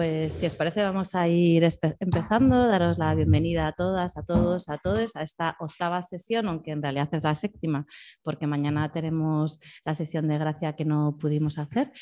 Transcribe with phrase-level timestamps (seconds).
[0.00, 1.62] Pues si os parece vamos a ir
[1.98, 6.70] empezando, daros la bienvenida a todas, a todos, a todos a esta octava sesión, aunque
[6.70, 7.84] en realidad es la séptima,
[8.22, 11.92] porque mañana tenemos la sesión de gracia que no pudimos hacer.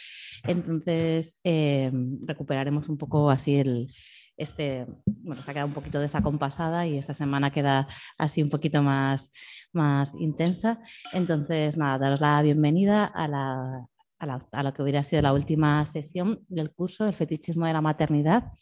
[0.44, 1.90] Entonces eh,
[2.24, 3.88] recuperaremos un poco así el,
[4.36, 8.80] este, bueno, se ha quedado un poquito desacompasada y esta semana queda así un poquito
[8.80, 9.32] más,
[9.72, 10.80] más intensa.
[11.12, 13.88] Entonces, nada, daros la bienvenida a la,
[14.18, 18.52] a, lo que hubiera sido la última sesión del curso, el fetichismo de la maternidad,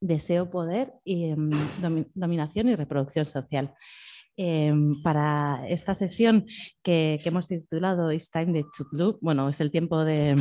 [0.00, 1.50] deseo, poder, y, em,
[2.14, 3.74] dominación y reproducción social.
[4.36, 6.44] Em, para esta sesión
[6.82, 10.36] que, que, hemos titulado It's Time to Chutlu, bueno, es el tiempo de,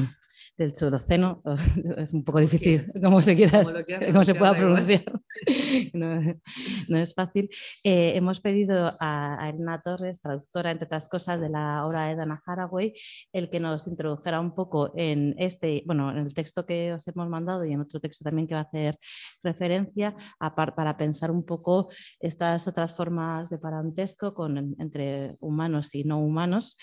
[0.57, 1.41] del Suroceno,
[1.97, 3.63] es un poco difícil como se quiera,
[4.11, 5.03] como, se pueda pronunciar,
[5.93, 7.49] no, es fácil.
[7.83, 12.41] Eh, hemos pedido a, Elena Torres, traductora entre otras cosas de la obra de Dana
[12.45, 12.93] Haraway,
[13.33, 17.29] el que nos introdujera un poco en este, bueno, en el texto que os hemos
[17.29, 18.97] mandado y en otro texto también que va a hacer
[19.43, 21.89] referencia a para pensar un poco
[22.19, 26.77] estas otras formas de parentesco con, entre humanos y no humanos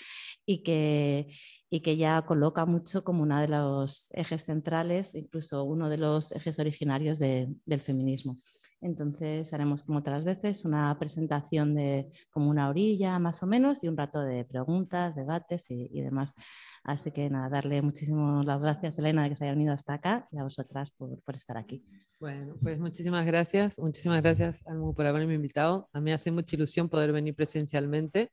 [0.45, 1.27] y que
[1.73, 6.31] y que ya coloca mucho como uno de los ejes centrales, incluso uno de los
[6.31, 8.37] ejes originarios del feminismo.
[8.79, 13.87] Entonces haremos como otras veces una presentación de como una orilla más o menos y
[13.87, 16.35] un rato de preguntas, debates y, demás.
[16.83, 20.27] Así que nada, darle muchísimas las gracias Elena de que se haya venido hasta acá
[20.31, 21.83] y a vosotras por, por estar aquí.
[22.19, 25.89] Bueno, pues muchísimas gracias, muchísimas gracias Almu por haberme invitado.
[25.91, 28.29] A mí hace mucha ilusión poder venir presencialmente.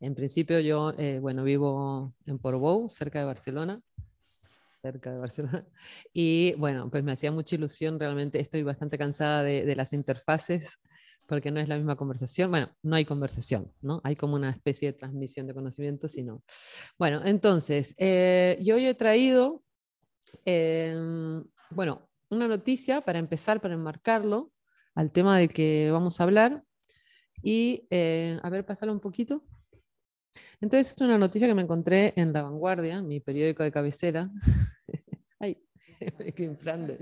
[0.00, 3.80] En principio yo, eh, bueno, vivo en Portbou, cerca de Barcelona,
[4.82, 5.66] cerca de Barcelona,
[6.12, 10.80] y bueno, pues me hacía mucha ilusión, realmente estoy bastante cansada de, las interfaces
[11.26, 12.50] porque no es la misma conversación.
[12.50, 14.00] Bueno, no hay conversación, ¿no?
[14.04, 16.44] Hay como una especie de transmisión de conocimiento, sino.
[16.98, 19.64] Bueno, entonces, eh, yo hoy he traído,
[20.44, 24.52] em, bueno, una noticia para empezar, para enmarcarlo
[24.94, 26.62] al tema de que vamos a hablar.
[27.42, 29.44] Y, eh, a ver, pasarlo un poquito.
[30.60, 34.30] Entonces, es una noticia que me encontré en La Vanguardia, mi periódico de cabecera.
[35.38, 35.58] Ay,
[36.36, 36.98] qué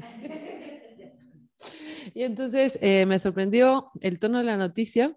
[2.14, 5.16] Y entonces eh, me sorprendió el tono de la noticia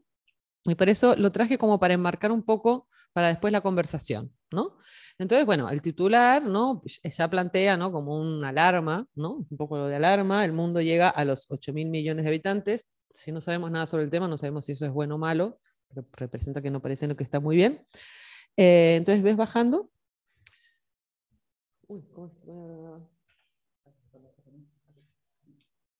[0.66, 4.78] y por eso lo traje como para enmarcar un poco para después la conversación, ¿no?
[5.18, 6.82] Entonces, bueno, el titular, ¿no?
[6.82, 7.92] Pues, ya plantea, ¿no?
[7.92, 9.48] Como una alarma, ¿no?
[9.50, 12.86] Un poco lo de alarma, el mundo llega a los 8 mil millones de habitantes.
[13.10, 15.60] Si no sabemos nada sobre el tema, no sabemos si eso es bueno o malo,
[15.88, 17.82] pero representa que no parece que está muy bien.
[18.58, 19.90] Eh, entonces ves bajando.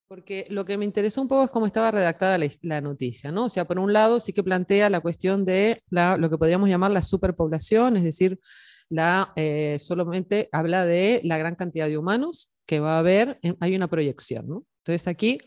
[0.08, 3.44] Porque lo que me interesó un poco es cómo estaba redactada la, noticia, ¿no?
[3.44, 6.90] O sea, por un lado sí que plantea la cuestión de lo que podríamos llamar
[6.90, 8.40] la superpoblación, es decir,
[8.88, 13.76] la, eh, solamente habla de la gran cantidad de humanos que va a haber, hay
[13.76, 14.64] una proyección, ¿no?
[14.78, 15.38] Entonces aquí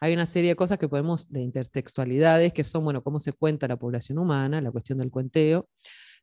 [0.00, 3.68] hay una serie de cosas que podemos, de intertextualidades, que son, bueno, cómo se cuenta
[3.68, 5.68] la población humana, la cuestión del cuenteo,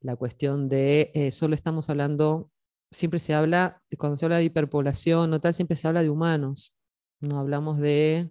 [0.01, 2.51] la cuestión de, eh, solo estamos hablando,
[2.91, 6.75] siempre se habla, cuando se habla de hiperpoblación o tal, siempre se habla de humanos,
[7.19, 8.29] no hablamos de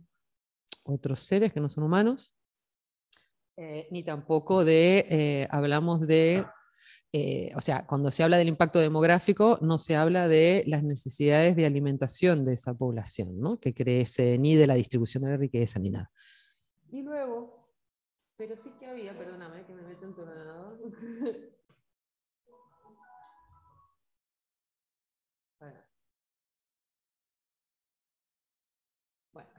[0.84, 2.34] otros seres que no son humanos,
[3.56, 6.44] eh, ni tampoco de, eh, hablamos de,
[7.54, 11.66] o sea, cuando se habla del impacto demográfico, no se habla de las necesidades de
[11.66, 13.60] alimentación de esa población, ¿no?
[13.60, 16.10] que crece, ni de la distribución de la riqueza, ni nada.
[16.94, 17.64] Y luego,
[18.36, 20.78] pero sí que había, perdóname que me meto en tu ordenador.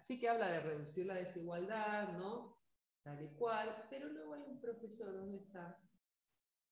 [0.05, 2.59] Sí que habla de reducir la desigualdad, ¿no?
[3.01, 5.79] Tal y cual, pero luego hay un profesor, ¿dónde está?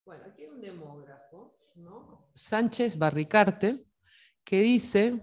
[0.05, 2.29] Bueno, aquí hay un demógrafo, ¿no?
[2.35, 3.83] Sánchez Barricarte,
[4.43, 5.19] que dice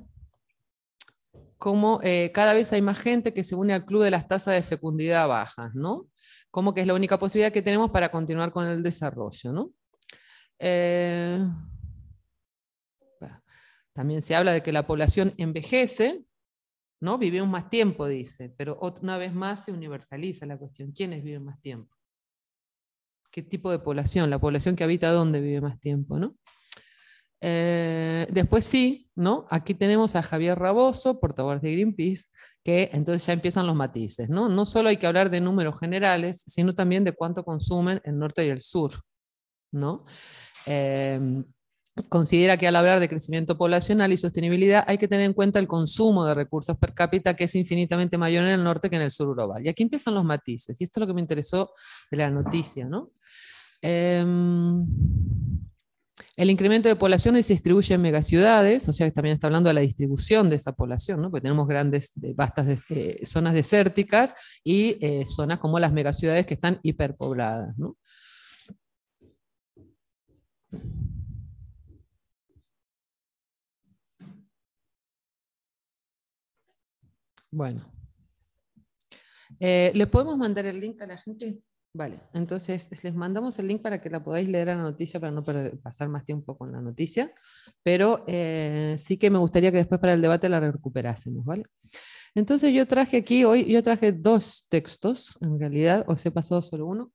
[1.56, 4.54] cómo eh, cada vez hay más gente que se une al club de las tasas
[4.54, 6.08] de fecundidad bajas, ¿no?
[6.50, 9.72] Como que es la única posibilidad que tenemos para continuar con el desarrollo, ¿no?
[10.58, 11.38] Eh,
[13.92, 16.24] también se habla de que la población envejece,
[17.00, 17.18] ¿no?
[17.18, 20.92] Vivimos más tiempo, dice, pero una vez más se universaliza la cuestión.
[20.92, 21.96] ¿Quiénes viven más tiempo?
[23.30, 24.28] ¿Qué tipo de población?
[24.28, 26.36] La población que habita dónde vive más tiempo, ¿no?
[27.42, 29.46] Eh, después sí, ¿no?
[29.50, 32.26] Aquí tenemos a Javier Raboso, portavoz de Greenpeace,
[32.62, 34.48] que entonces ya empiezan los matices, ¿no?
[34.48, 38.44] No solo hay que hablar de números generales, sino también de cuánto consumen el norte
[38.44, 38.92] y el sur,
[39.72, 40.04] ¿no?
[40.66, 41.44] em,
[42.08, 45.66] considera que al hablar de crecimiento poblacional y sostenibilidad hay que tener en cuenta el
[45.66, 49.10] consumo de recursos per cápita que es infinitamente mayor en el norte que en el
[49.10, 49.64] sur global.
[49.64, 51.72] Y aquí empiezan los matices, y esto es lo que me interesó
[52.10, 52.86] de la noticia.
[52.86, 53.10] ¿no?
[53.82, 54.86] Em,
[56.36, 59.74] el incremento de poblaciones se distribuye en megaciudades, o sea que también está hablando de
[59.74, 61.30] la distribución de esa población, ¿no?
[61.30, 62.66] porque tenemos grandes, vastas
[63.24, 67.76] zonas desérticas y eh, zonas como las megaciudades que están hiperpobladas.
[67.78, 67.96] ¿no?
[77.50, 77.90] Bueno.
[79.58, 81.62] Eh, ¿Le podemos mandar el link a la gente?
[81.92, 85.32] Vale, entonces les mandamos el link para que la podáis leer a la noticia para
[85.32, 85.42] no
[85.82, 87.34] pasar más tiempo con la noticia,
[87.82, 91.64] pero eh, sí que me gustaría que después para el debate la recuperásemos, ¿vale?
[92.36, 96.86] Entonces yo traje aquí hoy, yo traje dos textos, en realidad, o se pasó solo
[96.86, 97.12] uno.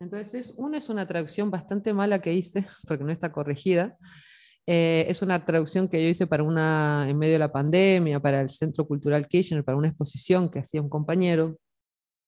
[0.00, 3.96] Entonces, uno es una traducción bastante mala que hice, porque no está corregida,
[4.66, 8.40] eh, es una traducción que yo hice para una, en medio de la pandemia, para
[8.40, 11.56] el Centro Cultural Kirchner, para una exposición que hacía un compañero.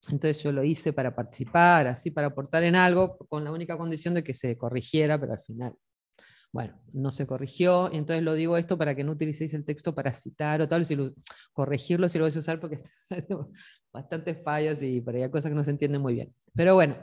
[0.09, 4.15] Entonces yo lo hice para participar, así, para aportar en algo, con la única condición
[4.15, 5.75] de que se corrigiera, pero al final,
[6.53, 7.91] bueno, no se corrigió.
[7.93, 10.97] Entonces lo digo esto para que no utilicéis el texto para citar o tal, si
[11.53, 12.81] corregirlo si lo vais a usar porque
[13.93, 16.33] bastantes fallos y por cosas que no se entienden muy bien.
[16.55, 16.97] Pero bueno,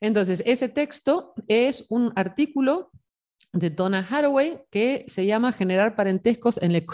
[0.00, 2.92] entonces ese texto es un artículo
[3.52, 6.86] de Donna Haraway que se llama Generar parentescos en el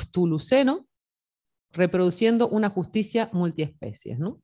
[1.73, 4.19] reproduciendo una justicia multiespecies.
[4.19, 4.41] ¿no?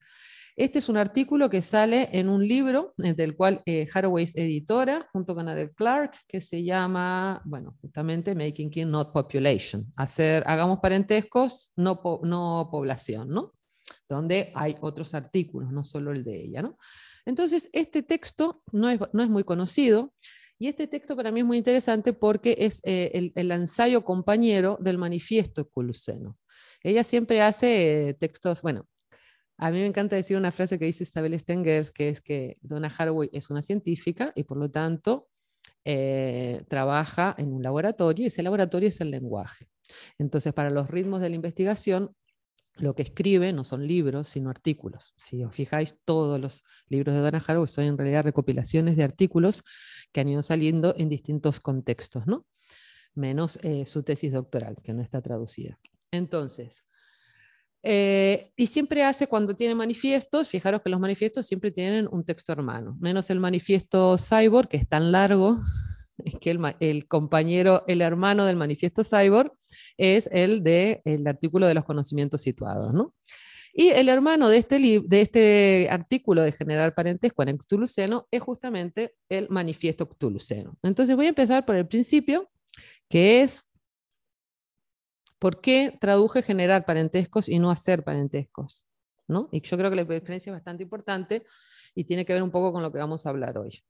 [0.56, 4.36] Este es un artículo que sale en un libro eh, del cual eh, Haraway es
[4.36, 10.42] editora, junto con Adele Clark, que se llama, bueno, justamente Making King Not Population, hacer,
[10.46, 13.54] hagamos parentescos, no, no población, ¿no?
[14.08, 16.76] Donde hay otros artículos, no solo el de ella, ¿no?
[17.24, 20.12] Entonces, este texto no es, no es muy conocido,
[20.60, 24.98] y este texto para mí es muy interesante porque es eh, el, ensayo compañero del
[24.98, 26.36] manifiesto culuceno.
[26.82, 28.86] Ella siempre hace eh, textos, bueno,
[29.56, 32.92] a mí me encanta decir una frase que dice Isabel Stengers, que es que Donna
[32.94, 35.28] Haraway es una científica y por lo tanto
[35.86, 39.66] eh, trabaja en un laboratorio y ese laboratorio es el lenguaje.
[40.18, 42.14] Entonces, para los ritmos de la investigación,
[42.80, 45.14] lo que escribe no son libros, sino artículos.
[45.16, 49.62] Si os fijáis, todos los libros de Donna Haraway son en realidad recopilaciones de artículos
[50.12, 52.46] que han ido saliendo en distintos contextos, ¿no?
[53.14, 55.78] menos eh, su tesis doctoral, que no está traducida.
[56.10, 56.84] Entonces,
[57.82, 62.52] eh, y siempre hace cuando tiene manifiestos, fijaros que los manifiestos siempre tienen un texto
[62.52, 65.58] hermano, menos el manifiesto Cyborg, que es tan largo
[66.40, 69.52] que el, compañero, el hermano del manifiesto Cyborg
[69.96, 73.14] es el del el artículo de los conocimientos situados, ¿no?
[73.72, 79.14] Y el hermano de este, de este artículo de generar parentesco en Cthulhuceno es justamente
[79.28, 80.76] el manifiesto Cthulhuceno.
[80.82, 82.50] Entonces voy a empezar por el principio,
[83.08, 83.72] que es
[85.38, 88.86] por qué traduje generar parentescos y no hacer parentescos.
[89.30, 89.48] ¿no?
[89.52, 91.44] Y yo creo que la diferencia es bastante importante
[91.94, 93.82] y tiene que ver un poco con lo que vamos a hablar hoy.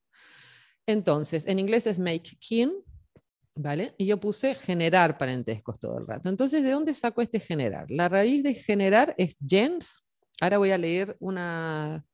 [0.90, 2.72] Entonces, en inglés es make kin,
[3.54, 3.94] ¿vale?
[3.98, 6.28] Y yo puse generar parentescos todo el rato.
[6.28, 7.90] Entonces, ¿de dónde saco este generar?
[7.90, 10.04] La raíz de generar es gens.
[10.40, 12.04] Ahora voy a leer una...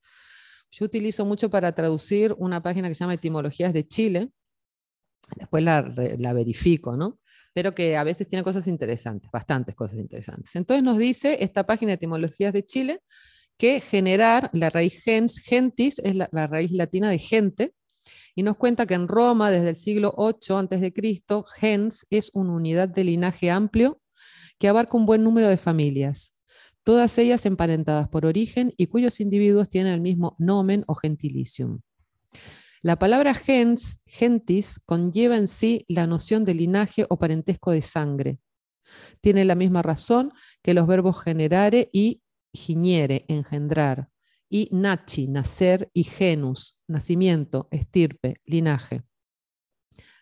[0.71, 4.31] Yo utilizo mucho para traducir una página que se llama Etimologías de Chile.
[5.37, 5.83] Después la,
[6.35, 7.19] verifico, ¿no?
[7.55, 10.55] Pero que a veces tiene cosas interesantes, bastantes cosas interesantes.
[10.55, 13.01] Entonces nos dice esta página Etimologías de Chile
[13.57, 17.73] que generar, la raíz gens, gentis, es la raíz latina de gente,
[18.37, 20.93] y nos cuenta que en Roma, desde el siglo 8 a.C.,
[21.59, 24.01] gens es una unidad de linaje amplio
[24.59, 26.37] que abarca un buen número de familias,
[26.85, 31.81] todas ellas emparentadas por origen y cuyos individuos tienen el mismo nomen o gentilicium.
[32.83, 38.39] La palabra gens, gentis, conlleva en sí la noción de linaje o parentesco de sangre.
[39.23, 40.31] Tiene la misma razón
[40.63, 42.21] que los verbos generare y
[42.53, 44.11] giniere, engendrar,
[44.49, 49.03] y nachi, nacer, y genus, nacimiento, estirpe, linaje.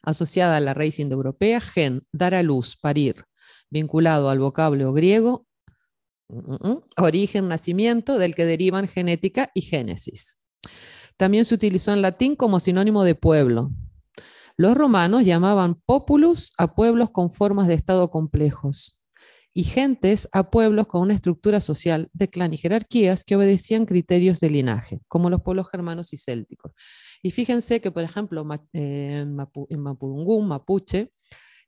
[0.02, 3.24] Asociada a la raíz indoeuropea, gen, dar a luz, parir,
[3.70, 5.46] vinculado al vocablo griego,
[6.28, 10.40] mm, mm, mm, origen, nacimiento, del que derivan genética y génesis.
[11.16, 13.70] También se utilizó en latín como sinónimo de pueblo.
[14.56, 19.03] Los romanos llamaban populus a pueblos con formas de estado complejos
[19.54, 24.40] y gentes a pueblos con una estructura social de clan y jerarquías que obedecían criterios
[24.40, 26.72] de linaje, como los pueblos germanos y célticos.
[27.22, 31.12] Y fíjense que, por ejemplo, eh, en Mapudungún, Mapuche,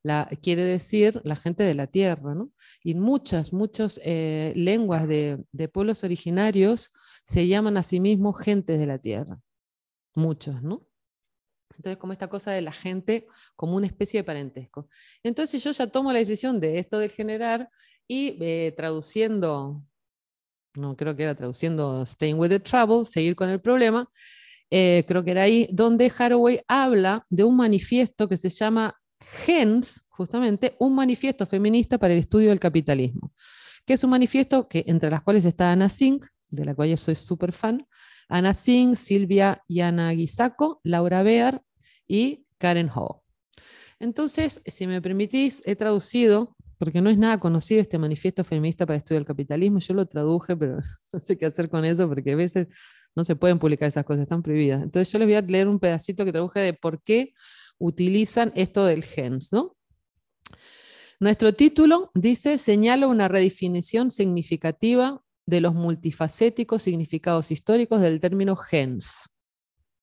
[0.02, 2.50] la, quiere decir la gente de la tierra, ¿no?
[2.83, 6.90] Y muchas, muchas eh, lenguas de, de, pueblos originarios
[7.25, 9.40] se llaman a sí mismos gentes de la tierra.
[10.14, 10.87] Muchos, ¿no?
[11.76, 14.88] Entonces, como esta cosa de la gente como una especie de parentesco.
[15.23, 17.71] Entonces yo ya tomo la decisión de esto de generar
[18.09, 19.83] y eh, traduciendo,
[20.75, 24.11] no creo que era traduciendo Staying with the Trouble, seguir con el problema,
[24.71, 28.95] eh, creo que era ahí, donde Haraway habla de un manifiesto que se llama
[29.45, 33.33] Gens, justamente, un manifiesto feminista para el estudio del capitalismo,
[33.85, 36.97] que es un manifiesto que, entre las cuales está Ana Singh, de la cual yo
[36.97, 37.87] soy súper fan,
[38.28, 41.62] Ana Singh, Silvia Yanagisako, Laura Bear
[42.06, 43.22] y Karen Ho.
[43.98, 48.96] Entonces, si me permitís, he traducido, porque no es nada conocido este manifiesto feminista para
[48.96, 50.78] el estudio del capitalismo, yo lo traduje, pero
[51.12, 52.68] no sé qué hacer con eso, porque a veces
[53.14, 54.82] no se pueden publicar esas cosas, están prohibidas.
[54.82, 57.32] Entonces yo les voy a leer un pedacito que traduje de por qué
[57.78, 59.75] utilizan esto del gens, ¿no?
[61.18, 69.30] Nuestro título dice, señala una redefinición significativa de los multifacéticos significados históricos del término gens.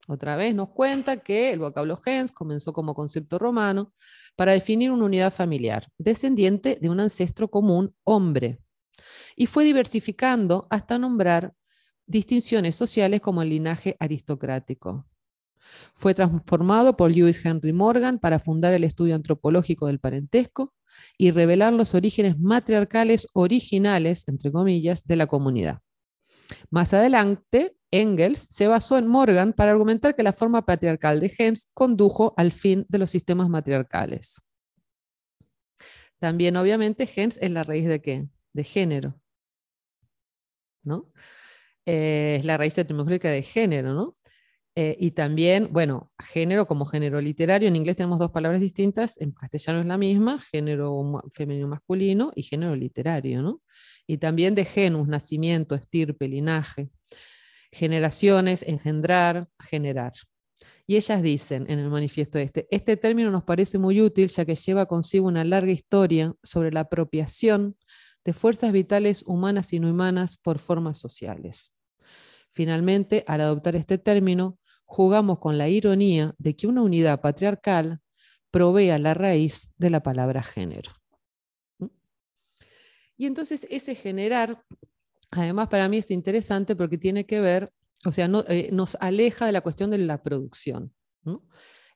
[0.08, 3.94] Otra vez nos cuenta que el vocablo gens comenzó como concepto romano
[4.36, 8.60] para definir una unidad familiar, descendiente de un ancestro común, hombre,
[9.36, 11.54] y fue diversificando hasta nombrar
[12.06, 15.08] distinciones sociales como el linaje aristocrático.
[15.94, 20.74] Fue transformado por Lewis Henry Morgan para fundar el estudio antropológico del parentesco
[21.18, 25.83] y revelar los orígenes matriarcales originales, entre comillas, de la comunidad.
[26.70, 31.70] Más adelante, Engels se basó en Morgan para argumentar que la forma patriarcal de gens
[31.74, 34.42] condujo al fin de los sistemas matriarcales.
[36.20, 38.28] También, obviamente, gens es la raíz de qué?
[38.54, 39.20] De género.
[40.84, 41.12] ¿No?
[41.86, 44.14] Eh, es la raíz etimológica de género, ¿no?
[44.76, 47.68] Eh, y también, bueno, género como género literario.
[47.68, 52.44] En inglés tenemos dos palabras distintas, en castellano es la misma, género femenino masculino y
[52.44, 53.62] género literario, ¿no?
[54.08, 56.90] Y también de genus, nacimiento, estirpe, linaje,
[57.72, 60.12] generaciones, engendrar, generar.
[60.86, 64.56] Y ellas dicen en el manifiesto este, este término nos parece muy útil ya que
[64.56, 67.78] lleva consigo una larga historia sobre la apropiación
[68.26, 71.74] de fuerzas vitales humanas y no humanas por formas sociales.
[72.50, 78.00] Finalmente, al adoptar este término, jugamos con la ironía de que una unidad patriarcal
[78.52, 80.92] provea la raíz de la palabra género.
[83.24, 84.62] Y entonces ese generar,
[85.32, 87.72] además para mí es interesante porque tiene que ver,
[88.04, 90.94] o sea, eh, nos aleja de la cuestión de la producción.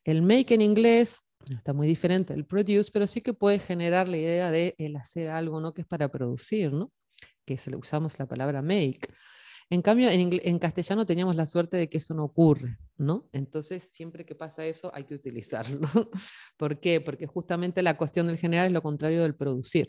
[0.06, 1.20] El make en inglés
[1.50, 5.28] está muy diferente del produce, pero sí que puede generar la idea de el hacer
[5.30, 5.74] algo, ¿no?
[5.74, 6.94] Que es para producir, ¿no?
[7.44, 9.02] Que usamos la palabra make.
[9.70, 13.28] En cambio, en, castellano teníamos la suerte de que eso no ocurre, ¿no?
[13.34, 15.82] Entonces, siempre que pasa eso, hay que utilizarlo.
[16.58, 17.02] ¿Por qué?
[17.02, 19.88] Porque justamente la cuestión del general es lo contrario del producir.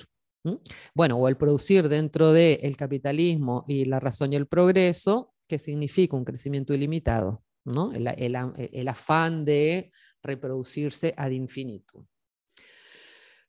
[0.94, 6.16] Bueno, o el producir dentro del capitalismo y la razón y el progreso, que significa
[6.16, 7.92] un crecimiento ilimitado, ¿no?
[7.92, 9.90] el afán de
[10.22, 12.06] reproducirse ad infinitum.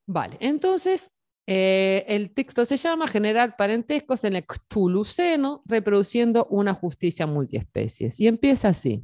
[0.06, 1.12] Vale, entonces
[1.52, 8.20] eh, el texto se llama Generar parentescos en el Cthulhuceno, reproduciendo una justicia multiespecies.
[8.20, 9.04] Y empieza así.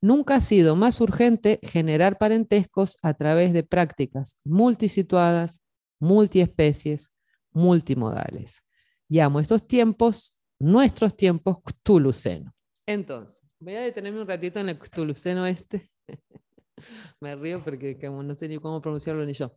[0.00, 5.60] Nunca ha sido más urgente generar parentescos a través de prácticas multisituadas,
[5.98, 7.10] multiespecies,
[7.52, 8.62] multimodales.
[9.08, 12.54] Llamo estos tiempos, nuestros tiempos Cthulhuceno.
[12.86, 15.90] Entonces, voy a detenerme un ratito en el Cthulhuceno este.
[17.20, 19.56] Me río porque no sé ni cómo pronunciarlo ni yo.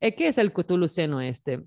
[0.00, 1.64] Eh, ¿Qué es el Cthulhuceno este?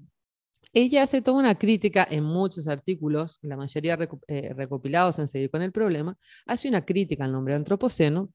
[0.72, 5.62] Ella hace toda una crítica en muchos artículos, la mayoría eh, recopilados en Seguir con
[5.62, 6.18] el Problema,
[6.48, 8.32] hace una crítica al nombre antropoceno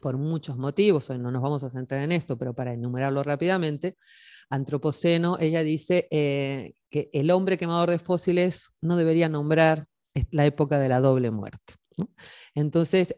[0.00, 3.96] por muchos motivos, hoy no nos vamos a centrar en esto, pero para enumerarlo rápidamente,
[4.54, 9.86] antropoceno, ella dice eh, que el hombre quemador de fósiles no debería nombrar
[10.30, 11.74] la época de la doble muerte.
[12.54, 13.14] Entonces,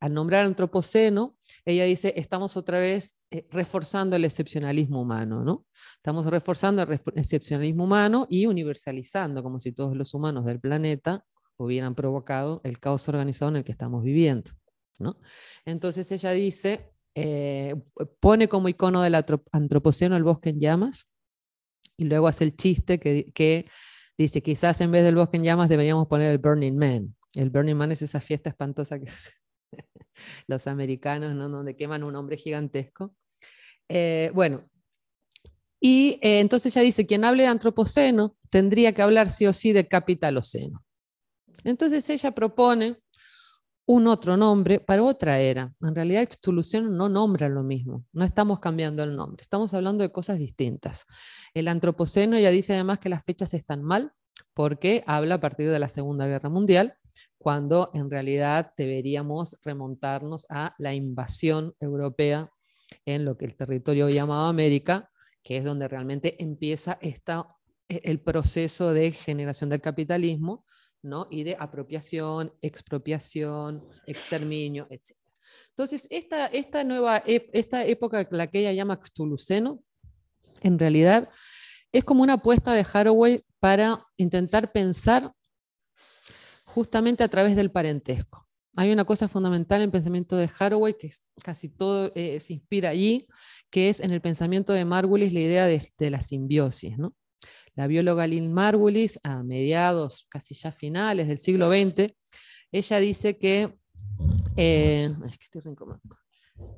[0.00, 5.66] al nombrar antropoceno, ella dice, estamos otra vez eh, reforzando el excepcionalismo humano, ¿no?
[5.96, 11.24] Estamos reforzando el excepcionalismo humano y universalizando, como si todos los humanos del planeta
[11.56, 14.50] hubieran provocado el caos organizado en el que estamos viviendo,
[14.98, 15.18] ¿no?
[15.64, 17.74] Entonces ella dice, eh,
[18.20, 19.14] pone como icono del
[19.52, 21.10] antropoceno el bosque en llamas
[21.96, 23.66] y luego hace el chiste que,
[24.16, 27.14] dice, quizás en vez del bosque en llamas deberíamos poner el Burning Man.
[27.34, 29.10] El Burning Man es esa fiesta espantosa que
[30.46, 31.48] los americanos, ¿no?
[31.48, 33.14] donde queman un hombre gigantesco.
[33.88, 34.62] Eh, bueno,
[35.80, 39.72] y eh, entonces ella dice, quien hable de antropoceno tendría que hablar sí o sí
[39.72, 40.84] de capitaloceno.
[41.64, 42.98] Entonces ella propone
[43.86, 45.74] un otro nombre para otra era.
[45.80, 50.12] En realidad, Extuluceno no nombra lo mismo, no estamos cambiando el nombre, estamos hablando de
[50.12, 51.06] cosas distintas.
[51.54, 54.12] El antropoceno, ella dice además que las fechas están mal
[54.54, 56.96] porque habla a partir de la Segunda Guerra Mundial
[57.38, 62.50] cuando en realidad deberíamos remontarnos a la invasión europea
[63.04, 65.10] en lo que el territorio llamado América,
[65.42, 67.20] que es donde realmente empieza e,
[67.88, 70.64] el proceso de generación del capitalismo
[71.02, 71.26] ¿no?
[71.30, 75.16] y de apropiación, expropiación, exterminio, etc.
[75.70, 79.82] Entonces, esta, esta nueva esta época, la que ella llama Cthulhuceno,
[80.60, 81.28] en realidad
[81.92, 85.32] es como una apuesta de Haraway para intentar pensar
[86.64, 88.48] justamente a través del parentesco.
[88.74, 91.10] Hay una cosa fundamental en el pensamiento de Haraway, que
[91.44, 93.28] casi todo eh, se inspira allí,
[93.70, 96.96] que es en el pensamiento de Margulis la idea de, la simbiosis.
[96.96, 97.14] ¿no?
[97.74, 102.14] La bióloga Lynn Margulis, a mediados, casi ya finales del siglo XX,
[102.70, 103.74] ella dice que,
[104.56, 105.10] eh,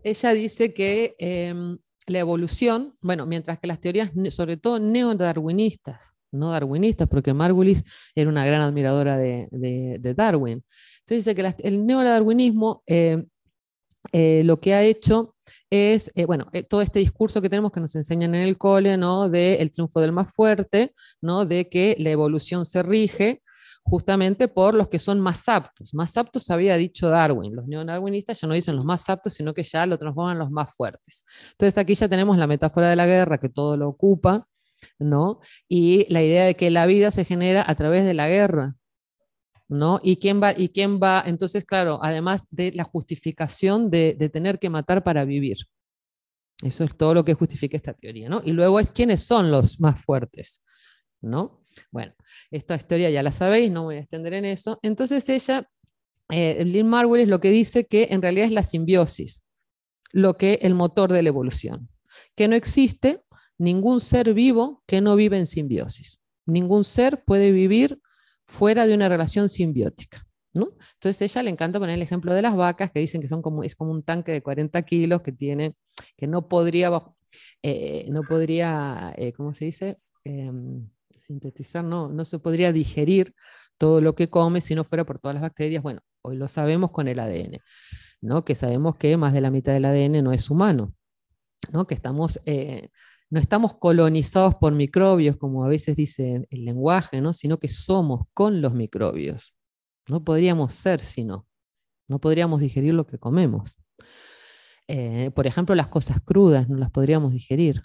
[0.03, 6.51] ella dice que em, la evolución, bueno, mientras que las teorías, sobre todo neodarwinistas, no
[6.51, 10.65] darwinistas, porque Margulis era una gran admiradora de Darwin,
[11.07, 13.25] entonces dice que el neodarwinismo eh,
[14.13, 15.34] eh, lo que ha hecho
[15.71, 19.29] es, eh, bueno, todo este discurso que tenemos que nos enseñan en el cole, ¿no?
[19.29, 21.45] De el triunfo del más fuerte, ¿no?
[21.45, 23.43] De que la evolución se rige
[23.85, 25.95] justamente por los que son más aptos.
[25.95, 27.55] Más aptos había dicho Darwin.
[27.55, 30.75] Los neodarwinistas ya no dicen los más aptos, sino que ya lo transforman los más
[30.75, 31.25] fuertes.
[31.53, 34.49] Entonces aquí ya tenemos la metáfora de la guerra que todo lo ocupa,
[34.99, 35.41] ¿no?
[35.69, 38.75] Y la idea de que la vida se genera a través de la guerra,
[39.75, 40.01] ¿no?
[40.03, 40.53] ¿Y quién va?
[40.57, 41.23] ¿Y quién va?
[41.27, 45.59] Entonces, claro, además de la justificación de, tener que matar para vivir.
[46.63, 48.41] Eso es todo lo que justifica esta teoría, ¿no?
[48.45, 50.63] Y luego es quiénes son los más fuertes,
[51.21, 51.61] ¿no?
[51.91, 52.15] Bueno,
[52.51, 54.79] esta historia ya la sabéis, no voy a extender en eso.
[54.83, 55.69] Entonces ella,
[56.31, 59.45] eh, Lynn Marwell es lo que dice que en realidad es la simbiosis,
[60.13, 61.89] lo que el motor de la evolución,
[62.37, 63.25] que no existe
[63.59, 66.21] ningún ser vivo que no vive en simbiosis.
[66.47, 68.01] Ningún ser puede vivir
[68.47, 70.27] fuera de una relación simbiótica.
[70.55, 70.77] ¿no?
[70.95, 73.43] Entonces a ella le encanta poner el ejemplo de las vacas, que dicen que son
[73.43, 75.75] como, es como un tanque de 40 kilos que tiene,
[76.17, 76.91] que no podría,
[77.63, 79.99] eh, no podría eh, ¿cómo se dice?
[80.25, 83.35] Em, sintetizar, no, no se podría digerir
[83.79, 85.83] todo lo que come si no fuera por todas las bacterias.
[85.83, 87.59] Bueno, hoy lo sabemos con el ADN,
[88.21, 88.45] ¿no?
[88.45, 90.95] que sabemos que más de la mitad del ADN no es humano,
[91.73, 91.87] ¿no?
[91.87, 92.91] que estamos eh,
[93.31, 97.33] no estamos colonizados por microbios, como a veces dice el lenguaje, ¿no?
[97.33, 99.57] sino que somos con los microbios.
[100.09, 101.47] No podríamos ser si no.
[102.21, 103.79] Podríamos digerir lo que comemos.
[104.87, 107.83] Eh, por ejemplo, las cosas crudas no las podríamos digerir.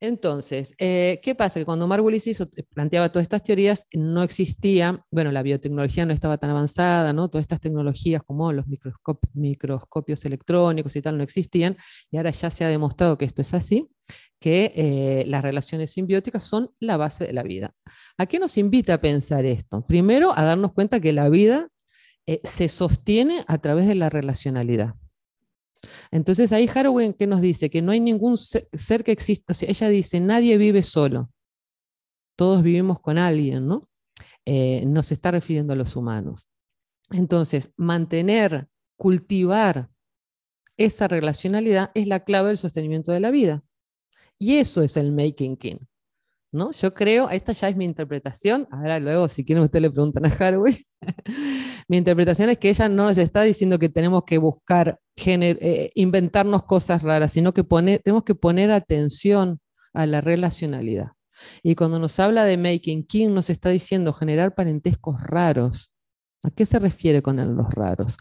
[0.00, 1.60] Entonces, eh, ¿qué pasa?
[1.60, 6.38] Que cuando Margulis eh, planteaba todas estas teorías, no existía, bueno, la biotecnología no estaba
[6.38, 7.30] tan avanzada, ¿no?
[7.30, 8.66] Todas estas tecnologías como los
[9.32, 11.76] microscopios electrónicos y tal no existían,
[12.10, 13.91] y ahora ya se ha demostrado que esto es así,
[14.40, 17.74] que eh, las relaciones simbióticas son la base de la vida.
[18.18, 19.86] ¿A qué nos invita a pensar esto?
[19.86, 21.68] Primero, a darnos cuenta que la vida
[22.44, 24.94] se sostiene a través de la relacionalidad.
[26.10, 30.20] Entonces ahí Haraway que nos dice que no hay ningún ser que exista, ella dice,
[30.20, 31.30] nadie vive solo,
[32.36, 33.82] todos vivimos con alguien, ¿no?
[34.44, 36.48] Eh, nos está refiriendo a los humanos.
[37.10, 39.90] Entonces, mantener, cultivar
[40.76, 43.62] esa relacionalidad es la clave del sostenimiento de la vida.
[44.42, 45.76] Y eso es el making king.
[46.50, 46.72] ¿no?
[46.72, 50.30] Yo creo, esta ya es mi interpretación, ahora luego si quieren ustedes le preguntan a
[50.30, 50.84] Haraway,
[51.88, 56.64] mi interpretación es que ella no nos está diciendo que tenemos que buscar, eh, inventarnos
[56.64, 59.60] cosas raras, sino que tenemos que poner atención
[59.94, 61.12] a la relacionalidad.
[61.62, 65.94] Y cuando nos habla de making king, nos está diciendo generar parentescos raros.
[66.42, 68.16] ¿A qué se refiere con los raros?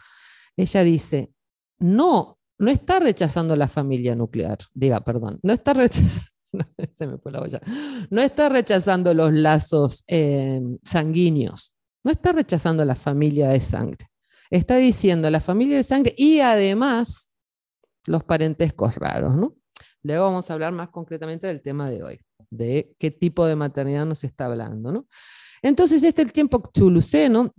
[0.55, 1.31] Ella dice,
[1.79, 6.31] no, no está rechazando la familia nuclear, diga, perdón, no está rechazando
[6.93, 7.61] se me fue la olla.
[8.09, 14.07] No está rechazando los lazos eh, sanguíneos, no está rechazando la familia de sangre.
[14.49, 17.35] Está diciendo la familia de sangre y además
[18.05, 19.55] los parentescos raros, ¿no?
[20.03, 22.19] Luego vamos a hablar más concretamente del tema de hoy,
[22.49, 25.07] de qué tipo de maternidad nos está hablando, ¿no?
[25.61, 27.53] Entonces, este es el tiempo chuluceno,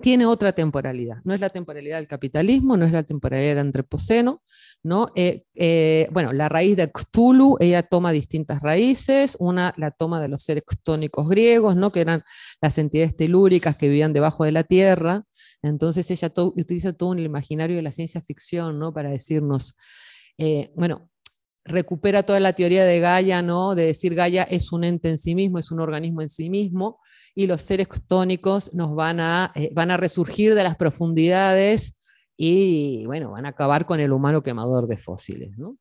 [0.00, 1.18] tiene otra temporalidad.
[1.24, 4.42] No es la temporalidad del capitalismo, no es la temporalidad del antropoceno,
[4.82, 5.08] ¿no?
[5.14, 10.28] Eh, eh, bueno, la raíz de Cthulhu, ella toma distintas raíces, una la toma de
[10.28, 11.92] los seres ctónicos griegos, ¿no?
[11.92, 12.24] Que eran
[12.60, 15.24] las entidades telúricas que vivían debajo de la tierra.
[15.62, 18.92] Entonces ella utiliza todo un imaginario de la ciencia ficción, ¿no?
[18.92, 19.76] Para decirnos,
[20.38, 21.11] eh, bueno,
[21.64, 23.74] recupera toda la teoría de Gaia, ¿no?
[23.74, 26.98] De decir Gaia es un ente en sí mismo, es un organismo en sí mismo,
[27.34, 32.00] y los seres tónicos nos van a, eh, van a resurgir de las profundidades
[32.36, 35.76] y, bueno, van a acabar con el humano quemador de fósiles, ¿no?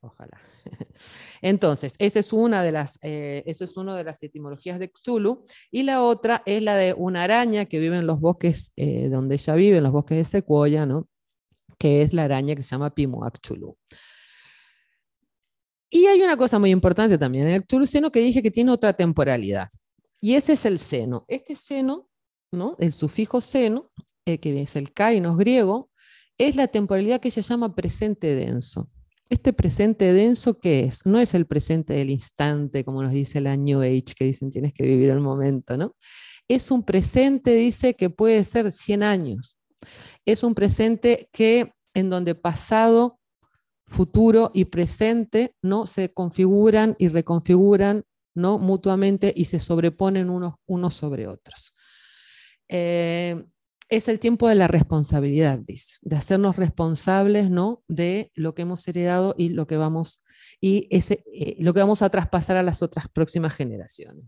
[0.00, 0.38] Ojalá.
[1.42, 5.44] Entonces, esa es una de las, eh, eso es de las etimologías de Cthulhu.
[5.70, 9.36] Y la otra es la de una araña que vive en los bosques eh, donde
[9.36, 11.08] ella vive, en los bosques de secuoya, ¿no?
[11.82, 13.76] que es la araña que se llama Pimoactulu.
[15.94, 19.68] Y hay una cosa muy importante también el seno que dije que tiene otra temporalidad.
[20.22, 21.26] Y ese es el seno.
[21.28, 22.08] Este seno,
[22.50, 22.76] ¿no?
[22.78, 23.90] el sufijo seno,
[24.24, 25.90] eh, que es el kainos griego,
[26.38, 28.88] es la temporalidad que se llama presente denso.
[29.28, 31.04] Este presente denso, ¿qué es?
[31.04, 34.72] No es el presente del instante, como nos dice la New Age, que dicen tienes
[34.72, 35.94] que vivir el momento, ¿no?
[36.48, 39.58] Es un presente, dice, que puede ser 100 años.
[40.24, 43.20] Es un presente que en donde pasado,
[43.92, 48.58] futuro y presente no se configuran y reconfiguran ¿no?
[48.58, 51.74] mutuamente y se sobreponen unos, unos sobre otros.
[52.68, 53.44] Eh,
[53.88, 57.84] es el tiempo de la responsabilidad, dice, de hacernos responsables ¿no?
[57.88, 60.24] de lo que hemos heredado y lo que vamos,
[60.60, 64.24] y ese, eh, lo que vamos a traspasar a las otras próximas generaciones.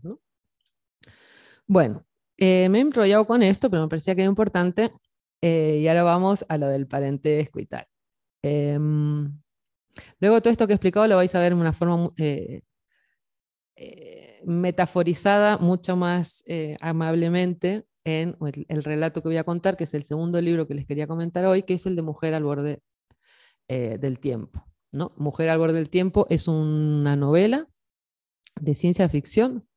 [1.65, 2.05] Bueno,
[2.37, 4.91] eh, me he enrollado con esto, pero me parecía que era importante,
[5.41, 7.85] y ahora vamos a lo del parentesco y tal.
[8.41, 9.31] Em,
[10.19, 12.11] luego todo esto que he explicado lo vais a ver en una forma
[14.45, 16.43] metaforizada, mucho más
[16.81, 18.37] amablemente en
[18.69, 21.43] el, relato que voy a contar, que es el segundo libro que les quería comentar
[21.45, 22.83] hoy, que es el de Mujer al borde
[23.67, 24.63] eh, del tiempo.
[25.17, 27.67] Mujer al borde del tiempo es una novela
[28.61, 29.67] de ciencia ficción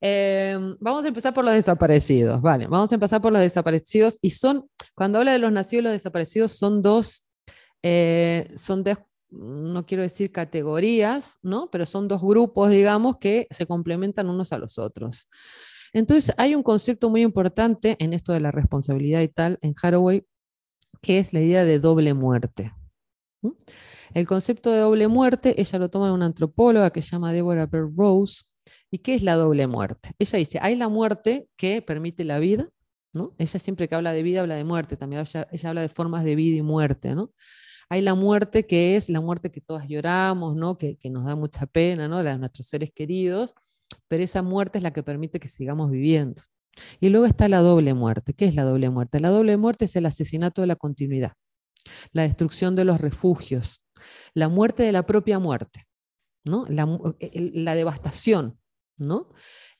[0.00, 4.30] Em, vamos a empezar por los desaparecidos, vale, vamos a empezar por los desaparecidos y
[4.30, 7.30] son, cuando habla de los nacidos y los desaparecidos, son dos,
[7.82, 8.96] eh, son de,
[9.30, 11.70] no quiero decir categorías, ¿no?
[11.70, 15.28] Pero son dos grupos, digamos, que se complementan unos a los otros.
[15.92, 20.24] Entonces, hay un concepto muy importante en esto de la responsabilidad y tal en Haraway,
[21.00, 22.72] que es la idea de doble muerte.
[24.14, 27.66] El concepto de doble muerte, ella lo toma de una antropóloga que se llama Deborah
[27.66, 28.44] Bell Rose,
[28.90, 30.10] ¿Y qué es la doble muerte?
[30.18, 32.68] Ella dice, hay la muerte que permite la vida,
[33.12, 33.34] ¿no?
[33.38, 36.34] Ella siempre que habla de vida habla de muerte, también ella, habla de formas de
[36.34, 37.32] vida y muerte, ¿no?
[37.90, 40.76] Hay la muerte que es la muerte que todas lloramos, ¿no?
[40.76, 42.22] Que, nos da mucha pena, ¿no?
[42.22, 43.54] La de nuestros seres queridos,
[44.08, 46.42] pero esa muerte es la que permite que sigamos viviendo.
[47.00, 48.34] Y luego está la doble muerte.
[48.34, 49.20] ¿Qué es la doble muerte?
[49.20, 51.32] La doble muerte es el asesinato de la continuidad,
[52.12, 53.82] la destrucción de los refugios,
[54.34, 55.86] la muerte de la propia muerte,
[56.44, 56.66] ¿no?
[56.68, 58.58] la devastación,
[58.98, 59.32] ¿no?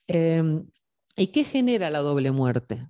[0.07, 0.67] Em,
[1.15, 2.87] ¿Y qué genera la doble muerte?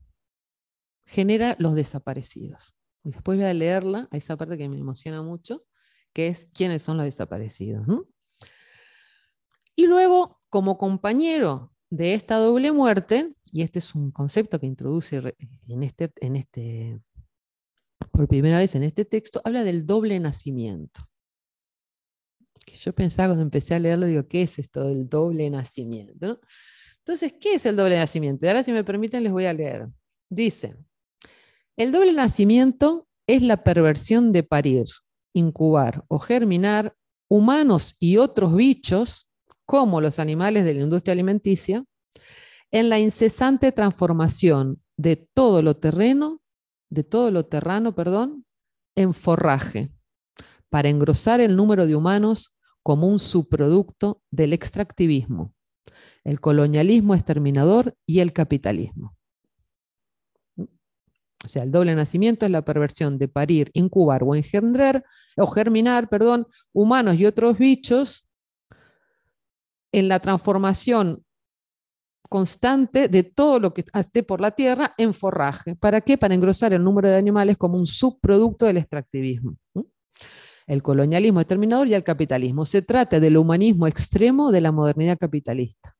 [1.05, 2.73] Genera los desaparecidos.
[3.03, 5.65] después voy a leerla, a esa parte que me emociona mucho,
[6.13, 7.87] que es quiénes son los desaparecidos.
[9.75, 15.35] Y luego, como compañero de esta doble muerte, y este es un concepto que introduce
[15.67, 16.99] en este, en este,
[18.11, 21.09] por primera vez en este texto, habla del doble nacimiento
[22.77, 26.39] yo pensaba cuando empecé a leerlo, digo, ¿qué es esto del doble nacimiento?
[26.99, 28.47] Entonces, ¿qué es el doble nacimiento?
[28.47, 29.87] ahora, si me permiten, les voy a leer.
[30.29, 30.75] Dice,
[31.77, 34.85] el doble nacimiento es la perversión de parir,
[35.33, 36.95] incubar o germinar
[37.29, 39.28] humanos y otros bichos,
[39.69, 41.85] como los animales de la industria alimenticia,
[42.71, 46.41] en la incesante transformación de todo lo terreno,
[46.89, 48.47] de todo lo terrano, perdón,
[48.95, 49.91] en forraje,
[50.69, 55.53] para engrosar el número de humanos como un subproducto del extractivismo,
[56.23, 59.15] el colonialismo exterminador y el capitalismo.
[60.57, 65.05] O sea, el doble nacimiento es la perversión de parir, incubar o engendrar,
[65.37, 68.25] o germinar, perdón, humanos y otros bichos
[69.91, 71.23] en la transformación
[72.29, 75.75] constante de todo lo que esté por la tierra en forraje.
[75.75, 76.17] ¿Para qué?
[76.17, 79.57] Para engrosar el número de animales como un subproducto del extractivismo.
[80.67, 82.65] El colonialismo exterminador y el capitalismo.
[82.65, 85.95] Se trata del humanismo extremo de la modernidad capitalista.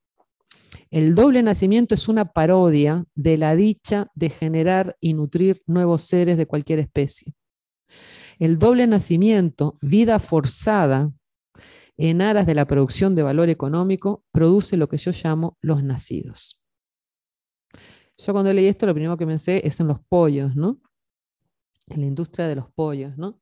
[0.92, 6.38] El doble nacimiento es una parodia de la dicha de generar y nutrir nuevos seres
[6.38, 7.34] de cualquier especie.
[8.38, 11.12] El doble nacimiento, vida forzada
[12.02, 16.62] en aras de la producción de valor económico, produce lo que yo llamo los nacidos.
[18.18, 20.80] Yo cuando leí esto, lo primero que pensé es en los pollos, ¿no?
[21.88, 23.42] En la industria de los pollos, ¿no?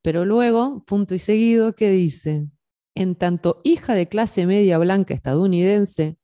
[0.00, 2.48] Pero luego, punto y seguido, ¿qué dice?
[2.94, 6.18] En tanto hija de clase media blanca estadounidense,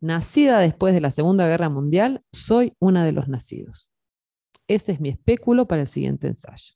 [0.00, 3.90] nacida después de la Segunda Guerra Mundial, soy una de los nacidos.
[4.68, 6.74] Ese es mi espéculo para el siguiente ensayo.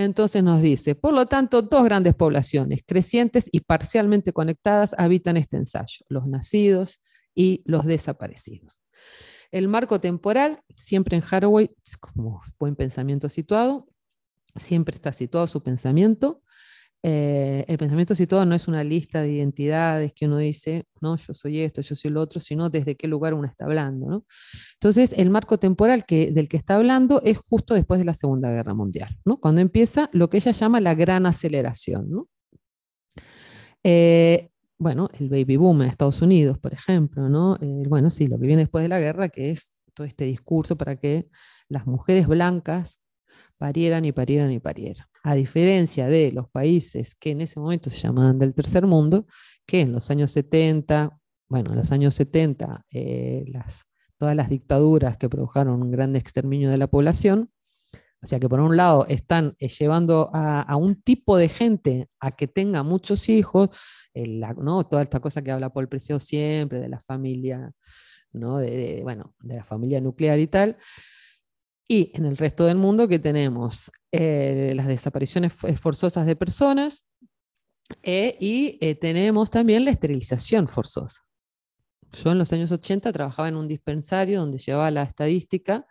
[0.00, 5.58] Entonces nos dice, por lo tanto, dos grandes poblaciones, crecientes y parcialmente conectadas, habitan este
[5.58, 7.02] ensayo, los nacidos
[7.34, 8.80] y los desaparecidos.
[9.50, 13.88] El marco temporal, siempre en Haraway, como buen pensamiento situado,
[14.56, 16.42] siempre está situado su pensamiento
[17.02, 21.32] eh, el pensamiento situado no es una lista de identidades que uno dice, no, yo
[21.32, 24.24] soy esto, yo soy lo otro, sino desde qué lugar uno está hablando.
[24.74, 28.50] Entonces, el marco temporal que, del que está hablando es justo después de la Segunda
[28.50, 29.38] Guerra Mundial, ¿no?
[29.38, 32.26] cuando empieza lo que ella llama la gran aceleración.
[33.82, 37.56] Eh, bueno, el baby boom en Estados Unidos, por ejemplo, ¿no?
[37.60, 40.76] Eh, bueno, sí, lo que viene después de la guerra, que es todo este discurso
[40.76, 41.28] para que
[41.68, 43.00] las mujeres blancas
[43.58, 45.06] parieran y parieran y parieran.
[45.22, 49.26] A diferencia de los países que en ese momento se llamaban del tercer mundo,
[49.66, 53.44] que en los años 70, bueno, en los años 70, eh,
[54.16, 57.50] todas las dictaduras que produjeron un gran exterminio de la población,
[58.22, 62.30] o sea que por un lado están eh, llevando a, un tipo de gente a
[62.30, 63.70] que tenga muchos hijos,
[64.58, 64.84] ¿no?
[64.86, 67.72] toda esta cosa que habla Paul Precio siempre de la familia,
[68.32, 68.58] ¿no?
[68.58, 70.76] de, bueno, de la familia nuclear y tal,
[71.90, 77.10] y en el resto del mundo que tenemos eh, las desapariciones forzosas de personas
[78.04, 81.22] eh, y eh, tenemos también la esterilización forzosa.
[82.12, 85.84] Yo en los años 80 trabajaba en un dispensario donde llevaba la estadística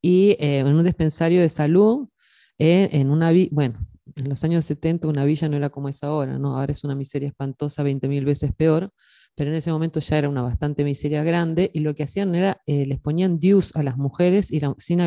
[0.00, 2.08] y en un dispensario de salud,
[2.56, 3.78] en una, bueno,
[4.16, 6.58] en los años 70 una villa no era como es ahora, ¿no?
[6.58, 8.92] ahora es una miseria espantosa 20.000 veces peor,
[9.34, 12.60] pero en ese momento ya era una bastante miseria grande y lo que hacían era,
[12.66, 14.60] eh, les ponían dius a las mujeres y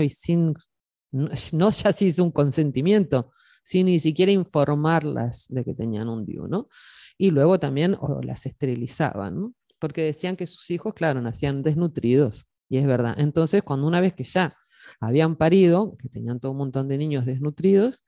[0.10, 0.54] sin,
[1.12, 1.30] no,
[1.72, 3.32] ya hizo un consentimiento,
[3.64, 6.68] sin ni siquiera informarlas de que tenían un diu, ¿no?
[7.18, 9.54] Y luego también las esterilizaban, ¿no?
[9.80, 13.16] Porque decían que sus hijos, claro, nacían desnutridos, y es verdad.
[13.18, 14.56] Entonces, cuando una vez que ya
[15.00, 18.04] habían parido, que tenían todo un montón de niños desnutridos,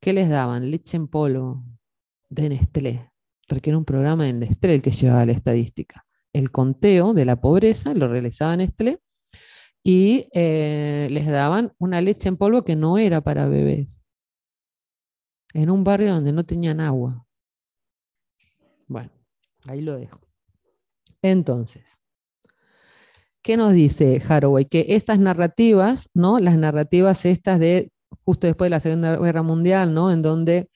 [0.00, 0.70] ¿qué les daban?
[0.70, 1.64] Leche en polvo
[2.28, 3.09] de Nestlé
[3.62, 6.06] era un programa en Nestlé el que llevaba la estadística.
[6.32, 9.00] El conteo de la pobreza lo realizaba Nestlé
[9.82, 14.02] y eh, les daban una leche en polvo que no era para bebés,
[15.54, 17.26] en un barrio donde no tenían agua.
[18.86, 19.10] Bueno,
[19.66, 20.20] ahí lo dejo.
[21.22, 21.98] Entonces,
[23.42, 24.66] ¿qué nos dice Haraway?
[24.66, 26.38] Que estas narrativas, ¿no?
[26.38, 27.90] Las narrativas estas de
[28.24, 30.12] justo después de la Segunda Guerra Mundial, ¿no?
[30.12, 30.70] En donde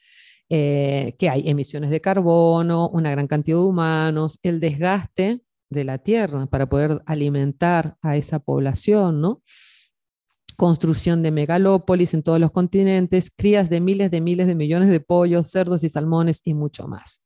[0.50, 5.98] eh, que hay emisiones de carbono, una gran cantidad de humanos, el desgaste de la
[5.98, 9.42] tierra para poder alimentar a esa población, ¿no?
[10.56, 15.00] Construcción de megalópolis en todos los continentes, crías de miles de miles de millones de
[15.00, 17.24] pollos, cerdos y salmones y mucho más.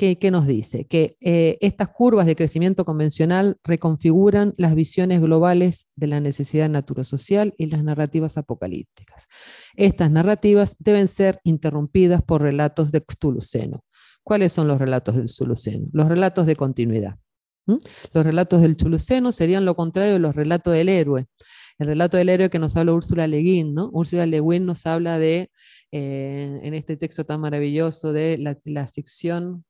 [0.00, 0.86] ¿Qué, nos dice?
[0.86, 6.70] Que eh, estas curvas de crecimiento convencional reconfiguran las visiones globales de la necesidad
[7.04, 9.26] social y las narrativas apocalípticas.
[9.76, 13.84] Estas narrativas deben ser interrumpidas por relatos de Xtuluceno.
[14.22, 15.86] ¿Cuáles son los relatos del Xtuluceno?
[15.92, 17.16] Los relatos de continuidad.
[17.66, 21.26] Los relatos del Chuluceno serían lo contrario de los relatos del héroe.
[21.78, 23.90] El relato del héroe que nos habla Úrsula Le ¿no?
[23.92, 25.50] Úrsula Le Guin nos habla de,
[25.92, 29.66] eh, en este texto tan maravilloso, de la ficción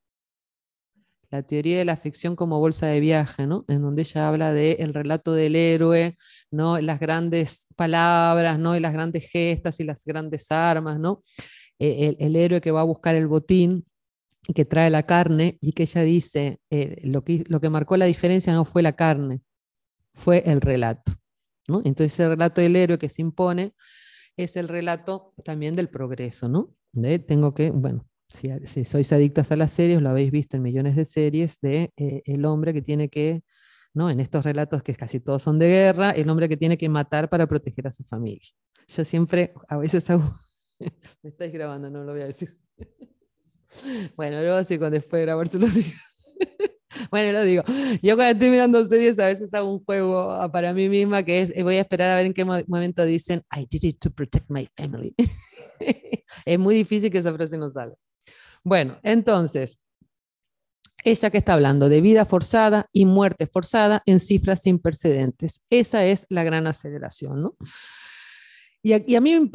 [1.30, 3.64] la teoría de la ficción como bolsa de viaje, ¿no?
[3.68, 6.16] En donde ella habla del relato del héroe,
[6.50, 6.80] ¿no?
[6.80, 8.76] Las grandes palabras, ¿no?
[8.76, 11.22] Y las grandes gestas y las grandes armas, ¿no?
[11.78, 13.86] E, el, héroe que va a buscar el botín
[14.46, 17.96] y que trae la carne y que ella dice, eh, lo, que, lo que marcó
[17.96, 19.40] la diferencia no fue la carne,
[20.14, 21.12] fue el relato,
[21.68, 21.80] ¿no?
[21.84, 23.74] Entonces el relato del héroe que se impone
[24.36, 26.74] es el relato también del progreso, ¿no?
[27.26, 31.04] tengo que, bueno, si, sois adictas a las series, lo habéis visto en millones de
[31.04, 33.42] series, de eh, el hombre que tiene que,
[33.92, 34.10] ¿no?
[34.10, 37.28] en estos relatos que casi todos son de guerra, el hombre que tiene que matar
[37.28, 38.48] para proteger a su familia.
[38.88, 40.38] Yo siempre, a veces hago,
[41.22, 42.56] me estáis grabando, no lo voy a decir.
[44.16, 45.90] Bueno, luego sí, cuando después de grabarse lo digo.
[47.12, 47.62] Bueno, lo digo.
[48.02, 51.40] Yo cuando estoy mirando series a veces hago un juego ah, para mí misma que
[51.40, 54.50] es, voy a esperar a ver en qué momento dicen, I did it to protect
[54.50, 55.14] my family.
[56.44, 57.94] es muy difícil que esa frase no salga.
[58.62, 59.80] Bueno, entonces,
[61.04, 65.62] ella que está hablando de vida forzada y muerte forzada en cifras sin precedentes.
[65.70, 67.56] Esa es la gran aceleración, ¿no?
[68.82, 69.50] Y a, mí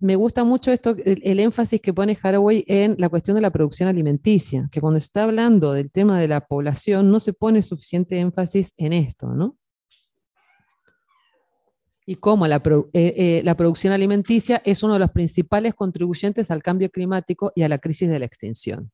[0.00, 3.88] me, gusta mucho esto, el, énfasis que pone Haraway en la cuestión de la producción
[3.88, 8.72] alimenticia, que cuando está hablando del tema de la población no se pone suficiente énfasis
[8.76, 9.56] en esto, ¿no?
[12.12, 16.62] Y cómo la, eh, eh, la producción alimenticia es uno de los principales contribuyentes al
[16.62, 18.92] cambio climático y a la crisis de la extinción.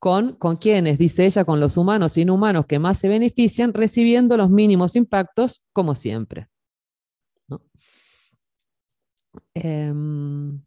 [0.00, 4.36] Con, con quienes, dice ella, con los humanos y inhumanos que más se benefician, recibiendo
[4.36, 6.48] los mínimos impactos, como siempre.
[9.54, 10.60] Em,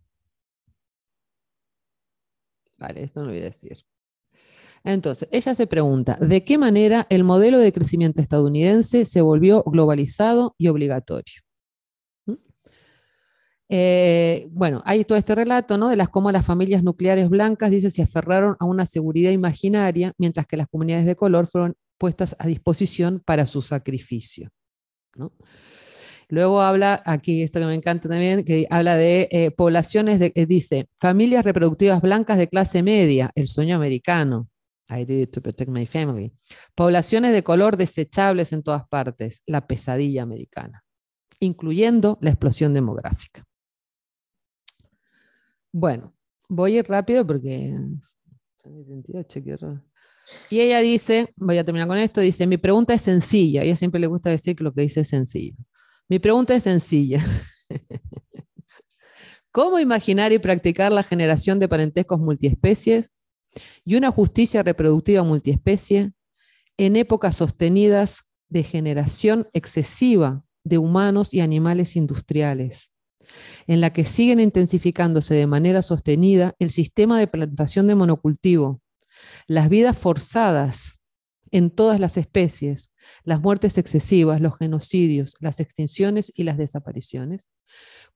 [2.77, 3.77] vale, esto no lo voy a decir.
[4.87, 10.55] Entonces, ella se pregunta, ¿de qué manera el modelo de crecimiento estadounidense se volvió globalizado
[10.57, 11.41] y obligatorio?
[12.25, 12.33] ¿Mm?
[13.67, 15.89] Eh, bueno, hay todo este relato ¿no?
[15.89, 20.47] de las cómo las familias nucleares blancas, dice, se aferraron a una seguridad imaginaria, mientras
[20.47, 24.51] que las comunidades de color fueron puestas a disposición para su sacrificio.
[26.29, 30.45] Luego habla, aquí esto que me encanta también, que habla de eh, poblaciones, de, eh,
[30.45, 34.47] dice, familias reproductivas blancas de clase media, el sueño americano.
[34.89, 36.33] I did it to protect my family.
[36.75, 40.83] Poblaciones de color desechables en todas partes, la pesadilla americana,
[41.39, 43.45] incluyendo la explosión demográfica.
[45.71, 46.13] Bueno,
[46.49, 47.75] voy a ir rápido porque...
[50.49, 53.75] Y ella dice, voy a terminar con esto, dice, mi pregunta es sencilla, a ella
[53.75, 55.55] siempre le gusta decir que lo que dice es sencillo.
[56.09, 57.23] Mi pregunta es sencilla.
[59.51, 63.11] ¿Cómo imaginar y practicar la generación de parentescos multiespecies
[63.85, 66.11] y una justicia reproductiva multiespecie
[66.77, 72.93] en épocas sostenidas de generación excesiva de humanos y animales industriales,
[73.67, 78.81] en la que siguen intensificándose de manera sostenida el sistema de plantación de monocultivo,
[79.47, 81.01] las vidas forzadas
[81.51, 82.91] en todas las especies,
[83.23, 87.49] las muertes excesivas, los genocidios, las extinciones y las desapariciones,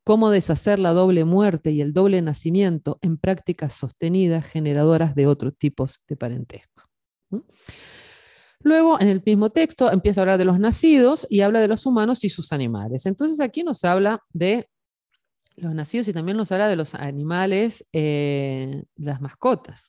[0.04, 5.58] cómo deshacer la doble muerte y el doble nacimiento en prácticas sostenidas generadoras de otros
[5.58, 6.84] tipos de parentesco.
[8.64, 11.86] Luego, en el mismo texto, empieza a hablar de los nacidos y habla de los
[11.86, 13.06] humanos y sus animales.
[13.06, 14.70] Entonces, aquí nos habla de
[15.56, 19.88] los nacidos y también nos habla de los animales, eh, las mascotas.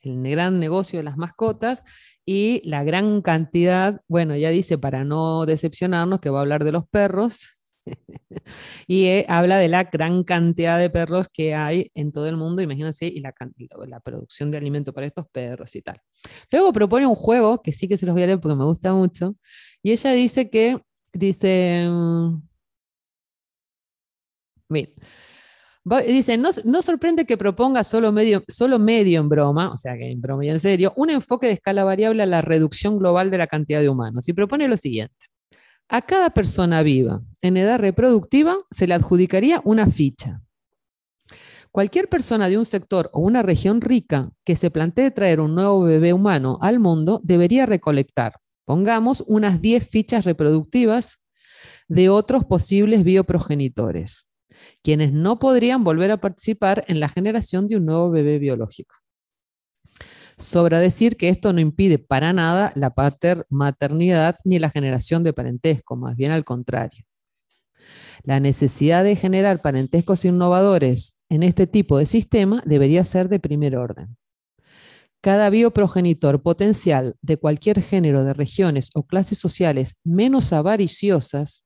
[0.00, 1.82] El gran negocio de las mascotas
[2.24, 6.72] y la gran cantidad, bueno, ya dice para no decepcionarnos que va a hablar de
[6.72, 7.55] los perros
[8.86, 12.62] y eh, habla de la gran cantidad de perros que hay en todo el mundo,
[12.62, 13.32] imagínense, y la,
[14.04, 16.00] producción de alimento para estos perros y tal.
[16.50, 18.92] Luego propone un juego que sí que se los voy a leer porque me gusta
[18.92, 19.36] mucho,
[19.82, 20.78] y ella dice que,
[21.12, 22.42] dice, mm,
[26.04, 30.20] Dice, no, sorprende que proponga solo medio, solo medio en broma, o sea que en
[30.20, 33.46] broma y en serio, un enfoque de escala variable a la reducción global de la
[33.46, 34.28] cantidad de humanos.
[34.28, 35.14] Y propone lo siguiente.
[35.88, 40.42] A cada persona viva en edad reproductiva se le adjudicaría una ficha.
[41.70, 45.82] Cualquier persona de un sector o una región rica que se plantee traer un nuevo
[45.82, 51.22] bebé humano al mundo debería recolectar, pongamos, unas 10 fichas reproductivas
[51.88, 54.32] de otros posibles bioprogenitores
[54.82, 58.96] quienes no podrían volver a participar en la generación de un nuevo bebé biológico.
[60.38, 62.94] Sobra decir que esto no impide para nada la
[63.48, 67.04] maternidad ni la generación de parentesco, más bien al contrario.
[68.22, 73.76] La necesidad de generar parentescos innovadores en este tipo de sistema debería ser de primer
[73.76, 74.16] orden.
[75.22, 81.64] Cada bioprogenitor potencial de cualquier género de regiones o clases sociales menos avariciosas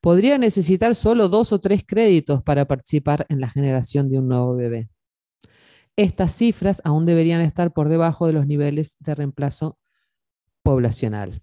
[0.00, 4.56] podría necesitar solo dos o tres créditos para participar en la generación de un nuevo
[4.56, 4.88] bebé.
[5.96, 9.78] Estas cifras aún deberían estar por debajo de los niveles de reemplazo
[10.62, 11.42] poblacional.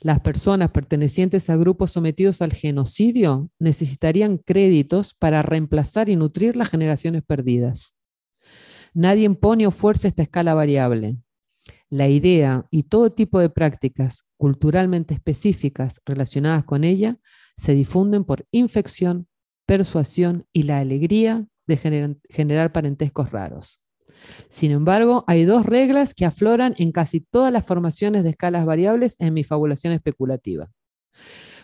[0.00, 6.70] Las personas pertenecientes a grupos sometidos al genocidio necesitarían créditos para reemplazar y nutrir las
[6.70, 8.02] generaciones perdidas.
[8.94, 11.16] Nadie impone o fuerza esta escala variable.
[11.88, 17.18] La idea y todo tipo de prácticas culturalmente específicas relacionadas con ella
[17.56, 19.28] se difunden por infección,
[19.66, 23.81] persuasión y la alegría de generar parentescos raros.
[24.48, 29.16] Sin embargo, hay dos reglas que afloran en casi todas las formaciones de escalas variables
[29.18, 30.70] en mi fabulación especulativa.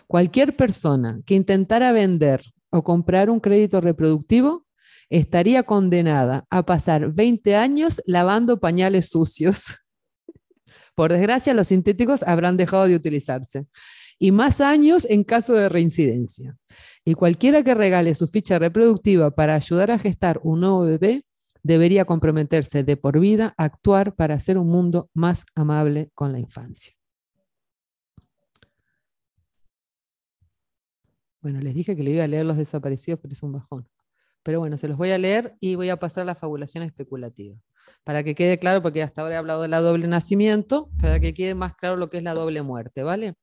[0.07, 2.41] Cualquier persona que intentara vender
[2.71, 4.65] o comprar un crédito reproductivo
[5.09, 9.65] estaría condenada a pasar 20 años lavando pañales sucios.
[10.95, 13.67] Por desgracia, los sintéticos habrán dejado de utilizarse.
[14.19, 16.57] Y más años en caso de reincidencia.
[17.05, 21.23] Y cualquiera que regale su ficha reproductiva para ayudar a gestar un nuevo bebé
[21.63, 26.39] debería comprometerse de por vida a actuar para hacer un mundo más amable con la
[26.39, 26.93] infancia.
[31.41, 33.87] Bueno, les dije que le iba a leer los desaparecidos, pero es un bajón.
[34.43, 37.55] Pero bueno, se los voy a leer y voy a pasar la fabulación especulativa.
[38.03, 41.33] Para que quede claro, porque hasta ahora he hablado de la doble nacimiento, para que
[41.33, 43.35] quede más claro lo que es la doble muerte, ¿vale?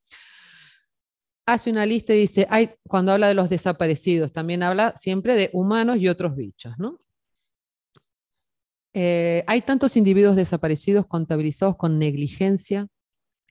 [1.47, 5.51] Hace una lista y dice, hay, cuando habla de los desaparecidos, también habla siempre de
[5.53, 6.99] humanos y otros bichos, ¿no?
[8.99, 12.89] Eh, hay tantos individuos desaparecidos contabilizados con negligencia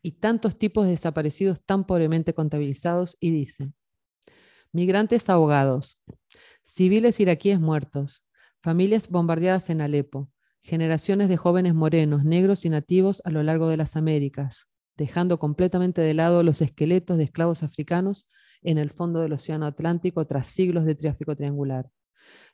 [0.02, 3.72] y tantos tipos de desaparecidos tan pobremente contabilizados y dice,
[4.72, 6.02] migrantes ahogados,
[6.64, 8.28] civiles iraquíes muertos,
[8.60, 10.32] familias bombardeadas en Alepo,
[10.64, 16.02] generaciones de jóvenes morenos, negros y nativos a lo largo de las Américas, dejando completamente
[16.02, 18.28] de lado los esqueletos de esclavos africanos
[18.64, 21.92] en el fondo del Océano Atlántico tras siglos de tráfico triangular.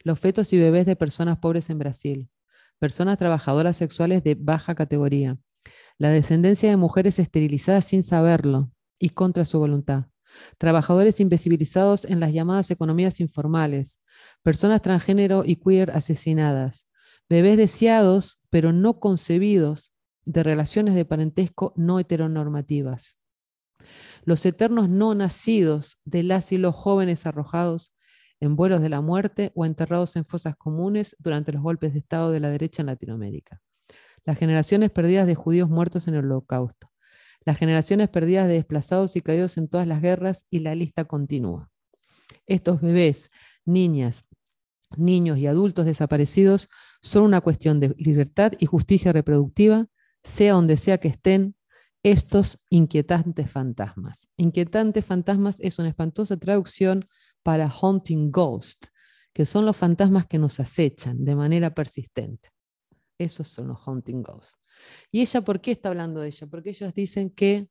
[0.03, 2.29] Los fetos y bebés de personas pobres en Brasil,
[2.81, 5.37] personas trabajadoras sexuales de baja categoría,
[5.99, 10.05] la descendencia de mujeres esterilizadas sin saberlo y contra su voluntad,
[10.57, 14.01] trabajadores invisibilizados en las llamadas economías informales,
[14.41, 16.87] personas transgénero y queer asesinadas,
[17.29, 19.93] bebés deseados pero no concebidos
[20.25, 23.19] de relaciones de parentesco no heteronormativas,
[24.25, 27.93] los eternos no nacidos de las los jóvenes arrojados
[28.41, 32.31] en vuelos de la muerte o enterrados en fosas comunes durante los golpes de Estado
[32.31, 33.61] de la derecha en Latinoamérica,
[34.25, 36.91] las generaciones perdidas de judíos muertos en el holocausto,
[37.45, 41.69] las generaciones perdidas de desplazados y caídos en todas las guerras y la lista continúa.
[42.47, 43.31] Estos bebés,
[43.63, 44.25] niñas,
[44.97, 46.67] niños y adultos desaparecidos
[47.01, 49.87] son una cuestión de libertad y justicia reproductiva,
[50.23, 51.55] sea donde sea que estén
[52.03, 54.27] estos inquietantes fantasmas.
[54.37, 57.07] Inquietantes fantasmas es una espantosa traducción
[57.43, 58.87] para haunting ghost,
[59.33, 62.49] que son los fantasmas que nos acechan de manera persistente.
[63.17, 64.57] Esos son los haunting ghosts.
[65.11, 66.47] ¿Y ella por qué está hablando de ella?
[66.47, 67.69] Porque ellos dicen que,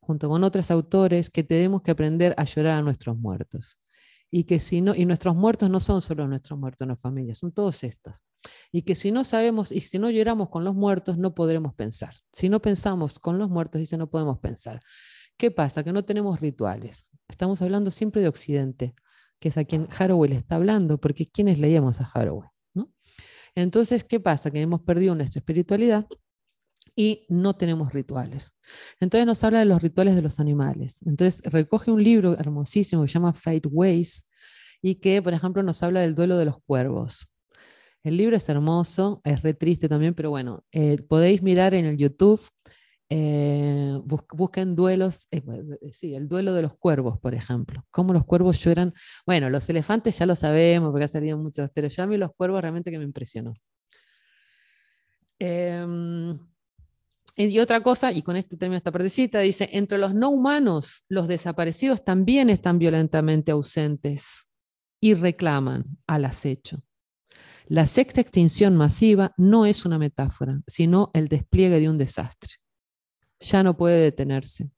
[0.00, 3.80] junto con otros autores, que tenemos que aprender a llorar a nuestros muertos.
[4.30, 7.34] Y que si no, y nuestros muertos no son solo nuestros muertos en la familia,
[7.34, 8.16] son todos estos.
[8.70, 12.14] Y que si no sabemos y si no lloramos con los muertos, no podremos pensar.
[12.32, 14.80] Si no pensamos con los muertos, dice, no podemos pensar.
[15.36, 15.82] ¿Qué pasa?
[15.82, 17.10] Que no tenemos rituales.
[17.28, 18.94] Estamos hablando siempre de Occidente,
[19.38, 22.48] que es a quien Haraway le está hablando, porque ¿quiénes leíamos a Haraway?
[22.74, 22.90] ¿no?
[23.54, 24.50] Entonces, ¿qué pasa?
[24.50, 26.06] Que hemos perdido nuestra espiritualidad
[26.98, 28.56] y no tenemos rituales.
[28.98, 31.00] Entonces nos habla de los rituales de los animales.
[31.06, 34.30] Entonces recoge un libro hermosísimo que se llama Fate Ways
[34.82, 37.36] y que, por ejemplo, nos habla del duelo de los cuervos.
[38.02, 41.96] El libro es hermoso, es re triste también, pero bueno, eh, podéis mirar en el
[41.96, 42.40] YouTube,
[43.10, 45.42] eh, busquen duelos, eh,
[45.92, 48.92] sí, el duelo de los cuervos, por ejemplo, cómo los cuervos lloran.
[49.26, 52.60] Bueno, los elefantes ya lo sabemos porque ha muchos, pero ya a mí los cuervos
[52.60, 53.54] realmente que me impresionó.
[55.38, 56.38] Em,
[57.36, 61.28] y otra cosa, y con esto termino esta partecita, dice, entre los no humanos, los
[61.28, 64.48] desaparecidos también están violentamente ausentes
[65.00, 66.82] y reclaman al acecho.
[67.68, 72.58] La sexta extinción masiva no es una metáfora, sino el despliegue de un desastre.
[73.40, 74.70] Ya no puede detenerse.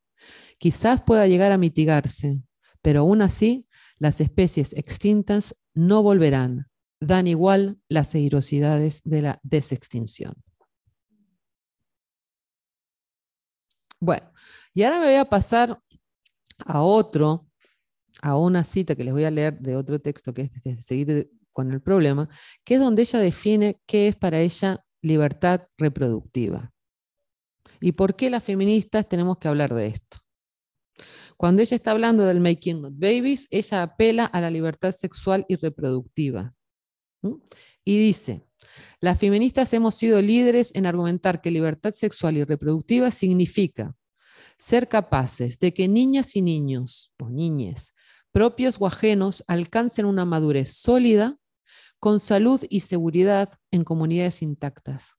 [0.59, 2.43] Quizás pueda llegar a mitigarse,
[2.83, 3.67] pero aún así
[3.99, 6.67] las especies extintas no volverán.
[7.01, 10.35] Dan igual las eirosidades de la desextinción.
[13.99, 14.33] Bueno,
[14.75, 15.79] y ahora me voy a pasar
[16.67, 17.47] a otro,
[18.23, 21.31] a una cita que les voy a leer de otro texto que es de seguir
[21.53, 22.29] con el problema,
[22.65, 26.73] que es donde ella define qué es para ella libertad reproductiva.
[27.81, 30.19] ¿Y por qué las feministas tenemos que hablar de esto?
[31.37, 35.57] Cuando ella está hablando del Making Not Babies, ella apela a la libertad sexual y
[35.57, 36.55] reproductiva.
[37.85, 38.47] Y dice,
[39.01, 43.95] las feministas hemos sido líderes en argumentar que libertad sexual y reproductiva significa
[44.59, 47.95] ser capaces de que niñas y niños o niñes
[48.33, 51.39] propios o ajenos alcancen una madurez sólida
[51.99, 55.17] con salud y seguridad en comunidades intactas.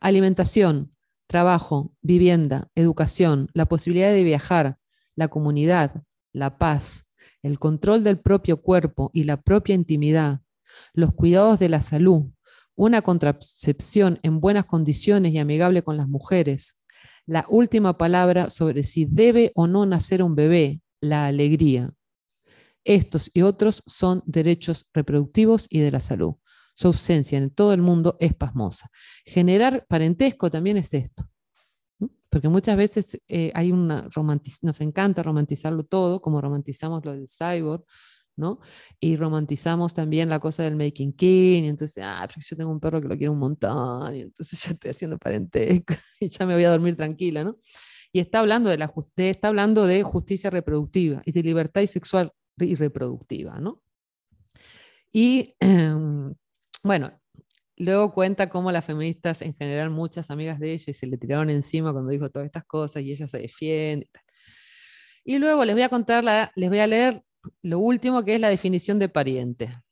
[0.00, 0.94] Alimentación,
[1.26, 4.78] trabajo, vivienda, educación, la posibilidad de viajar,
[5.14, 10.40] la comunidad, la paz, el control del propio cuerpo y la propia intimidad,
[10.94, 12.30] los cuidados de la salud,
[12.74, 16.82] una contracepción en buenas condiciones y amigable con las mujeres,
[17.26, 21.92] la última palabra sobre si debe o no nacer un bebé, la alegría.
[22.84, 26.36] Estos y otros son derechos reproductivos y de la salud.
[26.80, 28.90] Su ausencia en todo el mundo es pasmosa.
[29.26, 31.28] Generar parentesco también es esto.
[32.30, 34.08] Porque muchas veces eh, hay una
[34.62, 37.84] nos encanta romantizarlo todo, como romantizamos lo del cyborg,
[38.34, 38.60] ¿no?
[38.98, 43.02] Y romantizamos también la cosa del making king, y entonces, ah, yo tengo un perro
[43.02, 46.64] que lo quiero un montón, y entonces ya estoy haciendo parentesco, y ya me voy
[46.64, 47.58] a dormir tranquila, ¿no?
[48.10, 52.74] Y está hablando de, la, está hablando de justicia reproductiva y de libertad sexual y
[52.74, 53.82] reproductiva, ¿no?
[55.12, 56.32] Y em,
[56.82, 57.12] bueno,
[57.76, 61.92] luego cuenta cómo las feministas, en general, muchas amigas de ella, se le tiraron encima
[61.92, 64.08] cuando dijo todas estas cosas y ella se defiende.
[65.24, 67.22] Y luego les voy a contar, la, les voy a leer
[67.62, 69.82] lo último que es la definición de pariente.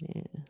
[0.00, 0.44] Eh.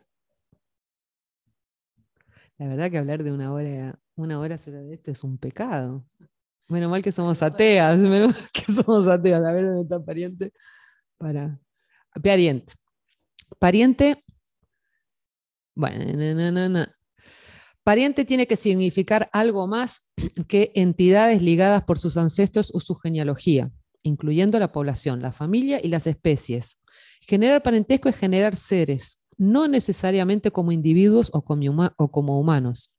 [2.57, 6.05] La verdad que hablar de una hora, una hora sobre esto es un pecado.
[6.67, 9.43] Menos mal que somos ateas, menos mal que somos ateas.
[9.43, 10.53] A ver dónde está pariente.
[11.17, 11.59] Para.
[12.21, 12.73] Pariente.
[13.59, 14.24] Pariente.
[15.75, 16.85] Bueno,
[17.85, 20.11] Pariente tiene que significar algo más
[20.47, 23.71] que entidades ligadas por sus ancestros o su genealogía,
[24.01, 26.81] incluyendo la población, la familia y las especies.
[27.21, 32.97] Generar parentesco es generar seres, no necesariamente como individuos o como, humanos.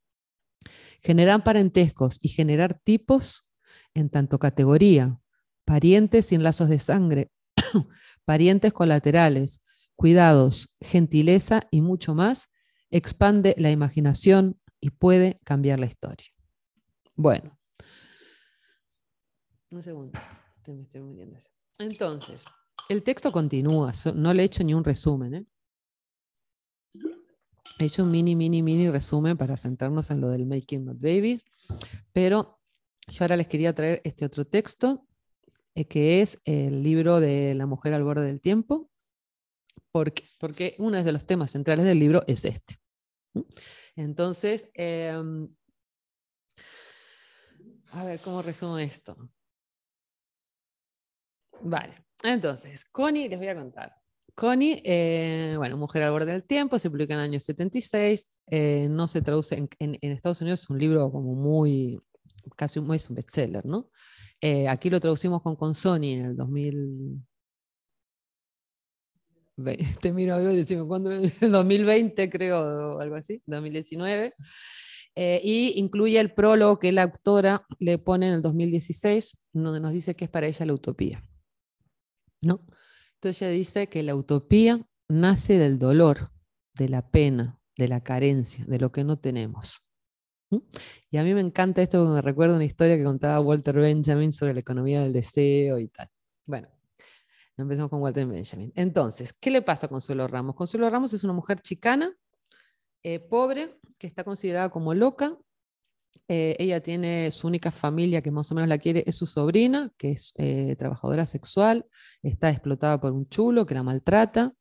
[1.02, 3.50] Generar parentescos y generar tipos
[3.92, 5.18] en tanto categoría,
[5.64, 7.32] parientes sin lazos de sangre,
[8.24, 9.62] parientes colaterales,
[9.96, 12.50] cuidados, gentileza y mucho más,
[12.90, 16.28] expande la imaginación y puede cambiar la historia.
[17.14, 17.58] Bueno,
[19.70, 20.18] un segundo.
[21.78, 22.44] Entonces,
[22.88, 25.34] el texto continúa, no le he hecho ni un resumen.
[25.34, 25.46] ¿eh?
[27.78, 31.42] He hecho un mini, mini, mini resumen para centrarnos en lo del Making Not Baby,
[32.12, 32.58] pero
[33.08, 35.06] yo ahora les quería traer este otro texto,
[35.74, 38.90] eh, que es el libro de La mujer al borde del tiempo,
[40.38, 42.76] porque, uno de los temas centrales del libro es este.
[43.96, 45.48] Entonces, em,
[47.92, 49.16] a ver, ¿cómo resumo esto?
[51.62, 53.94] Vale, entonces, Connie, les voy a contar.
[54.34, 58.88] Connie, eh, bueno, Mujer al borde del tiempo, se publica en el año 76, eh,
[58.90, 61.98] no se traduce en, en, Estados Unidos, es un libro como muy,
[62.54, 63.88] casi un, es un bestseller, ¿no?
[64.42, 67.22] Eh, aquí lo traducimos con Consoni en el 2000.
[70.00, 71.10] Te miro y decimos, ¿cuándo?
[71.10, 74.34] 2020 creo, o algo así, 2019.
[75.16, 80.14] y incluye el prólogo que la autora le pone en el 2016, donde nos dice
[80.14, 81.22] que es para ella la utopía.
[82.42, 82.64] ¿no?
[83.14, 86.30] Entonces ella dice que la utopía nace del dolor,
[86.74, 89.90] de la pena, de la carencia, de lo que no tenemos.
[91.10, 94.32] Y a mí me encanta esto porque me recuerda una historia que contaba Walter Benjamin
[94.32, 96.08] sobre la economía del deseo y tal.
[96.46, 96.68] Bueno,
[97.62, 98.72] empezamos con Walter Benjamin.
[98.74, 100.54] Entonces, ¿qué le pasa a Consuelo Ramos?
[100.54, 102.14] Consuelo Ramos es una mujer chicana,
[103.02, 105.38] eh, pobre, que está considerada como loca,
[106.28, 109.92] eh, ella tiene su única familia que más o menos la quiere, es su sobrina,
[109.96, 111.86] que es eh, trabajadora sexual,
[112.22, 114.52] está explotada por un chulo que la maltrata.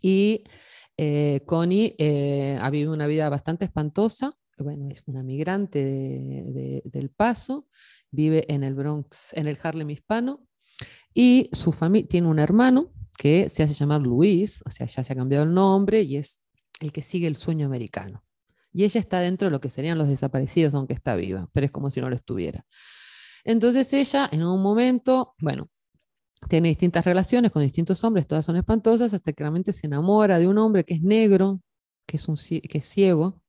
[0.00, 0.44] Y
[1.46, 1.96] Connie
[2.60, 4.32] ha vivido una vida bastante espantosa.
[4.56, 7.66] Bueno, es una migrante del Paso,
[8.10, 10.46] vive en el Bronx, en el Harlem hispano,
[11.14, 15.12] y su familia tiene un hermano que se hace llamar Luis, o sea, ya se
[15.12, 16.44] ha cambiado el nombre y es
[16.80, 18.22] el que sigue el sueño americano
[18.72, 21.72] y ella está dentro de lo que serían los desaparecidos, aunque está viva, pero es
[21.72, 22.64] como si no lo estuviera.
[23.44, 25.68] Entonces ella, en un momento, bueno,
[26.48, 30.46] tiene distintas relaciones con distintos hombres, todas son espantosas, hasta que realmente se enamora de
[30.46, 31.60] un hombre que es negro,
[32.10, 33.40] que es, un, que ciego,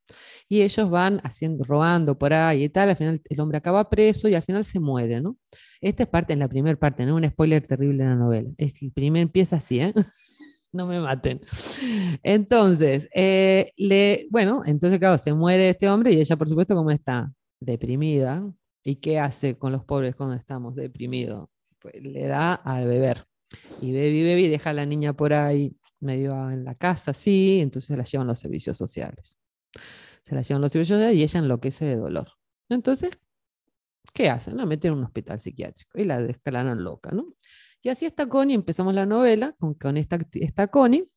[0.48, 4.28] y ellos van haciendo, robando por ahí y tal, al final el hombre acaba preso
[4.28, 5.36] y al final se muere, ¿no?
[5.80, 7.16] Esta es parte, en la primera parte, ¿no?
[7.16, 8.50] Un spoiler terrible de la novela.
[8.56, 9.92] el primer empieza así, ¿eh?
[10.72, 11.40] no me maten.
[12.22, 16.90] Entonces, eh, le, bueno, entonces claro, se muere este hombre y ella, por supuesto, como
[16.90, 18.48] está deprimida.
[18.84, 21.48] ¿Y qué hace con los pobres cuando estamos deprimidos?
[21.80, 23.24] Pues le da al beber.
[23.80, 27.12] Y bebe y bebe y deja a la niña por ahí medio en la casa,
[27.12, 29.38] sí, entonces se la llevan los servicios sociales.
[30.22, 32.28] Se la llevan los servicios sociales y ella enloquece de dolor.
[32.68, 33.18] Entonces,
[34.12, 34.56] ¿qué hacen?
[34.56, 37.34] La meten en un hospital psiquiátrico y la descalaron loca, ¿no?
[37.82, 41.08] Y así está Connie, empezamos la novela con, con esta, esta Connie.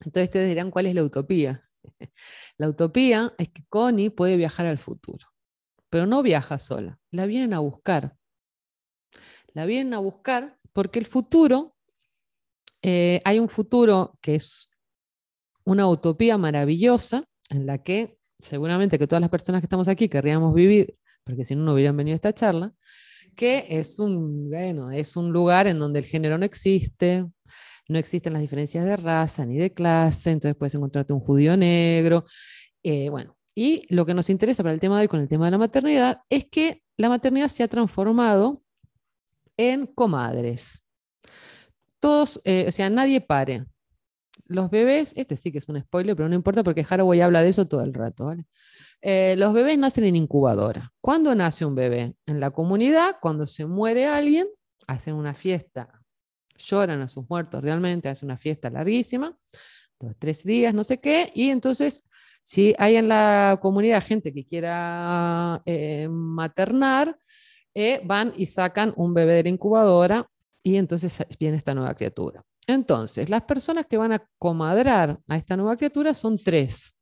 [0.00, 1.64] Entonces ustedes dirán, ¿cuál es la utopía?
[2.58, 5.28] La utopía es que Connie puede viajar al futuro,
[5.88, 8.16] pero no viaja sola, la vienen a buscar.
[9.54, 11.76] La vienen a buscar porque el futuro,
[12.82, 14.68] eh, hay un futuro que es
[15.64, 20.54] una utopía maravillosa en la que seguramente que todas las personas que estamos aquí querríamos
[20.54, 22.72] vivir, porque si no, no hubieran venido a esta charla,
[23.36, 27.26] que es un, bueno, es un lugar en donde el género no existe,
[27.88, 32.24] no existen las diferencias de raza ni de clase, entonces puedes encontrarte un judío negro.
[32.82, 35.46] Eh, bueno, y lo que nos interesa para el tema de hoy con el tema
[35.46, 38.62] de la maternidad es que la maternidad se ha transformado
[39.56, 40.84] en comadres.
[42.00, 43.66] Todos, eh, o sea, nadie pare.
[44.46, 47.50] Los bebés, este sí que es un spoiler, pero no importa porque Haraway habla de
[47.50, 48.46] eso todo el rato, ¿vale?
[49.00, 50.92] Eh, los bebés nacen en incubadora.
[51.00, 52.14] ¿Cuándo nace un bebé?
[52.26, 54.46] En la comunidad, cuando se muere alguien,
[54.86, 55.92] hacen una fiesta
[56.56, 59.36] lloran a sus muertos realmente, hace una fiesta larguísima,
[60.00, 62.08] dos, tres días, no sé qué, y entonces
[62.42, 67.16] si hay en la comunidad gente que quiera eh, maternar,
[68.02, 70.28] van y sacan un bebé de la incubadora
[70.62, 72.44] y entonces viene esta nueva criatura.
[72.66, 76.98] Entonces, las personas que van a comadrar a esta nueva criatura son tres.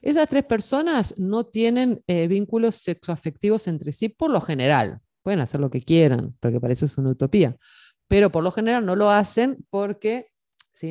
[0.00, 5.00] Esas tres personas no tienen eh, vínculos sexoafectivos entre sí por lo general.
[5.22, 7.56] Pueden hacer lo que quieran, porque para eso es una utopía
[8.10, 10.32] pero por lo general no lo hacen porque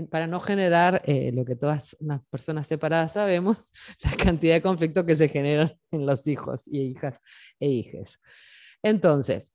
[0.09, 3.69] para no generar eh, lo que todas las personas separadas sabemos,
[4.03, 7.19] la cantidad de conflictos que se generan en los hijos y hijas
[7.59, 8.19] e hijes.
[8.83, 9.51] Entonces,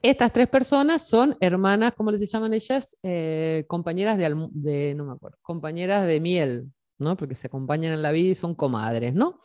[0.00, 2.96] estas tres personas son hermanas, ¿cómo les llaman ellas?
[3.02, 7.16] Eh, compañeras de, no me acuerdo, compañeras de miel, ¿no?
[7.16, 9.40] Porque se acompañan en la vida y son comadres, ¿no?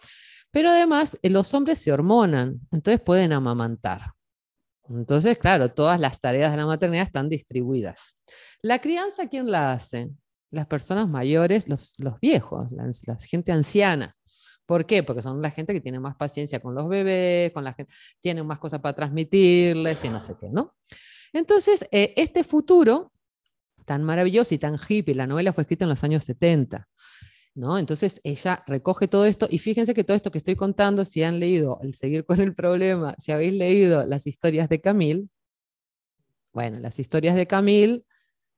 [0.51, 4.13] Pero además, eh, los hombres se hormonan, entonces pueden amamantar.
[4.89, 8.19] Entonces, claro, todas las tareas de la maternidad están distribuidas.
[8.61, 10.09] La crianza, ¿quién la hace?
[10.49, 14.15] Las personas mayores, los, viejos, la, gente anciana.
[14.67, 15.01] ¿Por qué?
[15.01, 17.91] Porque son la gente que tiene más paciencia con los bebés, con la gente,
[18.21, 20.75] tienen más cosas para transmitirles y no sé qué, ¿no?
[21.33, 23.11] Entonces, eh, este futuro
[23.85, 26.87] tan maravilloso y tan hippie, la novela fue escrita en los años 70.
[27.79, 31.39] Entonces ella recoge todo esto y fíjense que todo esto que estoy contando, si han
[31.39, 35.27] leído El seguir con el problema, si habéis leído las historias de Camille,
[36.53, 38.03] bueno, las historias de Camille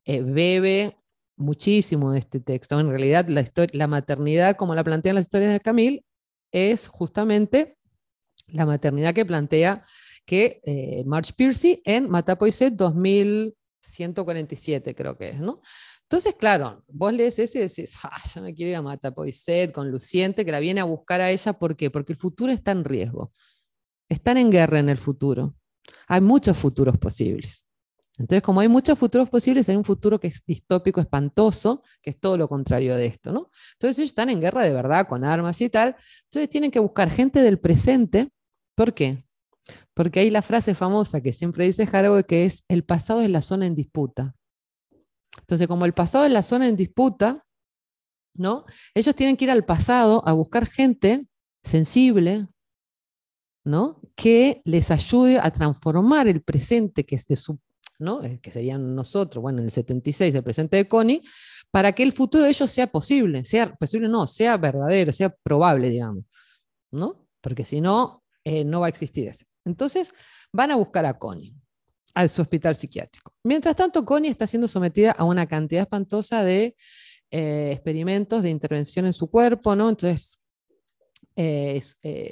[0.04, 0.98] eh, bebe
[1.40, 2.80] muchísimo de este texto.
[2.80, 6.06] En realidad la, la maternidad, como la plantean las historias de Camille,
[6.52, 7.78] es justamente
[8.48, 9.84] la maternidad que plantea
[10.26, 15.62] que eh, March Piercy en Matapoiset 2147, creo que es, ¿no?
[16.04, 19.92] Entonces, claro, vos lees eso y decís, ah, yo me quiero ir a Matapoiset con
[19.92, 21.54] Luciente, que la viene a buscar a ella.
[21.54, 21.92] ¿Por qué?
[21.92, 23.32] Porque el futuro está en riesgo.
[24.08, 25.56] Están en guerra en el futuro.
[26.08, 27.69] Hay muchos futuros posibles.
[28.20, 32.20] Entonces, como hay muchos futuros posibles, hay un futuro que es distópico, espantoso, que es
[32.20, 33.50] todo lo contrario de esto, ¿no?
[33.74, 35.96] Entonces, ellos están en guerra de verdad, con armas y tal.
[36.26, 38.30] Entonces, tienen que buscar gente del presente.
[38.76, 39.24] ¿Por qué?
[39.94, 43.42] Porque hay la frase famosa que siempre dice Haraway, que es, el pasado es la
[43.42, 44.36] zona en disputa.
[45.40, 47.46] Entonces, como el pasado es la zona en disputa,
[48.36, 48.66] ¿no?
[48.94, 51.26] Ellos tienen que ir al pasado a buscar gente
[51.64, 52.48] sensible,
[53.64, 54.02] ¿no?
[54.16, 57.60] Que les ayude a transformar el presente que es de su,
[58.00, 58.24] ¿no?
[58.24, 61.22] Eh, que serían nosotros, bueno, en el 76, el presente de Connie,
[61.70, 65.90] para que el futuro de ellos sea posible, sea posible, no, sea verdadero, sea probable,
[65.90, 66.24] digamos,
[66.92, 67.28] ¿no?
[67.42, 69.46] Porque si no, eh, no va a existir ese.
[69.66, 70.14] Entonces,
[70.52, 71.54] van a buscar a Connie
[72.16, 73.34] a su hospital psiquiátrico.
[73.44, 76.76] Mientras tanto, Connie está siendo sometida a una cantidad espantosa de
[77.30, 79.90] eh, experimentos de intervención en su cuerpo, ¿no?
[79.90, 80.40] Entonces,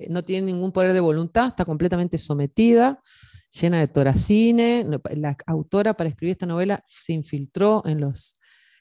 [0.10, 3.02] no tiene ningún poder de voluntad, está completamente sometida,
[3.50, 4.86] llena de toracine.
[5.16, 8.34] La autora para escribir esta novela se infiltró en los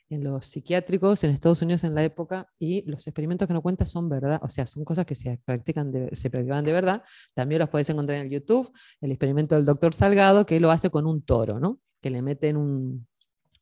[0.09, 3.87] en los psiquiátricos en Estados Unidos en la época y los experimentos que no cuenta
[3.87, 7.03] son verdad, o sea, son cosas que se practican de, se practicaban de verdad.
[7.35, 10.91] También los puedes encontrar en el YouTube, el experimento del doctor Salgado, que lo hace
[10.91, 11.81] con un toro, ¿no?
[12.01, 13.07] Que le meten un,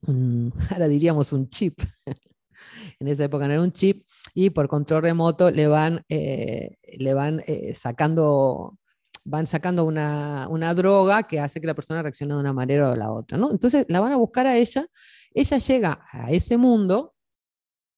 [0.70, 1.80] ahora diríamos un chip.
[3.00, 7.14] en esa época no era un chip, y por control remoto le van, eh, le
[7.14, 8.78] van eh, sacando
[9.24, 12.92] van sacando una, una, droga que hace que la persona reaccione de una manera o
[12.92, 13.50] de la otra, ¿no?
[13.50, 14.86] Entonces la van a buscar a ella
[15.34, 17.14] ella llega a ese mundo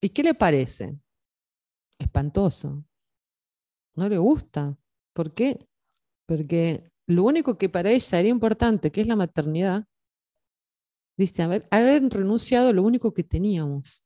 [0.01, 0.99] y ¿qué le parece?
[1.99, 2.85] Espantoso.
[3.95, 4.77] No le gusta.
[5.13, 5.69] ¿Por qué?
[6.27, 9.87] Porque lo único que para ella era importante, que es la maternidad,
[11.17, 14.03] dice, haber, haber renunciado a lo único que teníamos.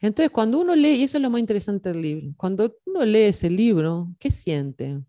[0.00, 3.22] Entonces, cuando uno lee, y eso es lo más interesante del libro, cuando uno lee
[3.22, 5.04] ese libro, ¿qué siente?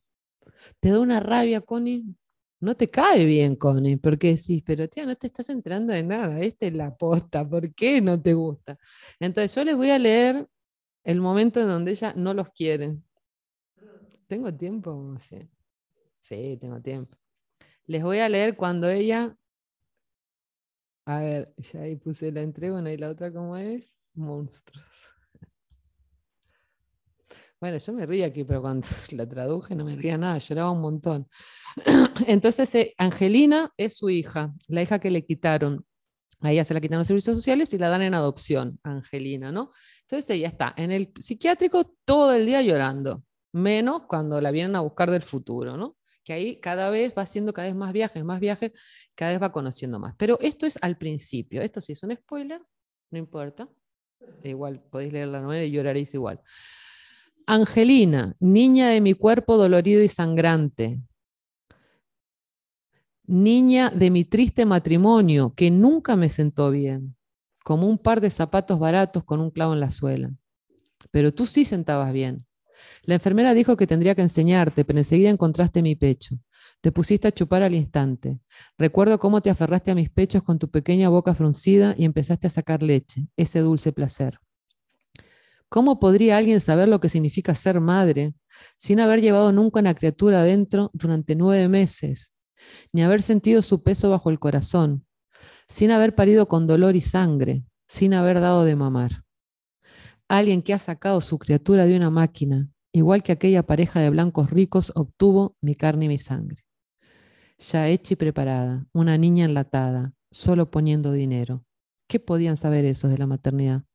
[0.80, 2.03] ¿Te da una rabia, Connie?
[2.64, 6.39] no te cae bien, Connie, porque decís, pero tía, no te estás enterando de nada,
[6.39, 8.80] esta es la posta, ¿por qué no te gusta?
[9.20, 10.47] Entonces yo les voy a leer
[11.03, 12.97] el momento en donde ella no los quiere.
[14.28, 15.18] ¿Tengo tiempo?
[15.20, 15.39] Sí,
[16.22, 17.18] sí tengo tiempo.
[17.86, 19.36] Les voy a leer cuando ella...
[21.05, 25.14] A ver, ya ahí puse la entrega, y la otra cómo es, monstruos.
[27.64, 30.82] Bueno, yo me ría aquí, pero cuando la traduje no me ría nada, lloraba un
[30.82, 31.30] montón.
[32.28, 35.86] Entonces, eh, Angelina es su hija, la hija que le quitaron.
[36.41, 39.72] A ella se la quitan los servicios sociales y la dan en adopción, Angelina, ¿no?
[40.01, 44.82] Entonces ella está en el psiquiátrico todo el día llorando, menos cuando la vienen a
[44.82, 45.95] buscar del futuro, ¿no?
[46.26, 48.74] Que ahí cada vez va haciendo cada vez más viajes, más viajes,
[49.16, 50.16] cada vez va conociendo más.
[50.18, 52.61] Pero esto es al principio, esto sí es un spoiler,
[53.09, 53.70] no importa.
[54.43, 56.41] Igual podéis leer la novela y lloraréis igual.
[57.46, 61.02] Angelina, niña de mi cuerpo dolorido y sangrante,
[63.26, 67.16] niña de mi triste matrimonio que nunca me sentó bien,
[67.64, 70.32] como un par de zapatos baratos con un clavo en la suela.
[71.12, 72.46] Pero tú sí sentabas bien.
[73.04, 76.38] La enfermera dijo que tendría que enseñarte, pero enseguida encontraste mi pecho.
[76.82, 78.39] Te pusiste a chupar al instante.
[78.78, 82.50] Recuerdo cómo te aferraste a mis pechos con tu pequeña boca fruncida y empezaste a
[82.50, 84.39] sacar leche, ese dulce placer.
[85.74, 88.36] ¿Cómo podría alguien saber lo que significa ser madre
[88.78, 92.36] sin haber llevado nunca una criatura adentro durante nueve meses,
[92.92, 95.08] ni haber sentido su peso bajo el corazón,
[95.68, 99.24] sin haber parido con dolor y sangre, sin haber dado de mamar?
[100.28, 104.52] Alguien que ha sacado su criatura de una máquina, igual que aquella pareja de blancos
[104.52, 106.64] ricos obtuvo mi carne y mi sangre.
[107.58, 111.66] Ya hecha y preparada, una niña enlatada, solo poniendo dinero.
[112.08, 113.86] ¿Qué podían saber esos de la maternidad?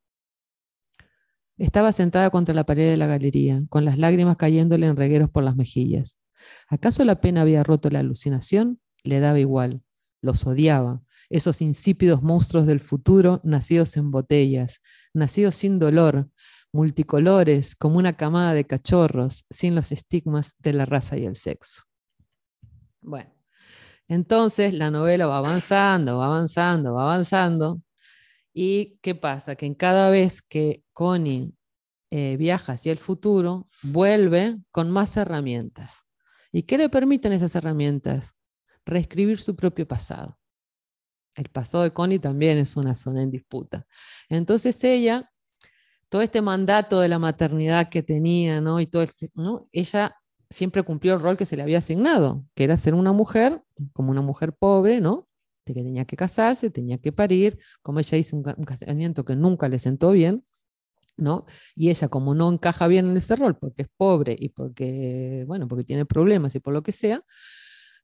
[1.59, 5.43] Estaba sentada contra la pared de la galería, con las lágrimas cayéndole en regueros por
[5.43, 6.17] las mejillas.
[6.69, 8.79] ¿Acaso la pena había roto la alucinación?
[9.03, 9.83] Le daba igual.
[10.21, 11.01] Los odiaba.
[11.29, 14.81] Esos insípidos monstruos del futuro, nacidos en botellas,
[15.13, 16.29] nacidos sin dolor,
[16.71, 21.83] multicolores, como una camada de cachorros, sin los estigmas de la raza y el sexo.
[23.01, 23.31] Bueno,
[24.07, 27.81] entonces la novela va avanzando, va avanzando, va avanzando,
[28.53, 29.55] ¿Y qué pasa?
[29.55, 31.53] Que en cada vez que Connie
[32.11, 36.05] eh, viaja hacia el futuro, vuelve con más herramientas.
[36.51, 38.35] ¿Y qué le permiten esas herramientas?
[38.85, 40.39] Reescribir su propio pasado.
[41.35, 43.85] El pasado de Connie también es una zona en disputa.
[44.27, 45.31] Entonces ella,
[46.09, 48.79] todo este mandato de la maternidad que tenía, ¿no?
[48.79, 49.69] Y todo este, ¿no?
[49.71, 50.15] Ella
[50.49, 54.09] siempre cumplió el rol que se le había asignado, que era ser una mujer, como
[54.09, 55.28] una mujer pobre, ¿no?
[55.73, 59.79] Que tenía que casarse, tenía que parir, como ella hizo un, casamiento que nunca le
[59.79, 60.43] sentó bien,
[61.17, 61.45] ¿no?
[61.75, 65.67] Y ella como no encaja bien en ese rol porque es pobre y porque, bueno,
[65.67, 67.23] porque tiene problemas y por lo que sea,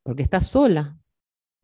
[0.04, 0.98] porque está sola,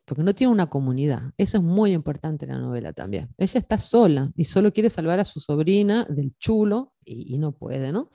[0.06, 1.32] porque no tiene una comunidad.
[1.38, 3.34] Eso es muy importante en la novela también.
[3.38, 7.92] Ella está sola y solo quiere salvar a su sobrina del chulo y, no puede,
[7.92, 8.10] ¿no?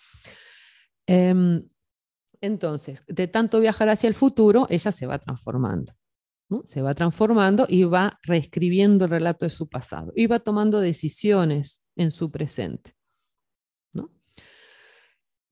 [1.06, 1.62] Em,
[2.40, 5.92] entonces, de tanto viajar hacia el futuro, ella se va transformando.
[6.64, 11.82] Se va transformando y va reescribiendo el relato de su pasado y va tomando decisiones
[11.96, 12.96] en su presente.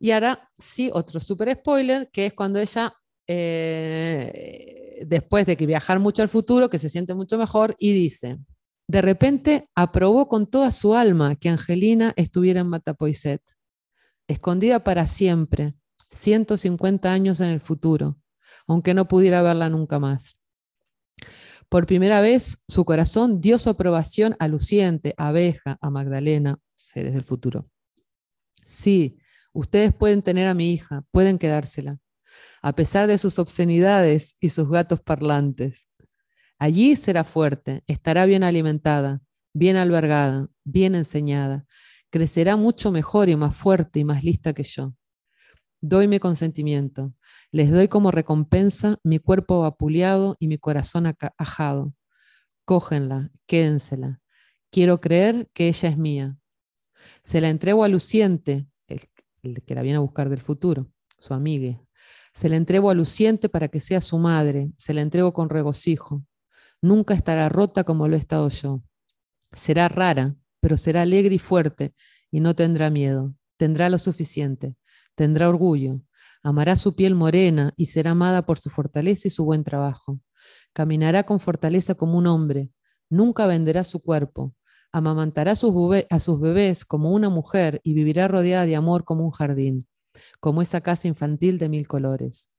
[0.05, 2.93] Y ahora sí, otro super spoiler, que es cuando ella,
[3.27, 8.39] eh, después de que viajar mucho al futuro, que se siente mucho mejor, y dice,
[8.87, 13.41] de repente aprobó con toda su alma que Angelina estuviera en Matapoiset,
[14.29, 15.75] escondida para siempre,
[16.11, 18.19] 150 años en el futuro,
[18.67, 20.39] aunque no pudiera verla nunca más.
[21.75, 27.15] Por primera vez, su corazón dio su aprobación a Luciente, a Abeja, a Magdalena, seres
[27.15, 27.69] del futuro.
[28.65, 29.19] Sí,
[29.53, 31.99] ustedes pueden tener a mi hija, pueden quedársela,
[32.63, 35.89] a pesar de sus obscenidades y sus gatos parlantes.
[36.61, 39.21] Allí será fuerte, estará bien alimentada,
[39.53, 41.67] bien albergada, bien enseñada,
[42.09, 44.95] crecerá mucho mejor y más fuerte y más lista que yo.
[45.87, 47.13] Doy mi consentimiento.
[47.53, 51.93] Les doy como recompensa mi cuerpo vapuleado y mi corazón ajado.
[52.65, 54.23] Cógenla, quédensela.
[54.71, 56.39] Quiero creer que ella es mía.
[57.23, 59.03] Se la entrego a Luciente, el,
[59.63, 61.79] que la viene a buscar del futuro, su amiga.
[62.33, 64.73] Se la entrego a Luciente para que sea su madre.
[64.79, 66.25] Se la entrego con regocijo.
[66.81, 68.83] Nunca estará rota como lo he estado yo.
[69.53, 71.95] Será rara, pero será alegre y fuerte
[72.31, 73.35] y no tendrá miedo.
[73.59, 74.79] Tendrá lo suficiente
[75.15, 76.01] tendrá orgullo,
[76.43, 80.21] amará su piel morena y será amada por su fortaleza y su buen trabajo.
[80.73, 82.71] Caminará con fortaleza como un hombre,
[83.09, 84.55] nunca venderá su cuerpo,
[84.93, 89.89] amamantará a sus, bebés como una mujer y vivirá rodeada de amor como un jardín,
[90.39, 92.53] como esa casa infantil de mil colores.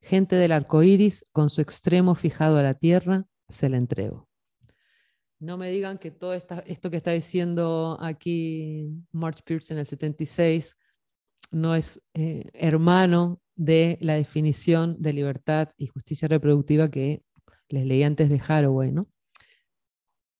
[0.00, 4.28] Gente del arco iris, con su extremo fijado a la tierra, se la entrego.
[5.38, 10.76] No me digan que todo esto que está diciendo aquí March Pierce en el 76
[11.50, 17.22] no es eh, hermano de la definición de libertad y justicia reproductiva que
[17.68, 18.92] les leí antes de Haraway.
[18.92, 19.08] ¿no?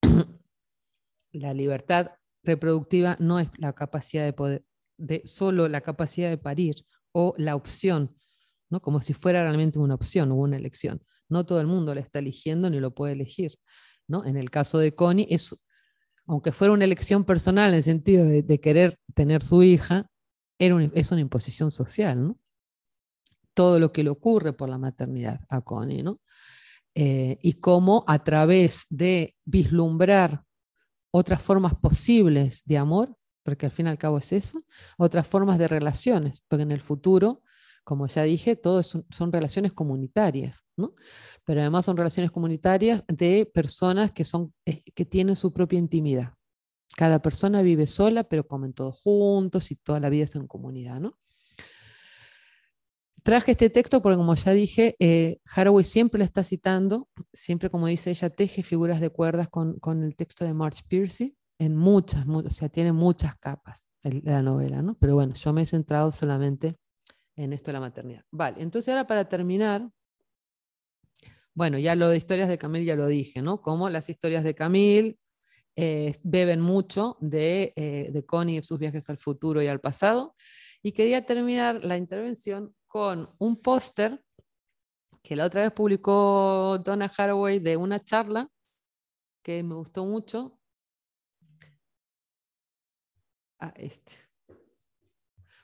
[1.33, 4.65] la libertad reproductiva no es la capacidad de poder
[5.03, 6.77] de solo la capacidad de parir
[7.13, 8.15] o la opción,
[8.71, 8.81] ¿no?
[8.81, 11.03] como si fuera realmente una opción o una elección.
[11.29, 13.59] No todo el mundo la está eligiendo ni lo puede elegir.
[14.07, 14.25] ¿no?
[14.25, 15.57] En el caso de Connie, es,
[16.27, 20.07] aunque fuera una elección personal en el sentido de, querer tener su hija,
[20.59, 22.29] es una imposición social.
[22.29, 22.39] ¿no?
[23.55, 26.03] Todo lo que le ocurre por la maternidad a Connie.
[26.03, 26.21] ¿no?
[26.95, 30.45] Eh, y cómo a través de vislumbrar
[31.11, 34.63] otras formas posibles de amor, porque al fin y al cabo es eso,
[34.99, 37.43] otras formas de relaciones, porque en el futuro,
[37.83, 40.95] como ya dije, todo son, son relaciones comunitarias, ¿no?
[41.45, 46.35] pero además son relaciones comunitarias de personas que, son, que tienen su propia intimidad.
[46.97, 51.01] Cada persona vive sola, pero comen todos juntos y toda la vida es en comunidad.
[51.01, 51.19] ¿no?
[53.23, 57.87] Traje este texto porque, como ya dije, eh, Haraway siempre la está citando, siempre, como
[57.87, 62.27] dice ella, teje figuras de cuerdas con, con el texto de March Piercy en muchas,
[62.27, 64.97] o sea, tiene muchas capas la novela, ¿no?
[64.99, 66.77] Pero bueno, yo me he centrado solamente
[67.37, 68.25] en esto de la maternidad.
[68.33, 69.89] Vale, entonces ahora para terminar,
[71.55, 73.63] bueno, ya lo de historias de Camille ya lo dije, ¿no?
[73.63, 75.19] Como las historias de Camille
[75.75, 80.35] eh, beben mucho de, eh, Connie y sus viajes al futuro y al pasado.
[80.83, 84.23] Y quería terminar la intervención con un póster
[85.23, 88.49] que la otra vez publicó Donna Haraway de una charla
[89.43, 90.59] que me gustó mucho.
[93.59, 94.13] Ah, este.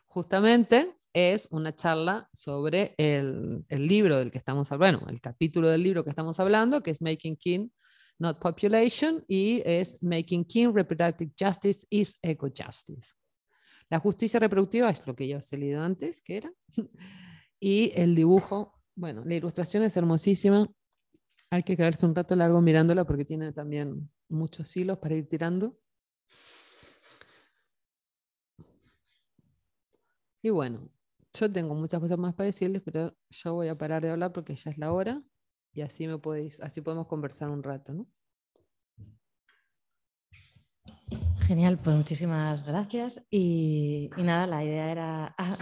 [0.07, 5.69] Justamente es una charla sobre el, el, libro del que estamos hablando, bueno, el capítulo
[5.69, 7.69] del libro que estamos hablando, que es Making King,
[8.19, 13.15] Not Population, y es Making King, Reproductive Justice is Eco Justice.
[13.91, 16.53] La justicia reproductiva es lo que ya os he leído antes, que era.
[17.61, 20.69] Y el dibujo, bueno, la ilustración es hermosísima.
[21.51, 25.77] Hay que quedarse un rato largo mirándola porque tiene también muchos hilos para ir tirando.
[30.41, 30.89] Y bueno,
[31.33, 34.55] yo tengo muchas cosas más para decirles, pero yo voy a parar de hablar porque
[34.55, 35.21] ya es la hora
[35.79, 38.09] y así me podéis, así podemos conversar un rato, ¿no?
[41.43, 43.25] Genial, pues muchísimas gracias.
[43.31, 45.37] Y, nada, la idea era.
[45.39, 45.57] Ah,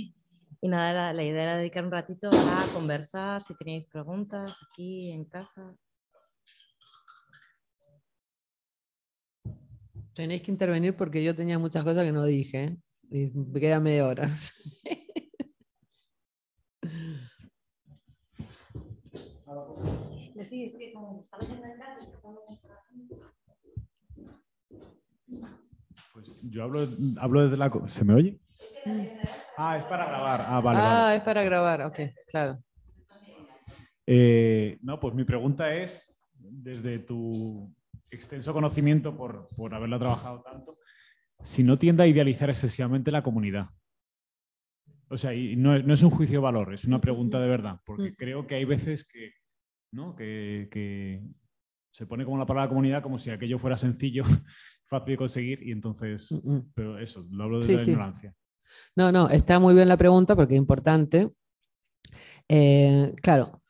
[0.60, 5.24] y nada, la, idea era dedicar un ratito a conversar, si tenéis preguntas aquí en
[5.24, 5.76] casa.
[10.14, 12.76] Tenéis que intervenir porque yo tenía muchas cosas que no dije ¿eh?
[13.10, 14.28] Y me queda media hora.
[26.12, 26.88] Pues yo hablo,
[27.20, 27.70] hablo desde la...
[27.86, 28.40] ¿Se me oye?
[29.56, 30.44] Ah, es para grabar.
[30.46, 30.80] Ah, vale.
[30.82, 32.62] Ah, es para grabar, ok, claro.
[34.06, 37.72] Eh, no, pues mi pregunta es, desde tu
[38.10, 40.78] extenso conocimiento por, por haberla trabajado tanto,
[41.42, 43.70] si no tiende a idealizar excesivamente la comunidad.
[45.10, 47.80] O sea, y no, no, es un juicio de valor, es una pregunta de verdad,
[47.84, 48.14] porque mm.
[48.16, 49.32] creo que hay veces que
[49.92, 50.14] ¿no?
[50.14, 51.22] Que,
[51.90, 54.22] se pone como la palabra comunidad como si aquello fuera sencillo,
[54.86, 56.72] fácil de conseguir y entonces, mm, mm.
[56.74, 58.34] pero eso, lo hablo de la ignorancia.
[58.94, 61.32] No, no, está muy bien la pregunta porque es importante.
[62.46, 63.62] Eh, claro,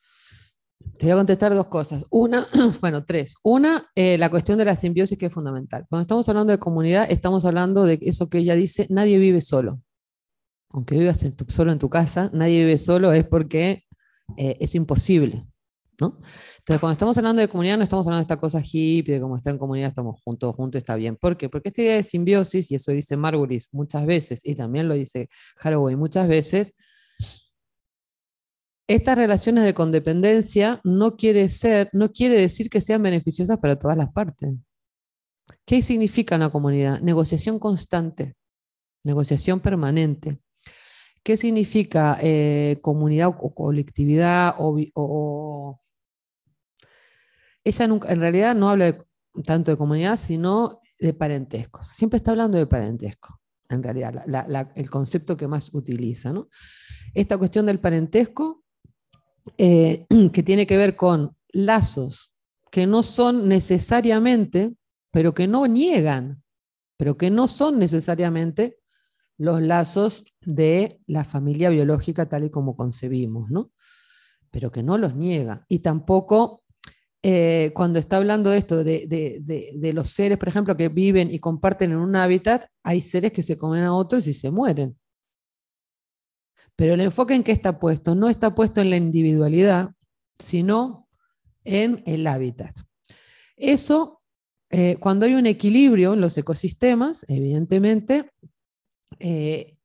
[0.98, 2.04] te voy a contestar dos cosas.
[2.10, 2.46] Una,
[2.80, 3.36] bueno, tres.
[3.44, 5.86] Una, eh, la cuestión de la simbiosis que es fundamental.
[5.88, 9.80] Cuando estamos hablando de comunidad, estamos hablando de eso que ella dice, nadie vive solo.
[10.70, 13.84] Aunque vivas solo en tu casa, nadie vive solo es porque
[14.36, 15.46] eh, es imposible.
[16.00, 19.36] Entonces, cuando estamos hablando de comunidad, no estamos hablando de esta cosa hippie, de cómo
[19.36, 21.16] está en comunidad, estamos juntos, juntos, está bien.
[21.16, 21.48] ¿Por qué?
[21.48, 25.28] Porque esta idea de simbiosis, y eso dice Margulis muchas veces, y también lo dice
[25.60, 26.74] Haraway muchas veces,
[28.88, 33.98] estas relaciones de condependencia no quiere, ser, no quiere decir que sean beneficiosas para todas
[33.98, 34.54] las partes.
[35.66, 36.98] ¿Qué significa una comunidad?
[37.00, 38.34] Negociación constante,
[39.04, 40.40] negociación permanente.
[41.22, 45.78] ¿Qué significa eh, comunidad o colectividad o,
[47.62, 49.04] ella nunca, en realidad no habla
[49.44, 51.82] tanto de comunidad, sino de parentesco.
[51.82, 54.24] Siempre está hablando de parentesco, en realidad,
[54.74, 56.32] el concepto que más utiliza.
[57.12, 58.64] Esta cuestión del parentesco,
[59.56, 62.32] eh, que tiene que ver con lazos
[62.70, 64.76] que no son necesariamente,
[65.10, 66.42] pero que no niegan,
[66.96, 68.78] pero que no son necesariamente
[69.38, 73.72] los lazos de la familia biológica tal y como concebimos, ¿no?
[74.50, 75.64] Pero que no los niega.
[75.68, 76.62] Y tampoco
[77.22, 81.92] eh, cuando está hablando de esto, de, los seres, por ejemplo, que viven y comparten
[81.92, 84.96] en un hábitat, hay seres que se comen a otros y se mueren.
[86.78, 89.90] Pero el enfoque en qué está puesto, no está puesto en la individualidad,
[90.38, 91.08] sino
[91.64, 92.72] en el hábitat.
[93.56, 94.22] Eso,
[94.70, 98.30] eh, cuando hay un equilibrio en los ecosistemas, evidentemente,
[99.18, 99.76] eh,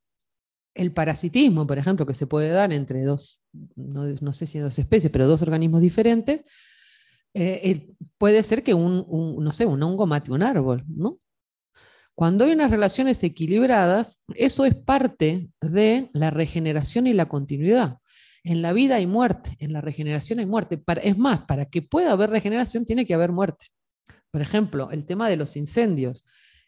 [0.72, 3.42] el parasitismo, por ejemplo, que se puede dar entre dos,
[3.74, 6.44] no, sé si dos especies, pero dos organismos diferentes,
[7.34, 7.88] eh,
[8.18, 9.04] puede ser que un,
[9.40, 11.18] no sé, un hongo mate un árbol, ¿no?
[12.14, 17.98] Cuando hay unas relaciones equilibradas, eso es parte de la regeneración y la continuidad.
[18.44, 20.82] En la vida hay muerte, en la regeneración hay muerte.
[21.02, 23.66] es más, para que pueda haber regeneración tiene que haber muerte.
[24.30, 26.24] Por ejemplo, el tema de los incendios.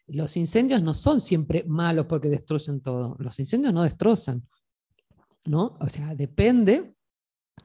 [0.07, 3.15] Los incendios no son siempre malos porque destruyen todo.
[3.19, 4.43] Los incendios no destrozan.
[5.47, 5.77] ¿no?
[5.79, 6.93] O sea, depende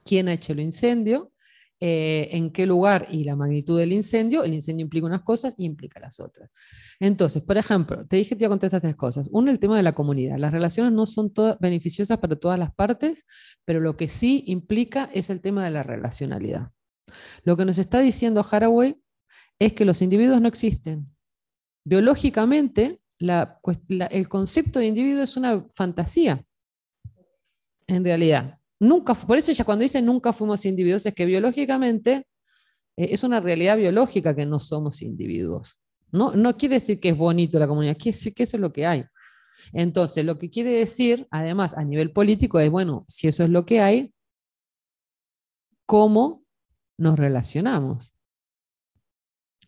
[0.05, 1.32] quién ha hecho el incendio,
[1.85, 5.65] eh, en qué lugar y la magnitud del incendio, el incendio implica unas cosas y
[5.65, 6.49] implica las otras.
[7.01, 9.29] Entonces, por ejemplo, te dije que te iba a contestar tres cosas.
[9.33, 10.39] Uno, el tema de la comunidad.
[10.39, 13.27] Las relaciones no son todas beneficiosas para todas las partes,
[13.65, 16.71] pero lo que sí implica es el tema de la relacionalidad.
[17.43, 19.03] Lo que nos está diciendo Haraway
[19.59, 21.13] es que los individuos no existen.
[21.85, 26.45] Biológicamente, el concepto de individuo es una fantasía,
[27.89, 28.61] en realidad.
[28.83, 32.27] Nunca, por eso ya cuando dice nunca fuimos individuos, es que biológicamente
[32.97, 35.79] eh, es una realidad biológica que no somos individuos.
[36.11, 38.73] No, no quiere decir que es bonito la comunidad, quiere decir que eso es lo
[38.73, 39.05] que hay.
[39.73, 43.65] Entonces, lo que quiere decir, además, a nivel político, es, bueno, si eso es lo
[43.65, 44.13] que hay,
[45.87, 46.45] ¿cómo
[46.99, 48.13] nos relacionamos?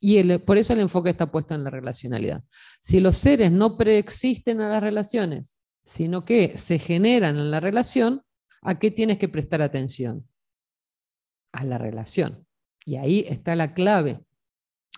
[0.01, 2.43] Y por eso el enfoque está puesto en la relacionalidad.
[2.81, 8.25] Si los seres no preexisten a las relaciones, sino que se generan en la relación,
[8.65, 10.27] ¿A qué tienes que prestar atención?
[11.53, 12.47] A la relación.
[12.85, 14.25] Y ahí está la clave.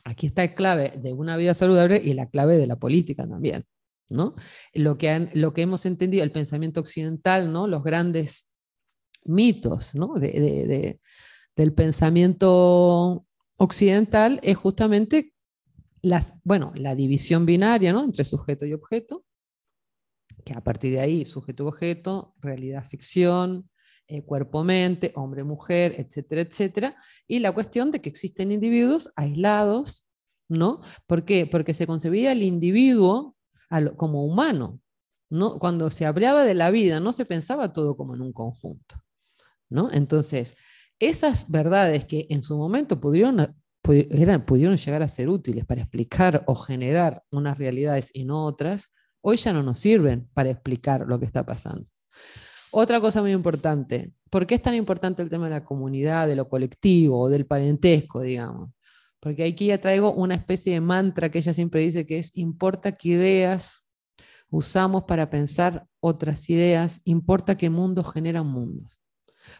[0.04, 3.64] Aquí está la clave de una vida saludable y la clave de la política también.
[4.08, 4.34] ¿no?
[4.72, 7.66] Lo, que lo que hemos entendido, el pensamiento occidental, ¿no?
[7.66, 8.52] los grandes
[9.24, 9.92] mitos
[11.56, 15.34] del pensamiento occidental es justamente
[16.02, 18.04] las, bueno, la división binaria ¿no?
[18.04, 19.25] entre sujeto y objeto,
[20.46, 23.68] que a partir de ahí, sujeto-objeto, realidad-ficción,
[24.06, 26.96] eh, cuerpo-mente, hombre-mujer, etcétera, etcétera.
[27.26, 30.06] Y la cuestión de que existen individuos aislados,
[30.48, 30.80] ¿no?
[31.08, 31.48] ¿Por qué?
[31.48, 33.34] Porque se concebía el individuo
[33.96, 34.80] como humano,
[35.28, 35.58] ¿no?
[35.58, 39.02] Cuando se hablaba de la vida, no se pensaba todo como en un conjunto,
[39.68, 39.90] ¿no?
[39.90, 40.54] Entonces,
[41.00, 46.54] esas verdades que en su momento pudieron, pudieron llegar a ser útiles para explicar o
[46.54, 48.92] generar unas realidades y no otras,
[49.28, 51.84] hoy ya no nos sirven para explicar lo que está pasando.
[52.70, 56.36] Otra cosa muy importante, ¿por qué es tan importante el tema de la comunidad, de
[56.36, 58.70] lo colectivo, del parentesco, digamos?
[59.18, 62.92] Porque aquí ya traigo una especie de mantra que ella siempre dice que es, importa
[62.92, 63.90] qué ideas
[64.48, 69.00] usamos para pensar otras ideas, importa qué mundos generan mundos.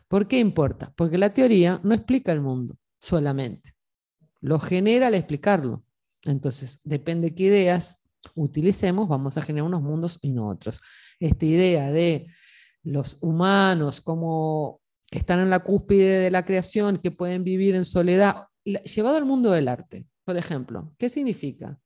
[0.06, 0.92] ¿Por qué importa?
[0.96, 3.72] Porque la teoría no explica el mundo solamente,
[4.40, 5.82] lo genera al explicarlo.
[6.22, 10.80] Entonces, depende qué ideas utilicemos, vamos a generar unos mundos y no otros.
[11.20, 12.26] Esta idea de
[12.82, 17.84] los humanos como que están en la cúspide de la creación, que pueden vivir en
[17.84, 21.78] soledad, llevado al mundo del arte, por ejemplo, ¿qué significa?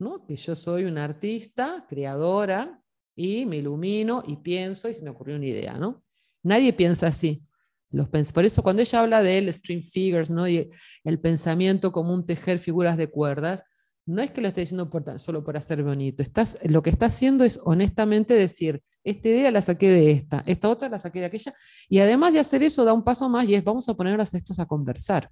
[0.00, 0.26] ¿No?
[0.26, 2.82] Que yo soy una artista, creadora,
[3.14, 6.04] y me ilumino y pienso y se me ocurrió una idea, ¿no?
[6.44, 7.44] Nadie piensa así.
[7.90, 10.46] Los por eso cuando ella habla de stream figures, ¿no?
[10.46, 10.70] Y
[11.02, 13.64] el pensamiento como un tejer figuras de cuerdas,
[14.08, 16.24] no es que lo esté diciendo solo por hacer bonito.
[16.64, 20.88] Lo que está haciendo es honestamente decir, esta idea la saqué de esta, esta otra
[20.88, 21.54] la saqué de aquella.
[21.90, 24.58] Y además de hacer eso, da un paso más y es, vamos a ponernos estos
[24.58, 25.30] a conversar.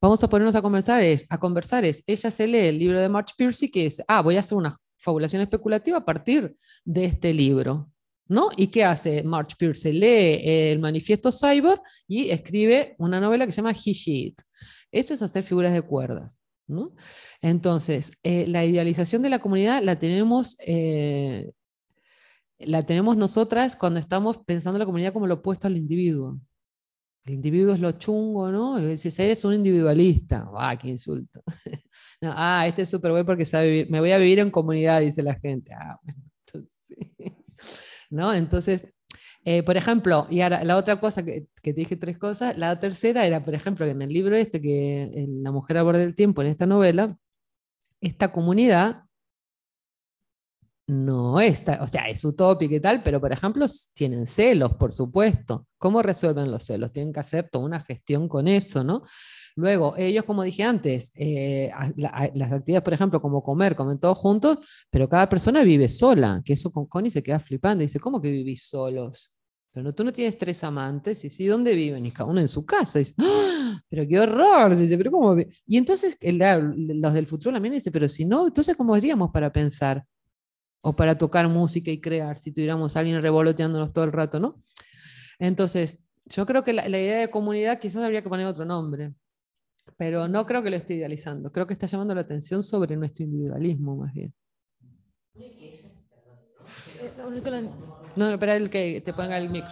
[0.00, 3.08] Vamos a ponernos a conversar, es, a conversar es, ella se lee el libro de
[3.08, 6.54] March Piercy que es, ah, voy a hacer una fabulación especulativa a partir
[6.84, 7.90] de este libro.
[8.28, 8.50] ¿No?
[8.56, 9.90] ¿Y qué hace March Piercy?
[9.90, 14.34] Lee el manifiesto Cyber y escribe una novela que se llama He Sheet.
[14.92, 16.38] Eso es hacer figuras de cuerdas.
[17.40, 21.52] Entonces, eh, la idealización de la comunidad la tenemos, eh,
[22.58, 26.38] la tenemos nosotras cuando estamos pensando la comunidad como lo opuesto al individuo.
[27.24, 28.96] El individuo es lo chungo, ¿no?
[28.96, 31.42] Si eres un individualista, ¡ah, qué insulto!
[32.22, 35.22] ah, este es súper bueno porque sabe vivir, me voy a vivir en comunidad, dice
[35.22, 35.72] la gente.
[35.74, 35.98] Ah,
[38.10, 38.32] ¿no?
[38.32, 38.86] Entonces,
[39.50, 43.24] eh, por ejemplo, y ahora la otra cosa que, te dije tres cosas, la tercera
[43.24, 46.42] era, por ejemplo, que en el libro este, que en La mujer aborda el tiempo,
[46.42, 47.16] en esta novela,
[48.02, 49.04] esta comunidad
[50.86, 55.66] no está, o sea, es utópica y tal, pero por ejemplo, tienen celos, por supuesto.
[55.78, 56.92] ¿Cómo resuelven los celos?
[56.92, 59.02] Tienen que hacer toda una gestión con eso, ¿no?
[59.56, 64.58] Luego, ellos, como dije antes, eh, las actividades, por ejemplo, como comer, comen todos juntos,
[64.90, 67.80] pero cada persona vive sola, que eso con Connie se queda flipando.
[67.80, 69.37] Dice, ¿cómo que vivís solos?
[69.72, 72.04] Pero tú no tienes tres amantes, y sí, ¿dónde viven?
[72.06, 73.00] Y cada uno en su casa.
[73.00, 73.80] Y ¡Ah!
[73.88, 75.36] Pero qué horror, dice, pero ¿cómo?
[75.66, 80.04] Y entonces los del futuro también dicen, pero si no, entonces ¿cómo haríamos para pensar?
[80.82, 84.60] O para tocar música y crear, si tuviéramos a alguien revoloteándonos todo el rato, ¿no?
[85.38, 89.14] Entonces, yo creo que la, la idea de comunidad quizás habría que poner otro nombre,
[89.96, 93.24] pero no creo que lo esté idealizando, creo que está llamando la atención sobre nuestro
[93.24, 94.34] individualismo más bien.
[98.18, 99.70] No, espera el que te ponga el micro.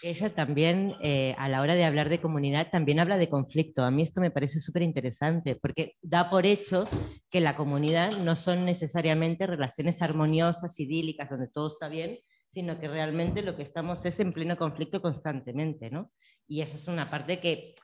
[0.00, 3.82] Ella también, eh, a la hora de hablar de comunidad, también habla de conflicto.
[3.82, 6.88] A mí esto me parece súper interesante, porque da por hecho
[7.28, 12.86] que la comunidad no son necesariamente relaciones armoniosas, idílicas, donde todo está bien, sino que
[12.86, 16.12] realmente lo que estamos es en pleno conflicto constantemente, ¿no?
[16.46, 17.74] Y esa es una parte que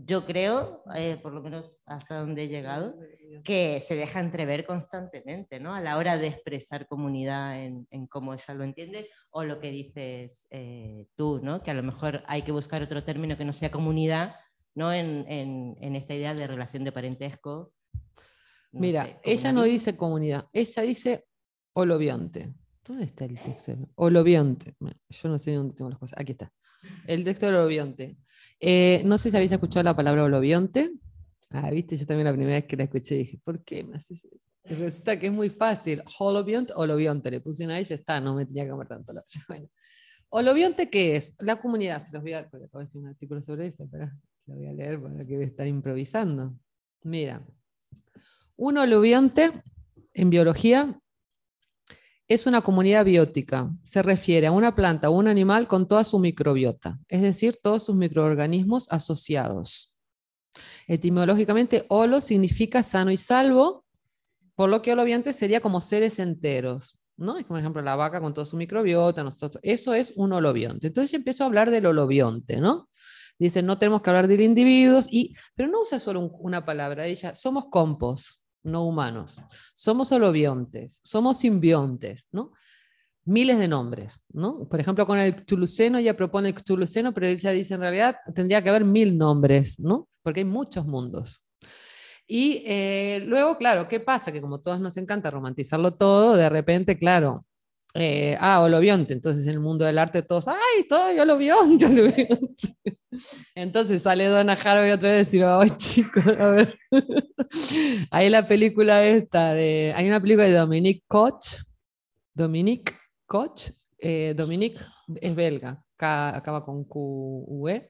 [0.00, 2.94] yo creo, eh, por lo menos hasta donde he llegado,
[3.42, 5.74] que se deja entrever constantemente, ¿no?
[5.74, 9.70] A la hora de expresar comunidad en, en cómo ella lo entiende o lo que
[9.70, 11.62] dices eh, tú, ¿no?
[11.62, 14.36] Que a lo mejor hay que buscar otro término que no sea comunidad,
[14.74, 14.92] ¿no?
[14.92, 17.72] En, en, en esta idea de relación de parentesco.
[18.70, 21.24] Mira, ella no dice comunidad, ella dice
[21.72, 22.54] holobionte.
[22.84, 23.74] ¿Dónde está el texto?
[23.96, 24.74] Holobionte.
[25.10, 26.18] Yo no sé dónde tengo las cosas.
[26.18, 26.50] Aquí está.
[27.06, 28.16] El texto del holobionte.
[28.60, 30.92] Eh, no sé si habéis escuchado la palabra holobionte.
[31.50, 34.28] Ah, viste, yo también la primera vez que la escuché dije, ¿por qué me haces
[34.64, 36.02] Resulta que es muy fácil.
[36.18, 37.30] Holobionte, holobionte.
[37.30, 39.12] Le puse una y ya está, no me tenía que comer tanto.
[39.48, 39.68] Bueno.
[40.30, 41.36] ¿Holobionte qué es?
[41.38, 42.00] La comunidad.
[42.00, 44.10] Se los voy a acabo de escribir un artículo sobre eso, pero
[44.46, 46.54] lo voy a leer para que estar improvisando.
[47.02, 47.42] Mira,
[48.56, 49.50] un holobionte
[50.12, 51.00] en biología
[52.28, 53.70] es una comunidad biótica.
[53.82, 57.84] Se refiere a una planta o un animal con toda su microbiota, es decir, todos
[57.84, 59.96] sus microorganismos asociados.
[60.86, 63.84] Etimológicamente, holo significa sano y salvo,
[64.54, 66.98] por lo que holobiente sería como seres enteros.
[67.16, 67.38] ¿no?
[67.38, 69.60] Es como, por ejemplo, la vaca con toda su microbiota, nosotros.
[69.64, 70.88] Eso es un holobionte.
[70.88, 72.88] Entonces empiezo a hablar del holobionte, ¿no?
[73.38, 77.36] Dice, no tenemos que hablar de individuos, y, pero no usa solo una palabra, ella,
[77.36, 79.40] somos compos no humanos.
[79.74, 82.52] Somos holobiontes, somos simbiontes, ¿no?
[83.24, 84.66] Miles de nombres, ¿no?
[84.68, 88.70] Por ejemplo, con el Cthulhuceno, ella propone Cthulhuceno, pero ella dice en realidad tendría que
[88.70, 90.08] haber mil nombres, ¿no?
[90.22, 91.44] Porque hay muchos mundos.
[92.26, 94.32] Y eh, luego, claro, ¿qué pasa?
[94.32, 97.46] Que como todos nos encanta romantizarlo todo, de repente, claro,
[97.94, 102.28] eh, ah, holobionte, entonces en el mundo del arte todos, ay, todo holobionte.
[103.54, 106.78] Entonces sale Donna Haraway otra vez y decir, ay chicos, a ver.
[108.10, 111.62] Hay la película esta hay una película de Dominique Koch,
[112.34, 112.92] Dominique
[113.26, 114.78] Koch, eh, Dominique
[115.20, 117.88] es belga, acaba con Q, E,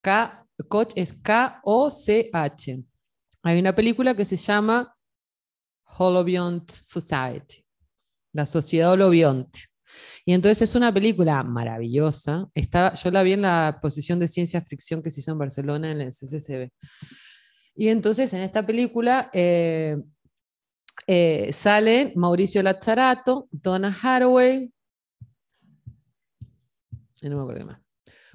[0.00, 2.84] K, Koch es K-O-C-H.
[3.42, 4.94] Hay una película que se llama
[5.98, 7.64] Holobiont Society
[8.32, 9.60] la Sociedad Olobionte.
[10.24, 12.48] Y entonces es una película maravillosa.
[12.54, 15.90] Estaba, yo la vi en la posición de ciencia ficción que se hizo en Barcelona
[15.90, 16.70] en el CCCB.
[17.74, 19.96] Y entonces en esta película eh,
[21.06, 24.72] eh, salen Mauricio Lazzarato, Donna Haraway.
[27.22, 27.80] no me acuerdo más.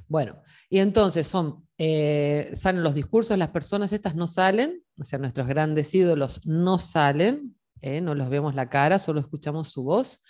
[0.08, 5.18] Bueno, y entonces son, eh, salen los discursos, las personas estas no salen, o sea,
[5.18, 7.56] nuestros grandes ídolos no salen,
[8.02, 10.24] no los vemos la cara, solo escuchamos su voz,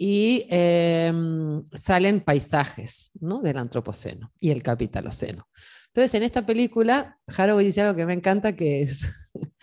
[0.00, 3.42] y em, salen paisajes ¿no?
[3.42, 5.48] del antropoceno y el capitaloceno.
[5.88, 9.06] Entonces, en esta película, Haraway dice algo que me encanta, que es...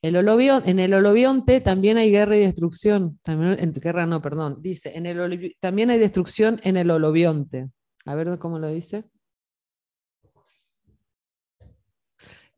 [0.00, 3.18] El en el holobionte también hay guerra y destrucción.
[3.20, 4.58] También, en, guerra no, perdón.
[4.62, 7.68] Dice, en el también hay destrucción en el holobionte.
[8.04, 9.06] A ver cómo lo dice.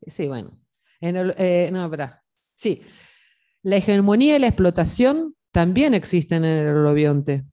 [0.05, 0.55] Sí, bueno.
[0.99, 2.23] En el, eh, no, espera.
[2.53, 2.83] Sí,
[3.63, 7.45] la hegemonía y la explotación también existen en el holobionte.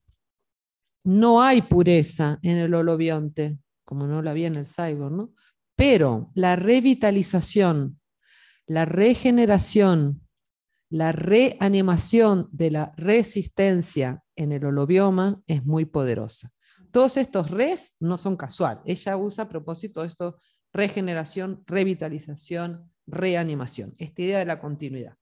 [1.03, 5.33] No hay pureza en el holobionte, como no la había en el cyborg, ¿no?
[5.75, 7.99] Pero la revitalización,
[8.67, 10.21] la regeneración,
[10.89, 16.51] la reanimación de la resistencia en el holobioma es muy poderosa.
[16.91, 18.81] Todos estos res no son casual.
[18.85, 20.39] Ella usa a propósito esto,
[20.73, 25.18] regeneración, revitalización, reanimación, esta idea de la continuidad.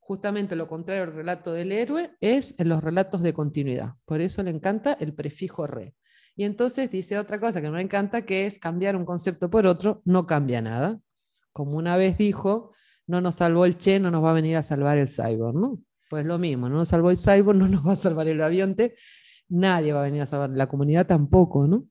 [0.00, 3.94] Justamente lo contrario al relato del héroe es en los relatos de continuidad.
[4.04, 5.94] Por eso le encanta el prefijo re.
[6.34, 10.02] Y entonces dice otra cosa que me encanta, que es cambiar un concepto por otro,
[10.04, 10.98] no cambia nada.
[11.52, 12.72] Como una vez dijo,
[13.06, 15.78] no nos salvó el Che, no nos va a venir a salvar el cyborg, ¿no?
[16.08, 18.94] Pues lo mismo, no nos salvó el cyborg, no nos va a salvar el avionte,
[19.48, 21.84] nadie va a venir a salvar, la comunidad tampoco, ¿no?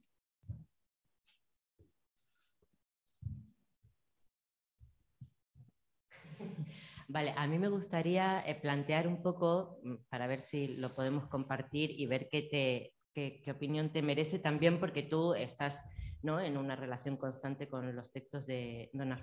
[7.11, 11.25] Vale, a mí me gustaría eh, plantear un poco, mm, para ver si lo podemos
[11.27, 12.93] compartir y ver qué, te,
[13.41, 15.91] qué, opinión te merece también, porque tú estás
[16.21, 16.39] ¿no?
[16.39, 19.19] en una relación constante con los textos de Donna,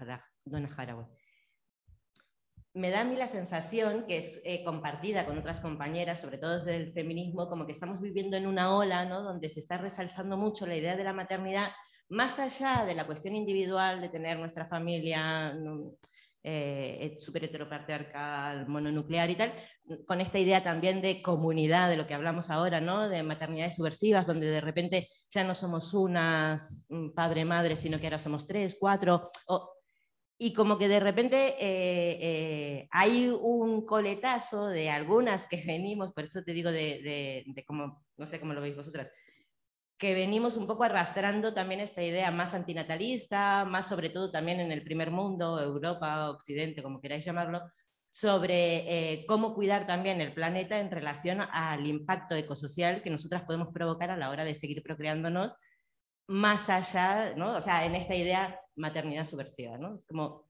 [0.76, 1.06] Haraway
[2.74, 6.58] me da a mí la sensación, que es eh, compartida con otras compañeras, sobre todo
[6.58, 9.22] desde el feminismo, como que estamos viviendo en una ola ¿no?
[9.22, 11.70] donde se está resalzando mucho la idea de la maternidad,
[12.10, 15.54] más allá de la cuestión individual de tener nuestra familia
[16.48, 19.52] eh, súper heteropatriarcal, mononuclear y tal,
[20.06, 23.08] con esta idea también de comunidad, de lo que hablamos ahora, ¿no?
[23.08, 28.46] de maternidades subversivas, donde de repente ya no somos unas padre-madre, sino que ahora somos
[28.46, 29.76] tres, cuatro, o
[30.38, 36.24] y como que de repente eh, eh, hay un coletazo de algunas que venimos, por
[36.24, 39.08] eso te digo de, de, como, no sé cómo lo veis vosotras,
[39.98, 44.70] que venimos un poco arrastrando también esta idea más antinatalista, más sobre todo también en
[44.70, 47.62] el primer mundo, Europa, Occidente, como queráis llamarlo,
[48.10, 53.68] sobre eh, cómo cuidar también el planeta en relación al impacto ecosocial que nosotras podemos
[53.72, 55.56] provocar a la hora de seguir procreándonos
[56.26, 57.56] más allá, ¿no?
[57.56, 59.96] O sea, en esta idea maternidad subversiva, ¿no?
[59.96, 60.45] Es como,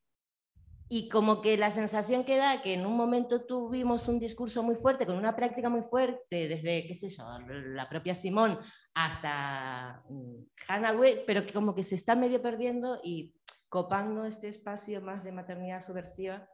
[0.88, 4.76] y como que la sensación que da que en un momento tuvimos un discurso muy
[4.76, 8.58] fuerte, con una práctica muy fuerte, desde, qué sé yo, la propia Simón
[8.94, 10.96] hasta mm, Hannah
[11.26, 13.34] pero que como que se está medio perdiendo y
[13.68, 16.48] copando este espacio más de maternidad subversiva.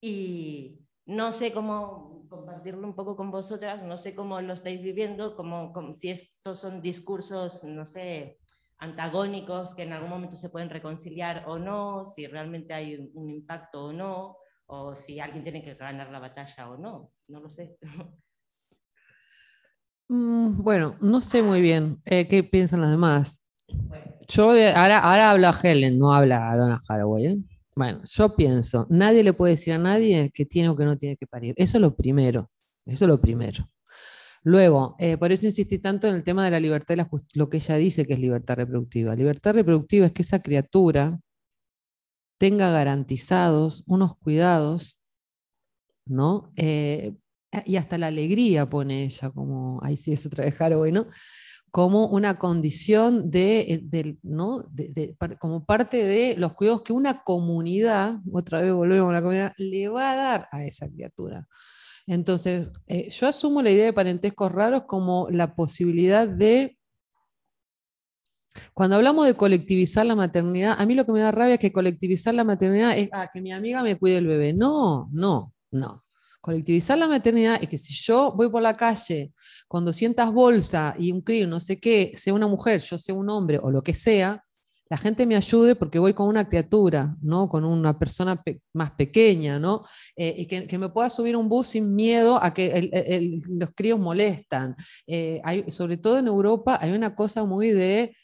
[0.00, 5.36] Y no sé cómo compartirlo un poco con vosotras, no sé cómo lo estáis viviendo,
[5.36, 8.38] como si estos son discursos, no sé,
[8.78, 13.86] antagónicos que en algún momento se pueden reconciliar o no, si realmente hay un, impacto
[13.86, 14.36] o no,
[14.66, 17.76] o si alguien tiene que ganar la batalla o no, no lo sé.
[20.10, 23.42] Mm, bueno, no sé muy bien eh, qué piensan los demás.
[24.26, 27.26] Yo ahora, ahora habla Helen, no habla Donna Haraway.
[27.26, 27.38] ¿eh?
[27.76, 31.18] Bueno, yo pienso, nadie le puede decir a nadie que tiene o que no tiene
[31.18, 31.52] que parir.
[31.58, 32.50] Eso es lo primero.
[32.86, 33.68] Eso es lo primero.
[34.48, 37.58] Luego, eh, por eso insistí tanto en el tema de la libertad, de lo que
[37.58, 39.14] ella dice que es libertad reproductiva.
[39.14, 41.20] Libertad reproductiva es que esa criatura
[42.38, 45.02] tenga garantizados unos cuidados,
[46.06, 46.50] ¿no?
[46.56, 47.14] Eh,
[47.66, 51.08] y hasta la alegría pone ella, como, ahí sí es ¿no?
[51.70, 54.64] Como una condición de, eh, ¿no?
[55.38, 59.88] como parte de los cuidados que una comunidad, otra vez volvemos a la comunidad, le
[59.88, 61.46] va a dar a esa criatura.
[62.08, 66.78] Entonces, eh, yo asumo la idea de parentescos raros como la posibilidad de...
[68.72, 71.70] Cuando hablamos de colectivizar la maternidad, a mí lo que me da rabia es que
[71.70, 74.54] colectivizar la maternidad es ah, que mi amiga me cuide el bebé.
[74.54, 76.02] No, no, no.
[76.40, 79.34] Colectivizar la maternidad es que si yo voy por la calle
[79.68, 83.28] con 200 bolsas y un crío, no sé qué, sea una mujer, yo sea un
[83.28, 84.42] hombre o lo que sea,
[84.90, 87.48] la gente me ayude porque voy con una criatura, ¿no?
[87.48, 88.42] con una persona
[88.72, 89.84] más pequeña, ¿no?
[90.16, 94.74] Eh, y que, me pueda subir un bus sin miedo a que los críos molestan.
[95.06, 98.14] Eh, hay, sobre todo en Europa hay una cosa muy de...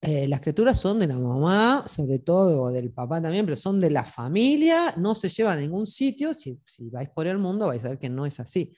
[0.00, 3.90] Eh, las criaturas son de la mamá, sobre todo del papá también, pero son de
[3.90, 6.32] la familia, no se llevan a ningún sitio.
[6.34, 8.72] Si, si vais por el mundo vais a ver que no es así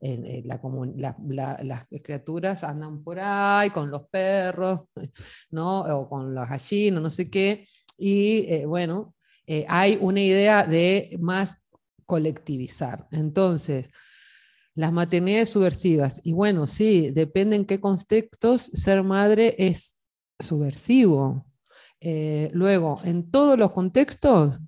[0.00, 4.80] las criaturas andan por ahí con los perros,
[5.50, 5.80] ¿no?
[5.80, 7.66] o con las gallinas, no sé qué,
[7.98, 9.14] y eh, bueno,
[9.46, 11.66] eh, hay una idea de más
[12.04, 13.06] colectivizar.
[13.10, 13.90] Entonces,
[14.74, 20.02] las maternidades subversivas, y bueno, sí, depende en qué contextos ser madre es
[20.38, 21.46] subversivo.
[22.00, 24.58] Eh, luego, en todos los contextos,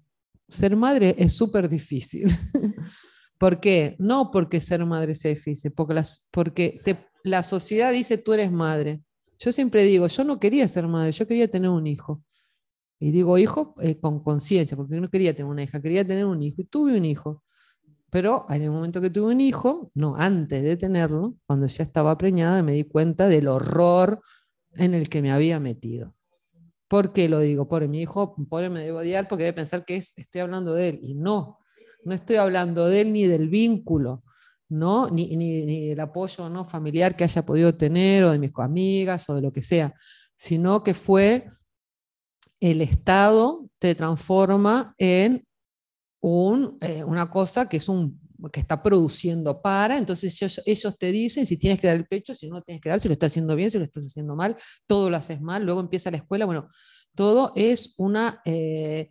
[0.49, 2.27] ser madre es súper difícil.
[3.39, 3.97] ¿Por qué?
[3.99, 6.03] No porque ser madre sea difícil, porque,
[6.33, 6.81] porque
[7.23, 9.01] la sociedad dice tú eres madre.
[9.39, 12.23] Yo siempre digo, yo no quería ser madre, yo quería tener un hijo.
[12.99, 16.43] Y digo hijo eh, con conciencia, porque no quería tener una hija, quería tener un
[16.43, 16.61] hijo.
[16.63, 17.45] Y tuve un hijo.
[18.11, 22.17] Pero en el momento que tuve un hijo, no, antes de tenerlo, cuando ya estaba
[22.19, 24.21] preñada, me di cuenta del horror
[24.75, 26.15] en el que me había metido.
[26.89, 27.69] ¿Por qué lo digo?
[27.69, 31.01] Por mi hijo, pobre me debo odiar porque debe pensar que estoy hablando de él.
[31.03, 31.59] Y no,
[32.05, 34.25] no estoy hablando de él ni del vínculo,
[34.69, 35.09] ¿no?
[35.09, 36.65] Ni, ni, del apoyo ¿no?
[36.65, 39.95] familiar que haya podido tener o de mis amigas o de lo que sea,
[40.35, 41.49] sino que fue
[42.61, 45.47] el Estado te transforma en
[46.21, 48.21] un, eh, una cosa que es un
[48.53, 52.49] que está produciendo para, entonces ellos, te dicen si tienes que dar el pecho, si
[52.49, 54.55] no tienes que dar, si lo estás haciendo bien, si lo estás haciendo mal,
[54.87, 56.69] todo lo haces mal, luego empieza la escuela, bueno,
[57.17, 59.11] todo es una, eh,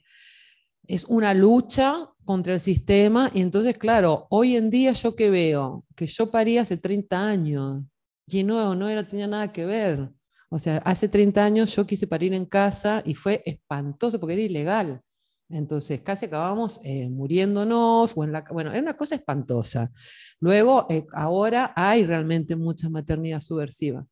[0.88, 3.32] es una lucha contra el sistema.
[3.34, 7.84] Y entonces, claro, hoy en día yo que veo, que yo parí hace 30 años
[8.28, 10.12] y no, no tenía nada que ver.
[10.50, 14.44] O sea, hace 30 años yo quise parir en casa y fue espantoso porque era
[14.44, 15.02] ilegal.
[15.50, 18.16] Entonces, casi acabamos eh, muriéndonos, o
[18.52, 19.92] bueno, era una cosa espantosa.
[20.40, 24.06] Luego, eh, ahora hay realmente mucha maternidad subversiva.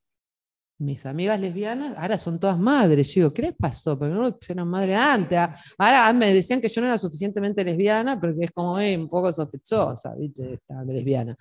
[0.77, 3.07] Mis amigas lesbianas ahora son todas madres.
[3.07, 3.97] Yo digo, ¿qué les pasó?
[3.97, 5.39] Porque no eran madre antes.
[5.77, 9.31] Ahora me decían que yo no era suficientemente lesbiana, porque es como eh, un poco
[9.31, 10.55] sospechosa, ¿viste?
[10.55, 11.35] Esta lesbiana.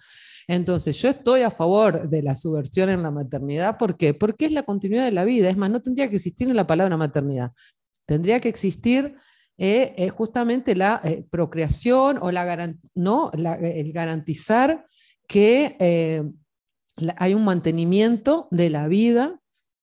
[0.46, 3.76] Entonces, yo estoy a favor de la subversión en la maternidad.
[3.76, 4.14] ¿Por qué?
[4.14, 5.50] Porque es la continuidad de la vida.
[5.50, 7.50] Es más, no tendría que existir la palabra maternidad.
[8.06, 9.16] Tendría que existir
[9.58, 11.00] eh, eh, justamente la
[11.30, 13.32] procreación o la, ¿no?
[13.32, 14.86] el garantizar
[15.26, 15.76] que
[17.16, 19.40] hay un mantenimiento de la vida,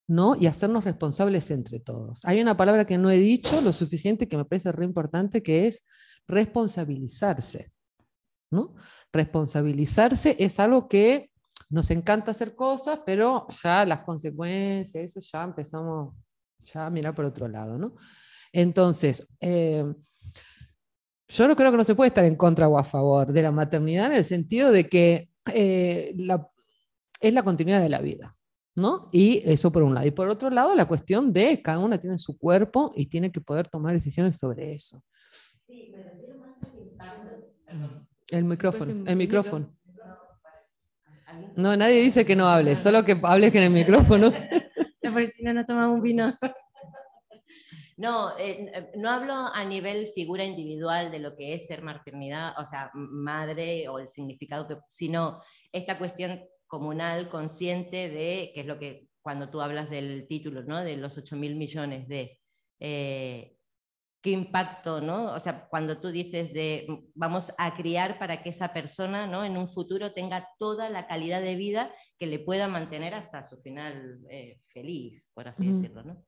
[0.08, 0.36] ¿no?
[0.36, 2.20] Y hacernos responsables entre todos.
[2.24, 5.68] Hay una palabra que no he dicho lo suficiente que me parece re importante, que
[5.68, 5.86] es
[6.28, 7.72] responsabilizarse,
[8.52, 8.76] ¿no?
[9.12, 11.32] Responsabilizarse es algo que
[11.70, 16.14] nos encanta hacer cosas, pero ya las consecuencias, eso ya empezamos
[16.60, 17.96] ya a mirar por otro lado, ¿no?
[18.52, 19.94] Entonces, eh,
[21.30, 23.52] yo no creo que no se puede estar en contra o a favor de la
[23.52, 26.46] maternidad en el sentido de que eh, la,
[27.22, 28.34] es la continuidad de la vida.
[28.76, 29.10] ¿no?
[29.12, 30.08] Y eso por un lado.
[30.08, 33.42] Y por otro lado, la cuestión de cada una tiene su cuerpo y tiene que
[33.42, 35.02] poder tomar decisiones sobre eso.
[35.68, 36.56] Sí, me refiero más
[37.68, 39.76] al El micrófono, el micrófono.
[41.56, 44.32] No, nadie dice que no hable, solo que hables en el micrófono.
[45.02, 46.34] Porque si no, no tomamos un vino.
[47.98, 52.66] No, eh, no hablo a nivel figura individual de lo que es ser maternidad, o
[52.66, 55.40] sea, madre o el significado que, sino
[55.72, 56.42] esta cuestión
[56.72, 60.82] comunal, consciente de, que es lo que cuando tú hablas del título, ¿no?
[60.82, 62.40] de los 8 mil millones de...
[62.80, 63.56] Eh,
[64.24, 65.34] ¿Qué impacto, no?
[65.34, 66.86] O sea, cuando tú dices de
[67.16, 69.44] vamos a criar para que esa persona, ¿no?
[69.44, 73.60] En un futuro tenga toda la calidad de vida que le pueda mantener hasta su
[73.64, 76.24] final eh, feliz, por así decirlo, ¿no?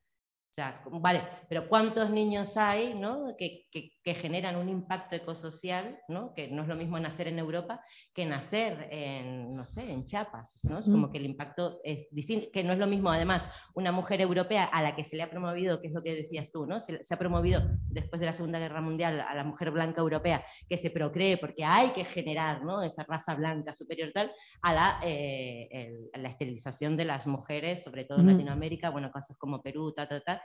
[0.54, 3.34] O sea, vale, pero ¿cuántos niños hay ¿no?
[3.36, 6.32] que, que, generan un impacto ecosocial, ¿no?
[6.32, 7.80] que no es lo mismo nacer en Europa
[8.14, 10.60] que nacer en, no sé, en Chiapas?
[10.70, 10.78] ¿no?
[10.78, 13.44] Es como que el impacto es distinto, que no es lo mismo además
[13.74, 16.52] una mujer europea a la que se le ha promovido, que es lo que decías
[16.52, 16.80] tú, ¿no?
[16.80, 20.44] se, se ha promovido después de la Segunda Guerra Mundial a la mujer blanca europea
[20.68, 22.80] que se procree porque hay que generar ¿no?
[22.80, 24.30] esa raza blanca superior tal,
[24.62, 29.60] a la, eh, la esterilización de las mujeres, sobre todo en Latinoamérica, bueno, casos como
[29.60, 30.43] Perú, ta, ta, ta,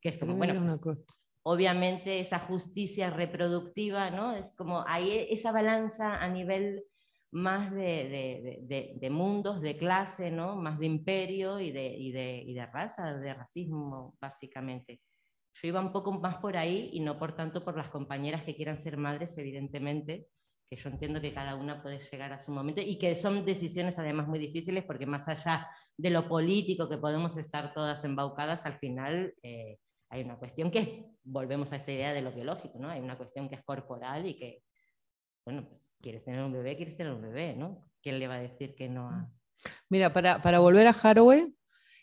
[0.00, 1.04] que es como, bueno, pues,
[1.42, 4.32] obviamente esa justicia reproductiva, ¿no?
[4.32, 6.84] Es como hay esa balanza a nivel
[7.30, 8.62] más de,
[9.00, 10.54] de, mundos, de clase, ¿no?
[10.54, 15.00] Más de imperio y de, y de, raza, de racismo, básicamente.
[15.54, 18.54] Yo iba un poco más por ahí y no por tanto por las compañeras que
[18.54, 20.28] quieran ser madres, evidentemente,
[20.68, 23.98] que yo entiendo que cada una puede llegar a su momento y que son decisiones
[23.98, 28.74] además muy difíciles porque más allá de lo político que podemos estar todas embaucadas, al
[28.74, 29.78] final eh,
[30.08, 32.88] hay una cuestión que, volvemos a esta idea de lo biológico, ¿no?
[32.88, 34.62] Hay una cuestión que es corporal y que,
[35.44, 37.86] bueno, pues quieres tener un bebé, quieres tener un bebé, ¿no?
[38.02, 39.28] ¿Quién le va a decir que no a...
[39.88, 41.54] Mira, para, para volver a Haraway,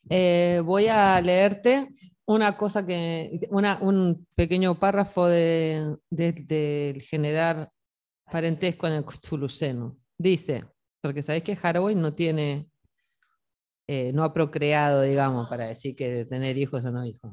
[0.09, 1.89] eh, voy a leerte
[2.25, 7.71] una cosa que, una, un pequeño párrafo del de, de, generar
[8.31, 9.97] parentesco en el Zuluceno.
[10.17, 10.65] Dice,
[11.01, 12.69] porque sabéis que Haraway no tiene,
[13.87, 17.31] eh, no ha procreado, digamos, para decir que tener hijos o no hijos.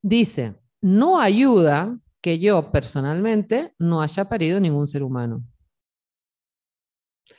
[0.00, 5.44] Dice, no ayuda que yo personalmente no haya parido ningún ser humano,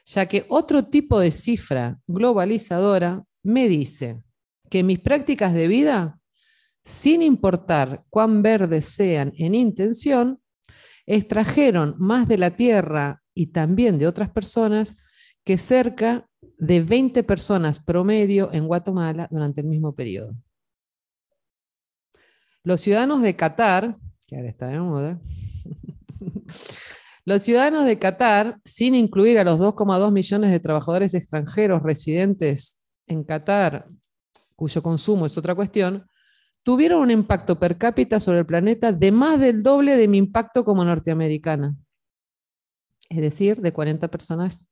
[0.06, 4.22] ya que otro tipo de cifra globalizadora me dice
[4.70, 6.20] que mis prácticas de vida,
[6.84, 10.43] sin importar cuán verdes sean en intención,
[11.06, 14.96] extrajeron más de la tierra y también de otras personas
[15.44, 16.28] que cerca
[16.58, 20.36] de 20 personas promedio en Guatemala durante el mismo periodo.
[22.64, 25.20] Los ciudadanos de Qatar, que ahora está de moda,
[27.26, 33.26] los ciudadanos de Qatar, sin incluir a los 2,2 millones de trabajadores extranjeros residentes en
[33.26, 33.86] Qatar,
[34.56, 36.06] cuyo consumo es otra cuestión,
[36.64, 40.64] tuvieron un impacto per cápita sobre el planeta de más del doble de mi impacto
[40.66, 41.76] como norteamericana.
[43.10, 44.70] Es decir, de 40 personas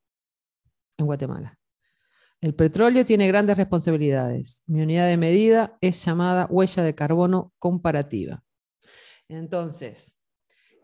[0.97, 1.57] en Guatemala.
[2.39, 4.63] El petróleo tiene grandes responsabilidades.
[4.67, 8.43] Mi unidad de medida es llamada huella de carbono comparativa.
[9.29, 10.21] Entonces,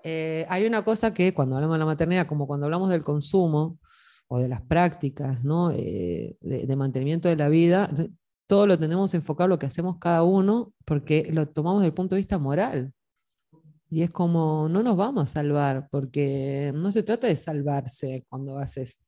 [0.04, 3.80] eh, hay una cosa que cuando hablamos de la maternidad, como cuando hablamos del consumo
[4.28, 5.40] o de las prácticas
[5.74, 7.90] eh, de, mantenimiento de la vida,
[8.48, 12.15] todo lo tenemos enfocado lo que hacemos cada uno porque lo tomamos desde el punto
[12.15, 12.94] de vista moral.
[13.90, 18.57] Y es como, no nos vamos a salvar, porque no se trata de salvarse cuando
[18.57, 19.06] haces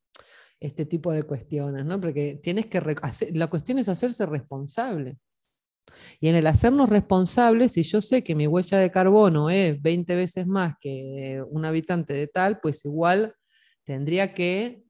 [0.58, 2.00] este tipo de cuestiones, ¿no?
[2.00, 2.80] Porque tienes que,
[3.32, 5.18] la cuestión es hacerse responsable.
[6.20, 10.14] Y en el hacernos responsables, si yo sé que mi huella de carbono es 20
[10.14, 13.34] veces más que un habitante de tal, pues igual
[13.84, 14.84] tendría que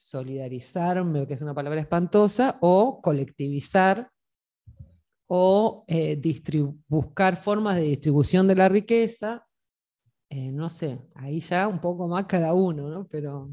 [0.00, 4.10] solidarizarme, que es una palabra espantosa, o colectivizar
[5.26, 6.20] o eh,
[6.88, 9.46] buscar formas de distribución de la riqueza,
[10.28, 13.06] eh, no sé, ahí ya un poco más cada uno, ¿no?
[13.08, 13.48] Pero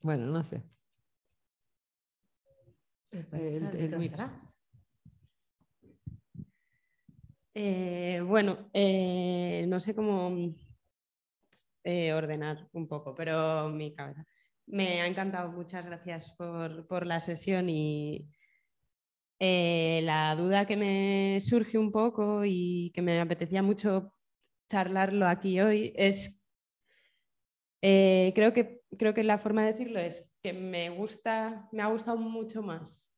[0.00, 0.62] bueno, no sé.
[3.10, 3.30] El-
[3.76, 4.30] el micro.
[7.54, 10.54] Eh, bueno, eh, no sé cómo
[11.84, 14.26] eh, ordenar un poco, pero mi cabeza.
[14.66, 18.28] Me ha encantado, muchas gracias por, por la sesión y
[19.38, 24.14] eh, la duda que me surge un poco y que me apetecía mucho
[24.70, 26.42] charlarlo aquí hoy es,
[27.82, 31.86] eh, creo, que, creo que la forma de decirlo es que me gusta, me ha
[31.86, 33.14] gustado mucho más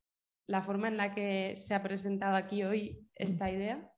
[0.49, 3.93] la forma en la que se ha presentado aquí hoy esta idea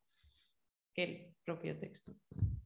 [0.94, 2.12] que el propio texto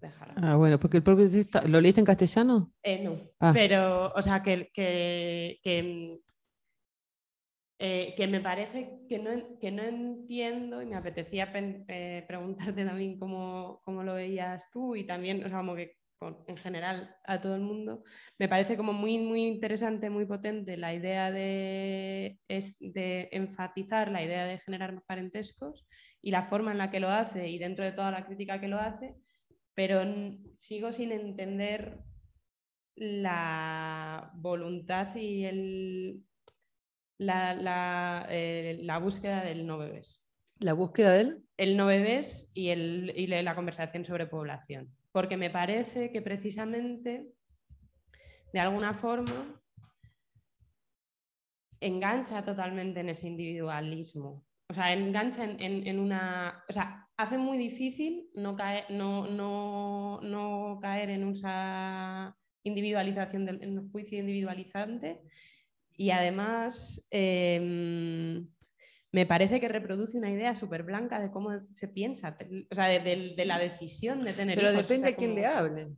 [0.02, 0.34] de Jara.
[0.36, 2.72] Ah, bueno, porque el propio texto, ¿lo leíste en castellano?
[2.82, 3.52] Eh, no, Ah.
[3.54, 6.18] pero, o sea, que, que, que,
[7.78, 12.84] eh, que me parece que no, que no entiendo y me apetecía pen- eh, preguntarte
[12.84, 17.16] también cómo, cómo lo veías tú y también, o sea, como que con- en general
[17.24, 18.04] a todo el mundo,
[18.38, 24.22] me parece como muy, muy interesante, muy potente la idea de, es- de enfatizar la
[24.22, 25.84] idea de generar parentescos
[26.20, 28.68] y la forma en la que lo hace y dentro de toda la crítica que
[28.68, 29.16] lo hace,
[29.74, 30.02] pero
[30.56, 31.98] sigo sin entender
[32.94, 36.22] la voluntad y el,
[37.18, 40.24] la, la, eh, la búsqueda del no bebés.
[40.58, 41.44] La búsqueda de él.
[41.56, 44.94] El no bebés y, el, y la conversación sobre población.
[45.10, 47.32] Porque me parece que precisamente,
[48.52, 49.60] de alguna forma,
[51.80, 54.46] engancha totalmente en ese individualismo.
[54.68, 56.64] O sea, engancha en, en- en una...
[56.68, 63.62] O sea, hace muy difícil no caer, no, no, no caer en esa individualización, del,
[63.62, 65.20] en un juicio individualizante.
[65.96, 68.48] Y además, em,
[69.12, 72.36] me parece que reproduce una idea súper blanca de cómo se piensa,
[72.70, 75.16] o sea, de, de- de la decisión de tener Pero hijos, o depende sea, a
[75.16, 75.88] quién como- le hable.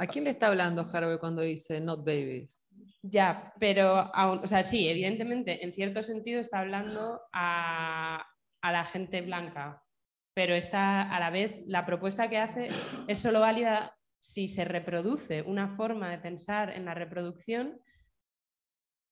[0.00, 2.62] ¿A quién le está hablando Haraway cuando dice not babies?
[3.02, 8.24] Ya, pero o sea, sí, evidentemente, en cierto sentido está hablando a,
[8.60, 9.82] a la gente blanca,
[10.38, 12.68] pero está a la vez, la propuesta que hace
[13.08, 17.80] es solo válida si se reproduce una forma de pensar en la reproducción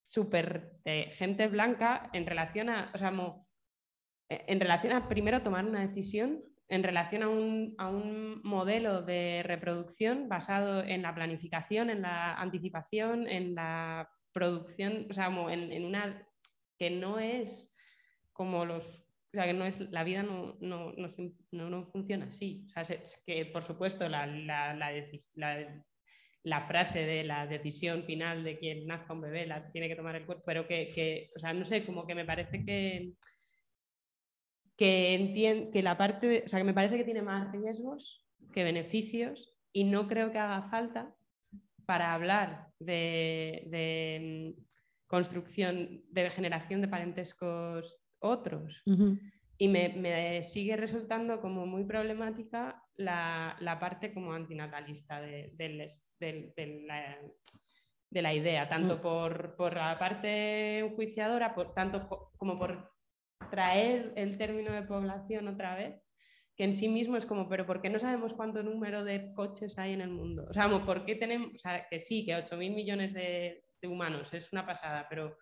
[0.04, 3.12] súper de gente blanca en relación a, o sea,
[4.28, 9.02] eh, en relación a primero tomar una decisión, en relación a un, a un modelo
[9.02, 15.72] de reproducción basado en la planificación, en la anticipación, en la producción, o sea, en,
[15.72, 16.24] en una
[16.78, 17.74] que no es
[18.32, 22.64] como los, o sea, que no es, la vida no, no, no, no- funciona así.
[22.68, 24.92] O sea, se- que por supuesto la, la, la
[25.34, 30.16] la- frase de la decisión final de quien nazca un bebé la tiene que tomar
[30.16, 33.14] el cuerpo, pero que, que, o sea, no sé, como que me parece que,
[34.76, 38.64] que, entien- que la parte, o sea, que me parece que tiene más riesgos que
[38.64, 41.14] beneficios y no creo que haga falta
[41.86, 44.62] para hablar de, de, mm,
[45.06, 48.82] construcción, de generación de parentescos otros.
[49.58, 55.78] Y me, me sigue resultando como muy problemática la, la parte como antinatalista de, del-
[56.20, 57.18] de la,
[58.10, 59.00] de la idea, tanto Mm.
[59.00, 62.92] por, por la parte enjuiciadora, por, tanto co- como por
[63.50, 66.02] traer el término de población otra vez,
[66.56, 69.78] que en sí mismo es como, pero ¿por qué no sabemos cuánto número de coches
[69.78, 70.46] hay en el mundo?
[70.48, 74.32] O sea, ¿por qué tenemos, o sea, que sí, que 8.000 millones de, de humanos
[74.34, 75.36] es una pasada, pero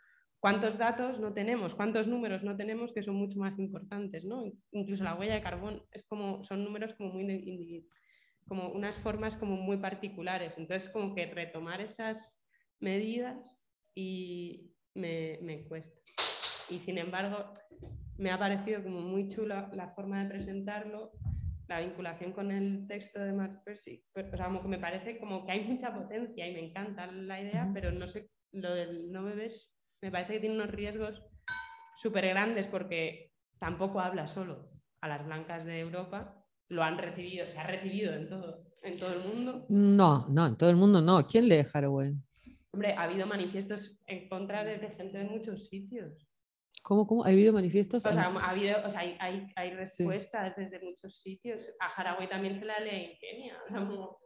[0.44, 1.74] ¿cuántos datos no tenemos?
[1.74, 4.26] ¿Cuántos números no tenemos que son mucho más importantes?
[4.26, 4.44] ¿no?
[4.72, 7.88] Incluso la huella de carbón es como, son números como muy
[8.46, 10.58] como unas formas como muy particulares.
[10.58, 12.44] Entonces, como que retomar esas
[12.78, 13.58] medidas
[13.94, 15.98] y me, me cuesta.
[16.68, 17.54] Y sin embargo,
[18.18, 21.12] me ha parecido como muy chula la forma de presentarlo,
[21.68, 24.04] la vinculación con el texto de Max Percy.
[24.14, 27.40] O sea, como que me parece como que hay mucha potencia y me encanta la
[27.40, 29.73] idea, pero no sé, lo del no bebés
[30.04, 31.22] me parece que tiene unos riesgos
[31.96, 34.68] súper grandes porque tampoco habla solo
[35.00, 39.14] a las blancas de Europa, lo han recibido, se ha recibido en todo, en todo
[39.14, 39.64] el mundo.
[39.70, 41.26] No, no, en todo el mundo no.
[41.26, 42.12] ¿Quién lee Haraway?
[42.72, 46.28] Hombre, ha habido manifiestos en contra de, de gente de muchos sitios.
[46.82, 47.24] ¿Cómo, cómo?
[47.24, 48.04] ¿Ha habido manifiestos?
[48.04, 49.74] O sea, ha habido, o sea, hay, hay, hay Sí.
[50.04, 51.66] respuestas desde muchos sitios.
[51.80, 53.56] A Haraway también se la lee en Kenia.
[53.64, 54.18] O sea, como,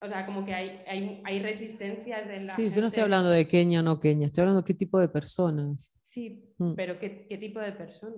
[0.00, 3.00] o sea, como que hay, hay, hay resistencias de la sí, yo no estoy gente-
[3.02, 5.92] hablando de Kenia o no Kenia, estoy hablando de qué tipo de personas.
[6.02, 6.74] Sí, Mm.
[6.74, 8.14] pero ¿qué, qué tipo de persona?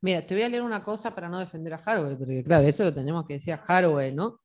[0.00, 2.84] Mira, te voy a leer una cosa para no defender a Haraway, porque claro, eso
[2.84, 4.40] lo tenemos que decir a Haraway, ¿no?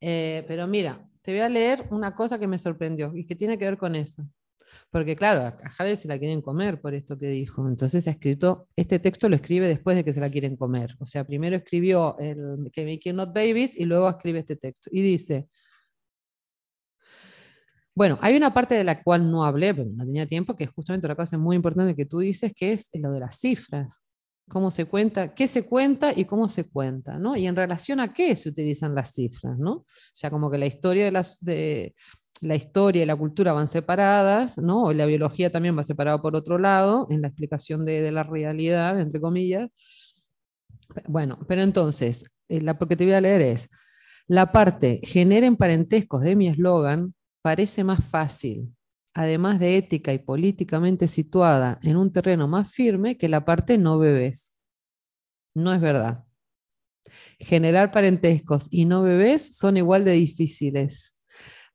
[0.00, 3.58] Eh, pero mira, te voy a leer una cosa que me sorprendió y que tiene
[3.58, 4.26] que ver con eso.
[4.90, 7.68] Porque claro, a Harry se la quieren comer por esto que dijo.
[7.68, 10.96] Entonces ha escrito, este texto lo escribe después de que se la quieren comer.
[10.98, 14.88] O sea, primero escribió el que Making Not Babies y luego escribe este texto.
[14.90, 15.48] Y dice,
[17.94, 20.70] bueno, hay una parte de la cual no hablé, pero no tenía tiempo, que es
[20.70, 24.02] justamente una cosa muy importante que tú dices, que es lo de las cifras.
[24.48, 27.36] Cómo se cuenta, qué se cuenta y cómo se cuenta, ¿no?
[27.36, 29.72] Y en relación a qué se utilizan las cifras, ¿no?
[29.72, 31.38] O sea, como que la historia de las,
[32.42, 34.84] la historia y la cultura van separadas, ¿no?
[34.84, 39.00] O la biología también va separada por otro lado, en la explicación de, la realidad,
[39.00, 39.70] entre comillas.
[41.06, 43.70] Bueno, pero entonces, eh, la que te voy a leer es,
[44.26, 48.74] la parte generen parentescos de mi eslogan parece más fácil,
[49.14, 53.98] además de ética y políticamente situada en un terreno más firme que la parte no
[53.98, 54.56] bebés.
[55.54, 56.24] No es verdad.
[57.38, 61.20] Generar parentescos y no bebés son igual de difíciles.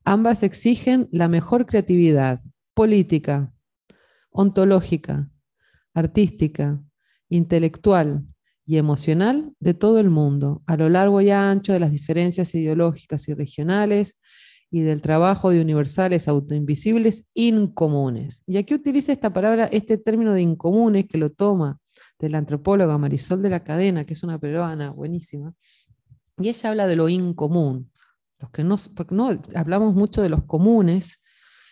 [0.06, 2.39] Ambas exigen la mejor creatividad
[2.73, 3.53] política,
[4.31, 5.30] ontológica,
[5.94, 6.81] artística,
[7.27, 8.26] intelectual
[8.65, 13.27] y emocional de todo el mundo, a lo largo y ancho de las diferencias ideológicas
[13.27, 14.19] y regionales
[14.69, 18.44] y del trabajo de universales autoinvisibles incomunes.
[18.48, 21.80] Y aquí utiliza esta palabra, este término de incomunes que lo toma
[22.19, 25.53] de la antropóloga Marisol de la Cadena, que es una peruana buenísima,
[26.39, 27.91] y ella habla de lo incomún,
[28.39, 31.23] los que no, porque no hablamos mucho de los comunes,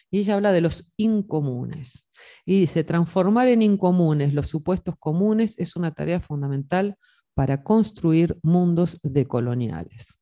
[0.10, 2.08] y ella habla de los incomunes.
[2.46, 6.96] Y dice, transformar en incomunes los supuestos comunes es una tarea fundamental
[7.34, 10.18] para construir mundos decoloniales.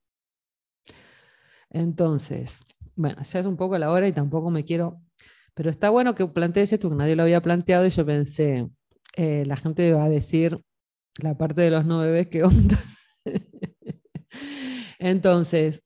[1.73, 2.63] Entonces,
[2.95, 5.01] bueno, ya es un poco la hora y tampoco me quiero,
[5.53, 8.69] pero está bueno que plantees esto, que nadie lo había planteado y yo pensé,
[9.17, 10.59] eh, la gente va a decir
[11.21, 12.77] la parte de los nueve bebés, ¿qué onda?
[14.99, 15.83] Entonces,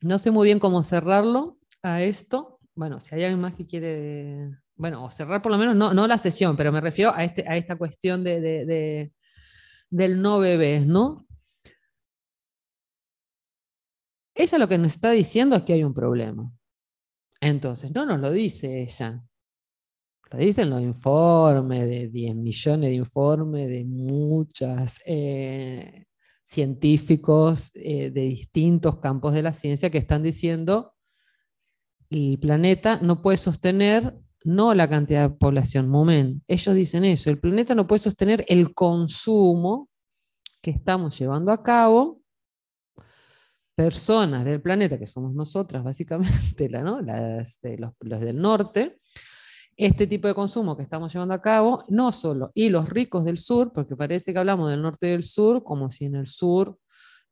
[0.00, 2.58] no sé muy bien cómo cerrarlo a esto.
[2.74, 6.06] Bueno, si hay alguien más que quiere, bueno, o cerrar por lo menos, no, no
[6.06, 9.10] la sesión, pero me refiero a, este, a esta cuestión de,
[9.90, 11.25] del no bebés, ¿no?
[14.36, 16.52] Ella lo que nos está diciendo es que hay un problema.
[17.40, 19.24] Entonces, no nos lo dice ella.
[20.30, 26.06] Lo dicen los informes, de 10 millones de informes, de muchas eh,
[26.44, 30.92] científicos eh, de distintos campos de la ciencia que están diciendo
[32.10, 34.14] el planeta no puede sostener
[34.44, 36.42] no la cantidad de población, moment.
[36.46, 39.90] Ellos dicen eso, el planeta no puede sostener el consumo
[40.62, 42.22] que estamos llevando a cabo
[43.76, 46.68] personas del planeta, que somos nosotras básicamente.
[46.70, 48.98] Las, los, los del norte,
[49.76, 53.36] este tipo de consumo que estamos llevando a cabo, no solo, y los ricos del
[53.36, 56.78] sur, porque parece que hablamos del norte y del sur como si en el sur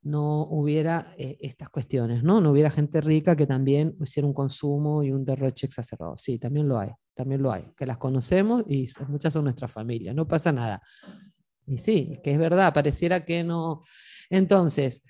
[0.03, 2.43] no hubiera eh, estas cuestiones, ¿no?
[2.43, 6.19] No hubiera gente rica que también hiciera un consumo y un derroche exacerbado.
[6.19, 10.15] Sí, también lo hay, también lo hay, que las conocemos y muchas son nuestras familias,
[10.15, 10.83] no pasa nada.
[11.67, 13.81] Y sí, que es verdad, pareciera que no.
[14.29, 15.07] Entonces,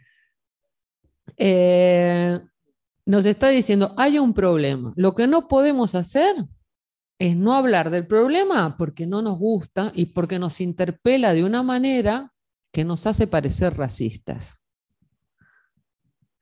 [1.36, 2.38] eh,
[3.06, 4.92] nos está diciendo, hay un problema.
[4.96, 6.36] Lo que no podemos hacer
[7.18, 11.62] es no hablar del problema porque no nos gusta y porque nos interpela de una
[11.62, 12.32] manera
[12.72, 14.56] que nos hace parecer racistas.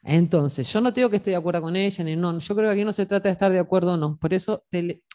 [0.05, 2.75] Entonces, yo no digo que estoy de acuerdo con ella, ni no, yo creo que
[2.75, 4.19] aquí no se trata de estar de acuerdo o no.
[4.19, 4.65] Por eso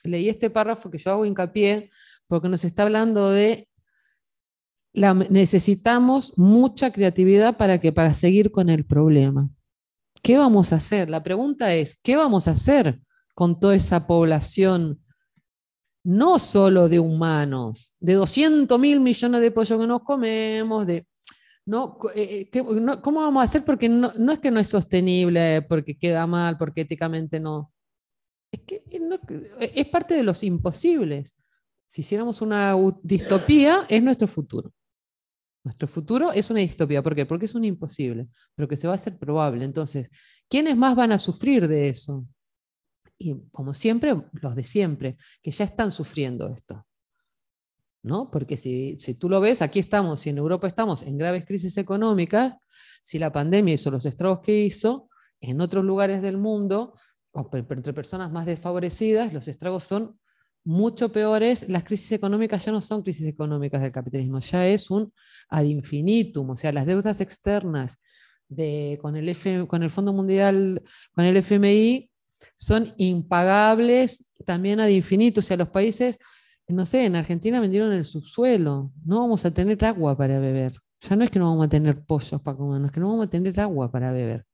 [0.03, 1.89] leí este párrafo que yo hago hincapié,
[2.27, 3.67] porque nos está hablando de
[4.93, 9.49] la, necesitamos mucha creatividad para que para seguir con el problema.
[10.27, 11.09] ¿Qué vamos a hacer?
[11.09, 12.99] La pregunta es, ¿qué vamos a hacer
[13.33, 15.01] con toda esa población
[16.03, 21.07] no solo de humanos, de 200 mil millones de pollos que nos comemos, de,
[21.65, 22.61] no, eh, eh,
[23.01, 23.63] ¿cómo vamos a hacer?
[23.63, 27.71] Porque no, es que no es sostenible, porque queda mal, porque éticamente no.
[28.51, 28.83] Es que
[29.61, 31.37] es parte de los imposibles.
[31.87, 34.73] Si hiciéramos una distopía, es nuestro futuro.
[35.67, 37.03] Nuestro futuro es una distopía.
[37.03, 37.25] ¿Por qué?
[37.25, 39.65] Porque es un imposible, pero que se va a hacer probable.
[39.65, 40.09] Entonces,
[40.47, 42.25] ¿quiénes más van a sufrir de eso?
[43.17, 46.85] y como siempre, los de siempre, que ya están sufriendo esto.
[48.03, 48.31] ¿no?
[48.31, 51.77] Porque si, si tú lo ves, aquí estamos, si en Europa estamos en graves crisis
[51.77, 52.53] económicas,
[53.03, 55.09] si la pandemia hizo los estragos que hizo,
[55.41, 56.93] en otros lugares del mundo,
[57.51, 60.17] entre personas más desfavorecidas, los estragos son
[60.67, 61.69] mucho peores.
[61.69, 65.11] Las crisis económicas ya no son crisis económicas del capitalismo, ya es un
[65.49, 67.97] ad infinitum, o sea, las deudas externas
[68.49, 70.83] de, con, el con el Fondo Mundial,
[71.13, 72.09] con el FMI,
[72.55, 75.39] son impagables también ad infinito.
[75.39, 76.17] O sea, los países,
[76.67, 78.91] no sé, en Argentina vendieron el subsuelo.
[79.05, 80.73] No vamos a tener agua para beber.
[81.01, 83.27] Ya no es que no vamos a tener pollos para comer, es que no vamos
[83.27, 84.45] a tener agua para beber.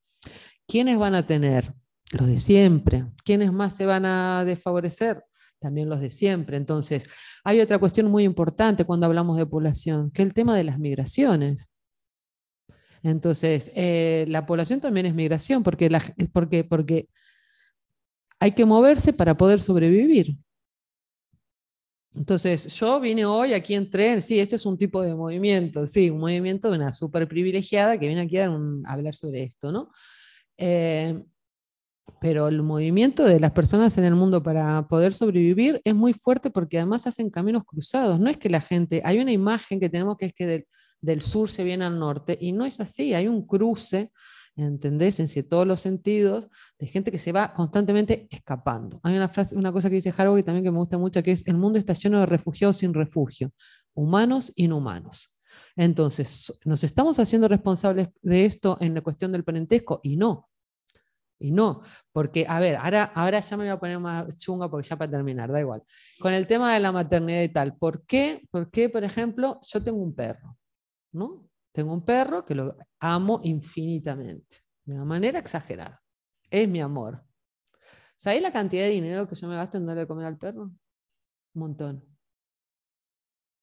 [0.68, 1.72] ¿Quiénes van a tener?
[2.12, 3.04] Los de siempre.
[3.24, 5.24] ¿Quiénes más se van a desfavorecer?
[5.64, 6.58] También los de siempre.
[6.58, 7.04] Entonces,
[7.42, 10.78] hay otra cuestión muy importante cuando hablamos de población, que es el tema de las
[10.78, 11.70] migraciones.
[13.02, 15.90] Entonces, eh, la población también es migración, porque,
[16.32, 17.08] porque, porque
[18.38, 20.36] hay que moverse para poder sobrevivir.
[22.14, 26.20] Entonces, yo vine hoy, aquí entré, sí, este es un tipo de movimiento, sí, un
[26.20, 28.54] movimiento de una súper privilegiada que viene aquí a,
[28.86, 29.90] hablar sobre esto, ¿no?
[30.58, 31.24] Eh,
[32.20, 36.50] pero el movimiento de las personas en el mundo para poder sobrevivir es muy fuerte
[36.50, 38.18] porque además hacen caminos cruzados.
[38.18, 40.66] No es que la gente, hay una imagen que tenemos que es que
[41.00, 44.10] del, sur se viene al norte y no es así, hay un cruce
[44.56, 45.18] ¿entendés?
[45.20, 46.48] En todos los sentidos,
[46.78, 49.00] de gente que se va constantemente escapando.
[49.02, 51.46] Hay una, frase, una cosa que dice Harvey también que me gusta mucho, que es,
[51.48, 53.50] el mundo está lleno de refugiados sin refugio,
[53.94, 55.40] humanos, inhumanos.
[55.76, 60.00] Entonces, ¿nos estamos haciendo responsables de esto en la cuestión del parentesco?
[60.02, 60.48] Y no.
[61.38, 61.82] Y no,
[62.12, 65.10] porque, a ver, ahora, ahora ya me voy a poner más chunga porque ya para
[65.10, 65.82] terminar, da igual.
[66.20, 69.82] Con el tema de la maternidad y tal, ¿por qué, por, qué, por ejemplo, yo
[69.82, 70.56] tengo un perro?
[71.14, 71.48] ¿no?
[71.72, 76.02] Tengo un perro que lo amo infinitamente, de una manera exagerada.
[76.50, 77.24] Es mi amor.
[78.16, 80.62] ¿Sabéis la cantidad de dinero que yo me gasto en darle a comer al perro?
[80.64, 80.78] Un
[81.54, 82.04] montón.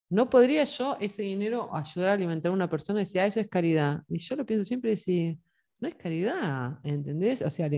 [0.09, 3.39] ¿No podría yo ese dinero ayudar a alimentar a una persona y decir, ah, eso
[3.39, 4.03] es caridad?
[4.09, 5.39] Y yo lo pienso siempre y decir,
[5.81, 7.41] no es caridad, ¿entendés?
[7.41, 7.69] O sea,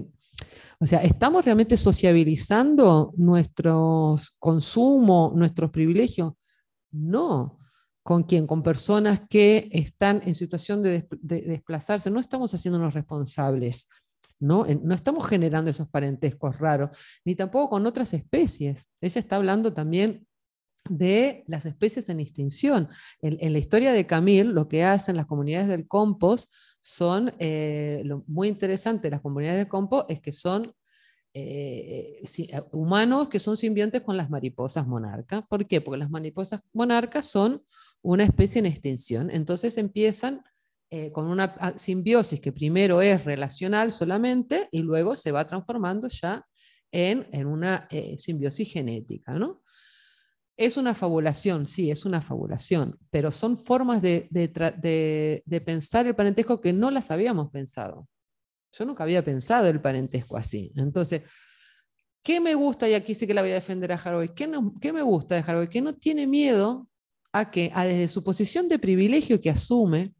[0.80, 6.34] o sea, ¿estamos realmente sociabilizando nuestro consumo, nuestros privilegios?
[6.92, 7.60] No.
[8.04, 8.46] ¿Con quién?
[8.46, 12.12] Con personas que están en situación de, desplazarse.
[12.12, 13.88] No estamos haciéndonos responsables,
[14.42, 14.66] ¿no?
[14.84, 16.90] no estamos generando esos parentescos raros,
[17.24, 18.90] ni tampoco con otras especies.
[19.00, 20.28] Ella está hablando también
[20.90, 22.90] de las especies en extinción.
[23.22, 26.52] En, la historia de Camille, lo que hacen las comunidades del compost
[26.86, 30.74] son, eh, lo muy interesante de las comunidades de compost es que son
[31.34, 32.22] eh,
[32.74, 35.46] humanos que son simbiontes con las mariposas monarcas.
[35.48, 35.80] ¿Por qué?
[35.80, 37.64] Porque las mariposas monarcas son
[38.02, 39.32] una especie en extinción.
[39.32, 40.44] Entonces empiezan
[40.92, 46.10] eh, con una ah, simbiosis que primero es relacional solamente y luego se va transformando
[46.10, 46.46] ya
[46.92, 49.34] en, una eh, simbiosis genética.
[49.34, 49.63] ¿no?
[50.56, 56.62] Es una fabulación, sí, es una fabulación, pero son formas de, de, pensar el parentesco
[56.62, 58.08] que no las habíamos pensado.
[58.72, 60.72] Yo nunca había pensado el parentesco así.
[60.76, 61.24] Entonces,
[62.24, 62.88] ¿qué me gusta?
[62.88, 64.34] Y aquí sí que la voy a defender a Haraway.
[64.36, 65.68] ¿Qué, no, ¿Qué me gusta de Haraway?
[65.68, 66.88] Que no tiene miedo
[67.32, 70.14] a que, a desde su posición de privilegio que asume,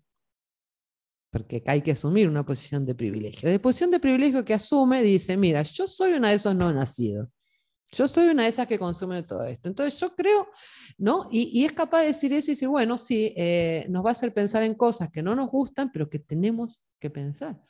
[1.32, 5.38] porque hay que asumir una posición de privilegio, de posición de privilegio que asume, dice,
[5.38, 7.28] mira, yo soy una de esos no nacidos.
[7.94, 9.70] Yo soy una de esas que consume todo esto.
[9.70, 10.48] Entonces yo creo,
[10.98, 11.28] ¿no?
[11.32, 14.34] Y, es capaz de decir eso y decir, bueno, sí, eh, nos va a hacer
[14.34, 17.62] pensar en cosas que no nos gustan, pero que tenemos que pensar.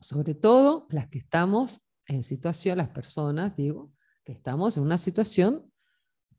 [0.00, 3.90] Sobre todo las que estamos en situación, las personas, digo,
[4.24, 5.70] que estamos en una situación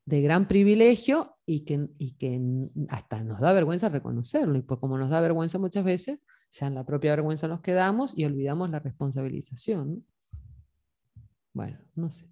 [0.06, 4.58] de gran privilegio y que, y que hasta nos da vergüenza reconocerlo.
[4.58, 6.20] Y como nos da vergüenza muchas veces,
[6.52, 10.06] ya en la propia vergüenza nos quedamos y olvidamos la responsabilización.
[11.54, 12.30] Bueno, no sé.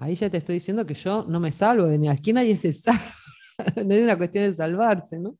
[0.00, 2.72] Ahí ya te estoy diciendo que yo no me salvo de ni aquí nadie se
[2.72, 3.14] salva.
[3.84, 5.36] no es una cuestión de salvarse, ¿no?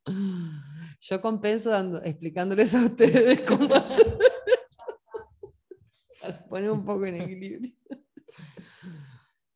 [1.01, 4.07] Yo compenso dando, explicándoles a ustedes cómo hacer.
[6.51, 7.73] Poner un poco en equilibrio.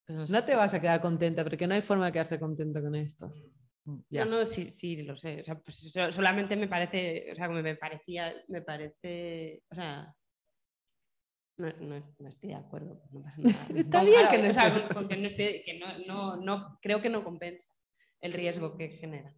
[0.09, 3.31] No te vas a quedar contenta, porque no hay forma de quedarse contenta con esto.
[3.85, 5.43] No, no, sí, sí, lo sé.
[5.63, 10.15] Pues, solamente me parece, o sea, me parecía, me parece, o sea,
[11.57, 11.73] no,
[12.19, 13.03] no, estoy de acuerdo.
[13.75, 17.73] Está bien que no, o sea, porque no, que no, no, creo que no compensa
[18.21, 19.35] el riesgo que genera.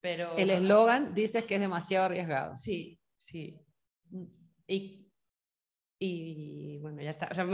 [0.00, 2.56] Pero, el eslogan dice que es demasiado arriesgado.
[2.56, 3.60] Sí, sí.
[4.66, 5.10] Y,
[5.98, 7.28] y bueno, ya está.
[7.30, 7.44] O sea,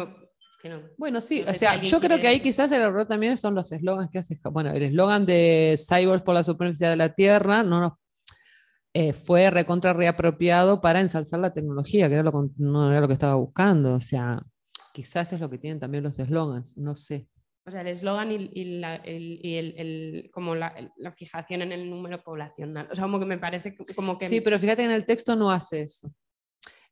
[0.97, 4.11] bueno, sí, o sea, yo creo que ahí quizás el error también son los eslogans
[4.11, 4.39] que hace.
[4.45, 7.93] Bueno, el eslogan de Cyborgs por la supremacía de la Tierra no nos
[8.94, 13.14] eh, fue recontra reapropiado para ensalzar la tecnología, que era lo, no era lo que
[13.14, 13.94] estaba buscando.
[13.94, 14.43] O sea,
[14.93, 17.28] quizás es lo que tienen también los eslogans, no sé.
[17.64, 20.74] O sea, el eslogan y, la, el, como la,
[21.14, 22.89] fijación en el número poblacional.
[22.90, 24.27] O sea, como que me parece como que...
[24.27, 26.12] Sí, pero fíjate que en el texto no hace eso.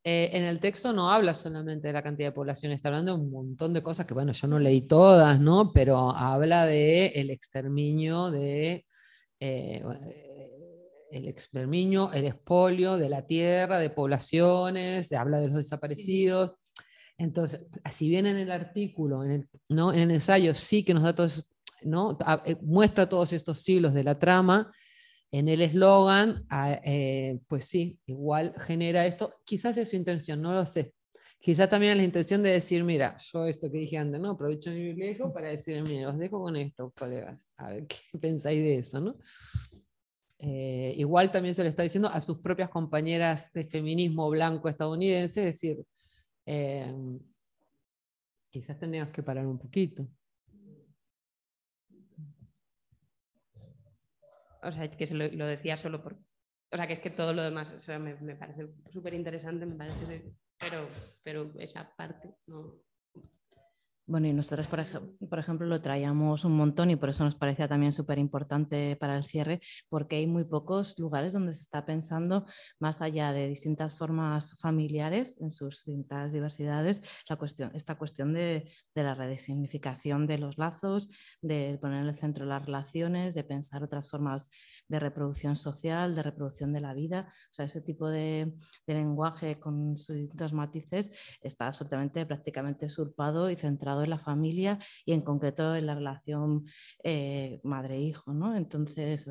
[0.03, 3.21] Eh, en el texto no habla solamente de la cantidad de población, está hablando de
[3.21, 5.71] un montón de cosas que, bueno, yo no leí todas, ¿no?
[5.73, 8.85] Pero habla de el exterminio de...
[9.39, 9.83] Eh,
[11.11, 16.57] el exterminio, el expolio de la tierra, de poblaciones, habla de los desaparecidos.
[17.17, 19.93] Entonces, si bien en el artículo, en el, ¿no?
[19.93, 21.27] en el ensayo sí que nos da todo
[21.83, 22.17] ¿no?
[22.45, 24.71] Eh, muestra todos estos siglos de la trama,
[25.31, 29.35] en el eslogan, ah, eh, pues sí, igual genera esto.
[29.45, 30.93] Quizás es su intención, no lo sé.
[31.39, 34.31] quizás también la intención de decir, mira, yo esto que dije antes, ¿no?
[34.31, 38.61] Aprovecho mi privilegio para decir, mira, os dejo con esto, colegas, a ver qué pensáis
[38.61, 39.15] de eso, ¿no?
[40.43, 45.47] Eh, igual también se le está diciendo a sus propias compañeras de feminismo blanco estadounidense,
[45.47, 45.85] es decir,
[46.47, 46.91] eh,
[48.49, 50.07] quizás tendríamos que parar un poquito.
[54.63, 56.13] O sea, que se lo, decía solo por...
[56.71, 60.33] O sea, que es que todo lo demás me, me, parece súper interesante, me parece...
[60.57, 60.87] Pero,
[61.23, 62.81] pero esa parte no...
[64.11, 67.37] Bueno, y nosotros, por, ej por, ejemplo, lo traíamos un montón y por eso nos
[67.37, 71.85] parecía también súper importante para el cierre, porque hay muy pocos lugares donde se está
[71.85, 72.45] pensando,
[72.77, 78.69] más allá de distintas formas familiares, en sus distintas diversidades, la cuestión, esta cuestión de,
[78.93, 81.07] de la redesignificación de los lazos,
[81.41, 84.49] de poner en el centro las relaciones, de pensar otras formas
[84.89, 87.31] de reproducción social, de reproducción de la vida.
[87.49, 93.49] O sea, ese tipo de, de lenguaje con sus distintos matices está absolutamente, prácticamente usurpado
[93.49, 96.65] y centrado en la familia y en concreto en la relación
[97.03, 98.33] eh, madre-hijo.
[98.33, 98.55] ¿no?
[98.55, 99.27] Entonces,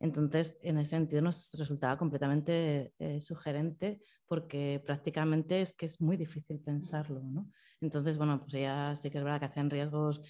[0.00, 6.16] entonces, en ese sentido nos resultaba completamente eh, sugerente porque prácticamente es que es muy
[6.16, 7.20] difícil pensarlo.
[7.22, 7.50] ¿no?
[7.80, 10.20] Entonces, bueno, pues ya sí que es verdad que hacen riesgos,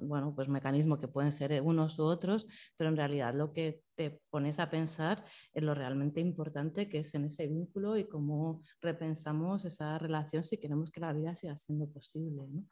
[0.00, 2.46] bueno, pues mecanismos que pueden ser unos u otros,
[2.76, 7.14] pero en realidad lo que te pones a pensar es lo realmente importante que es
[7.14, 11.86] en ese vínculo y cómo repensamos esa relación si queremos que la vida siga siendo
[11.88, 12.42] posible.
[12.48, 12.64] ¿no?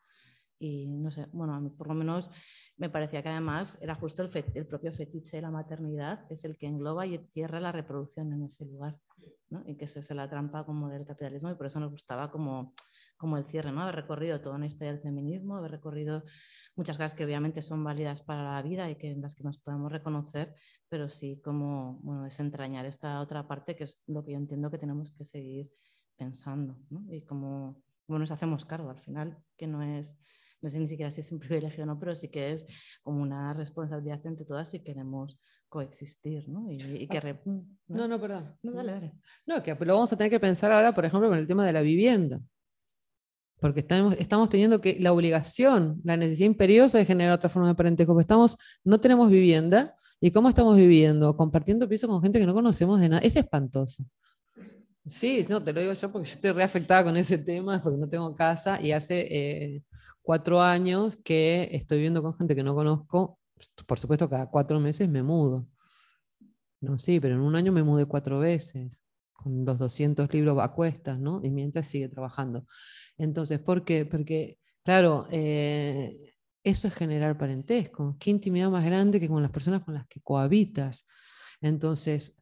[0.62, 2.30] Y no sé, bueno, a mí por lo menos
[2.76, 6.56] me parecía que además era justo el, el, propio fetiche de la maternidad, es el
[6.56, 8.96] que engloba y cierra la reproducción en ese lugar,
[9.50, 9.64] ¿no?
[9.66, 12.74] y que esa es la trampa como del capitalismo y por eso nos gustaba como,
[13.16, 13.82] como el cierre, ¿no?
[13.82, 16.22] haber recorrido toda una historia del feminismo, haber recorrido
[16.76, 19.58] muchas cosas que obviamente son válidas para la vida y que en las que nos
[19.58, 20.54] podemos reconocer,
[20.88, 24.78] pero sí como bueno, desentrañar esta otra parte que es lo que yo entiendo que
[24.78, 25.72] tenemos que seguir
[26.16, 27.04] pensando ¿no?
[27.12, 30.18] y cómo, cómo nos hacemos cargo al final, que no es
[30.62, 32.64] no sé ni siquiera si es un privilegio o no, pero sí que es
[33.02, 36.70] como una responsabilidad entre todas si queremos coexistir, ¿no?
[36.70, 37.18] Y, y que...
[37.18, 37.64] Ah, ¿no?
[37.88, 38.08] ¿no?
[38.08, 38.56] no, perdón.
[38.62, 39.12] No, dale, dale.
[39.46, 41.72] No, que lo vamos a tener que pensar ahora, por ejemplo, con el tema de
[41.72, 42.40] la vivienda.
[43.58, 47.74] Porque estamos, estamos teniendo que la obligación, la necesidad imperiosa de generar otra forma de
[47.74, 51.36] parentesco, porque estamos, no tenemos vivienda, ¿y cómo estamos viviendo?
[51.36, 53.22] Compartiendo piso con gente que no conocemos de nada.
[53.22, 54.04] Es espantoso.
[55.08, 58.08] Sí, no, te lo digo yo porque yo estoy reafectada con ese tema, porque no
[58.08, 59.82] tengo casa y hace eh,
[60.22, 63.38] cuatro años que estoy viviendo con gente que no conozco,
[63.86, 65.66] por supuesto cada cuatro meses me mudo.
[66.80, 70.72] No, sí, pero en un año me mudé cuatro veces, con los 200 libros a
[70.72, 71.40] cuestas, ¿no?
[71.42, 72.66] Y mientras sigue trabajando.
[73.18, 74.04] Entonces, ¿por qué?
[74.04, 76.32] Porque, claro, eh,
[76.64, 78.16] eso es generar parentesco.
[78.18, 81.06] Qué intimidad más grande que con las personas con las que cohabitas.
[81.60, 82.41] Entonces,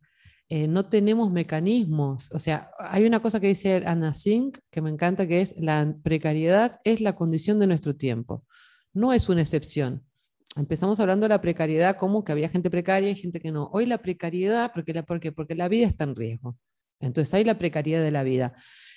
[0.53, 2.29] eh, no tenemos mecanismos.
[2.33, 5.95] O sea, hay una cosa que dice Anna Sink que me encanta, que es la
[6.03, 8.45] precariedad es la condición de nuestro tiempo.
[8.93, 10.05] No es una excepción.
[10.57, 13.71] Empezamos hablando de la precariedad como que había gente precaria y gente que no.
[13.73, 16.59] Hoy la precariedad, porque la, ¿por porque la vida está en riesgo.
[16.99, 18.53] Entonces hay la precariedad de la vida.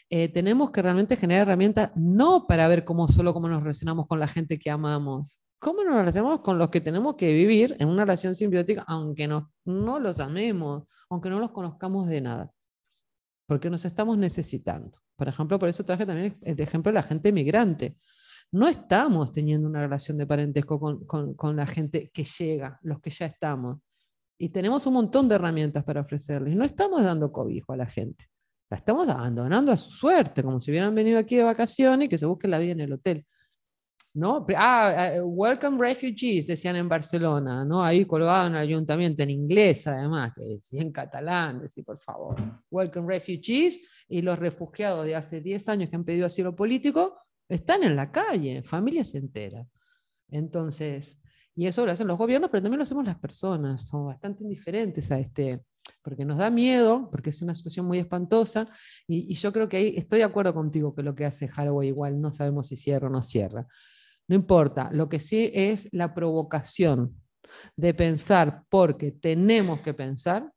[0.10, 4.20] Eh, tenemos que realmente generar herramientas no para ver cómo solo cómo nos relacionamos con
[4.20, 8.04] la gente que amamos, ¿Cómo nos relacionamos con los que tenemos que vivir en una
[8.04, 12.52] relación simbiótica, aunque no, no los amemos, aunque no los conozcamos de nada?
[13.48, 15.00] Porque nos estamos necesitando.
[15.16, 17.96] Por ejemplo, por eso traje también el ejemplo de la gente migrante.
[18.52, 23.00] No estamos teniendo una relación de parentesco con, con, con la gente que llega, los
[23.00, 23.80] que ya estamos.
[24.38, 26.58] Y tenemos un montón de herramientas para ofrecerles.
[26.58, 28.26] No estamos dando cobijo a la gente.
[28.70, 32.18] La estamos abandonando a su suerte, como si hubieran venido aquí de vacaciones y que
[32.18, 33.26] se busquen la vida en el hotel.
[34.14, 34.46] ¿No?
[34.56, 37.84] Ah, eh, welcome refugees, decían en Barcelona, ¿no?
[37.84, 42.36] Ahí colgaban en el ayuntamiento en inglés, además, que decía en catalán, decía, por favor,
[42.70, 47.18] welcome refugees, y los refugiados de hace 10 años que han pedido asilo político
[47.50, 49.68] están en la calle, familias enteras.
[50.30, 51.22] Entonces,
[51.56, 55.12] y eso lo hacen los gobiernos, pero también lo hacemos las personas, somos bastante indiferentes
[55.12, 55.64] a este,
[56.04, 58.68] porque nos da miedo, porque es una situación muy espantosa,
[59.08, 61.88] y, y yo creo que ahí estoy de acuerdo contigo que lo que hace Haraway
[61.88, 63.68] igual no sabemos si cierra o no cierra
[64.28, 67.22] no importa, lo que sí es la provocación
[67.76, 70.52] de pensar porque tenemos que pensar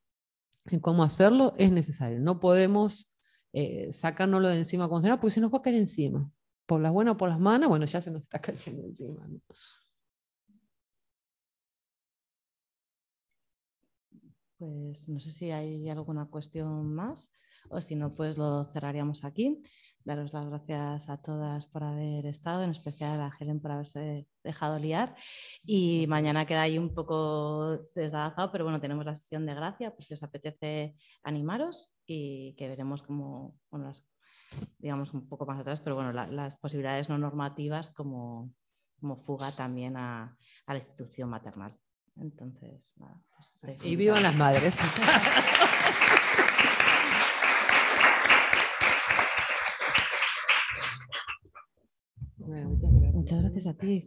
[0.66, 2.18] en cómo hacerlo es necesario.
[2.20, 3.16] No podemos
[3.52, 6.30] eh, sacárnoslo de encima con porque se nos va a caer encima.
[6.66, 9.26] Por las buenas o por las malas, bueno, ya se nos está cayendo encima.
[14.58, 17.30] Pues no sé si hay alguna cuestión más
[17.68, 19.62] o si no, pues lo cerraríamos aquí
[20.06, 24.78] daros las gracias a todas por haber estado, en especial a Helen por haberse dejado
[24.78, 25.14] liar.
[25.64, 30.06] Y mañana queda ahí un poco desadaptado, pero bueno, tenemos la sesión de gracia, pues
[30.06, 33.92] si os apetece animaros y que veremos cómo, bueno,
[34.78, 38.52] digamos, un poco más atrás, pero bueno, la- las posibilidades no normativas como,
[39.00, 41.72] como fuga también a, a la institución maternal.
[42.18, 43.20] Entonces, nada,
[43.60, 44.80] pues Y vivan las madres.
[52.46, 53.14] Bueno, muchas gracias.
[53.14, 54.06] Muchas gracias a ti.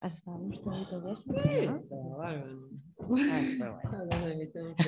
[0.00, 1.32] ¿Has estado a gusto de todo esto?
[1.32, 1.74] ¿no?
[1.74, 2.70] Está bárbaro.
[3.30, 4.74] Ah, es súper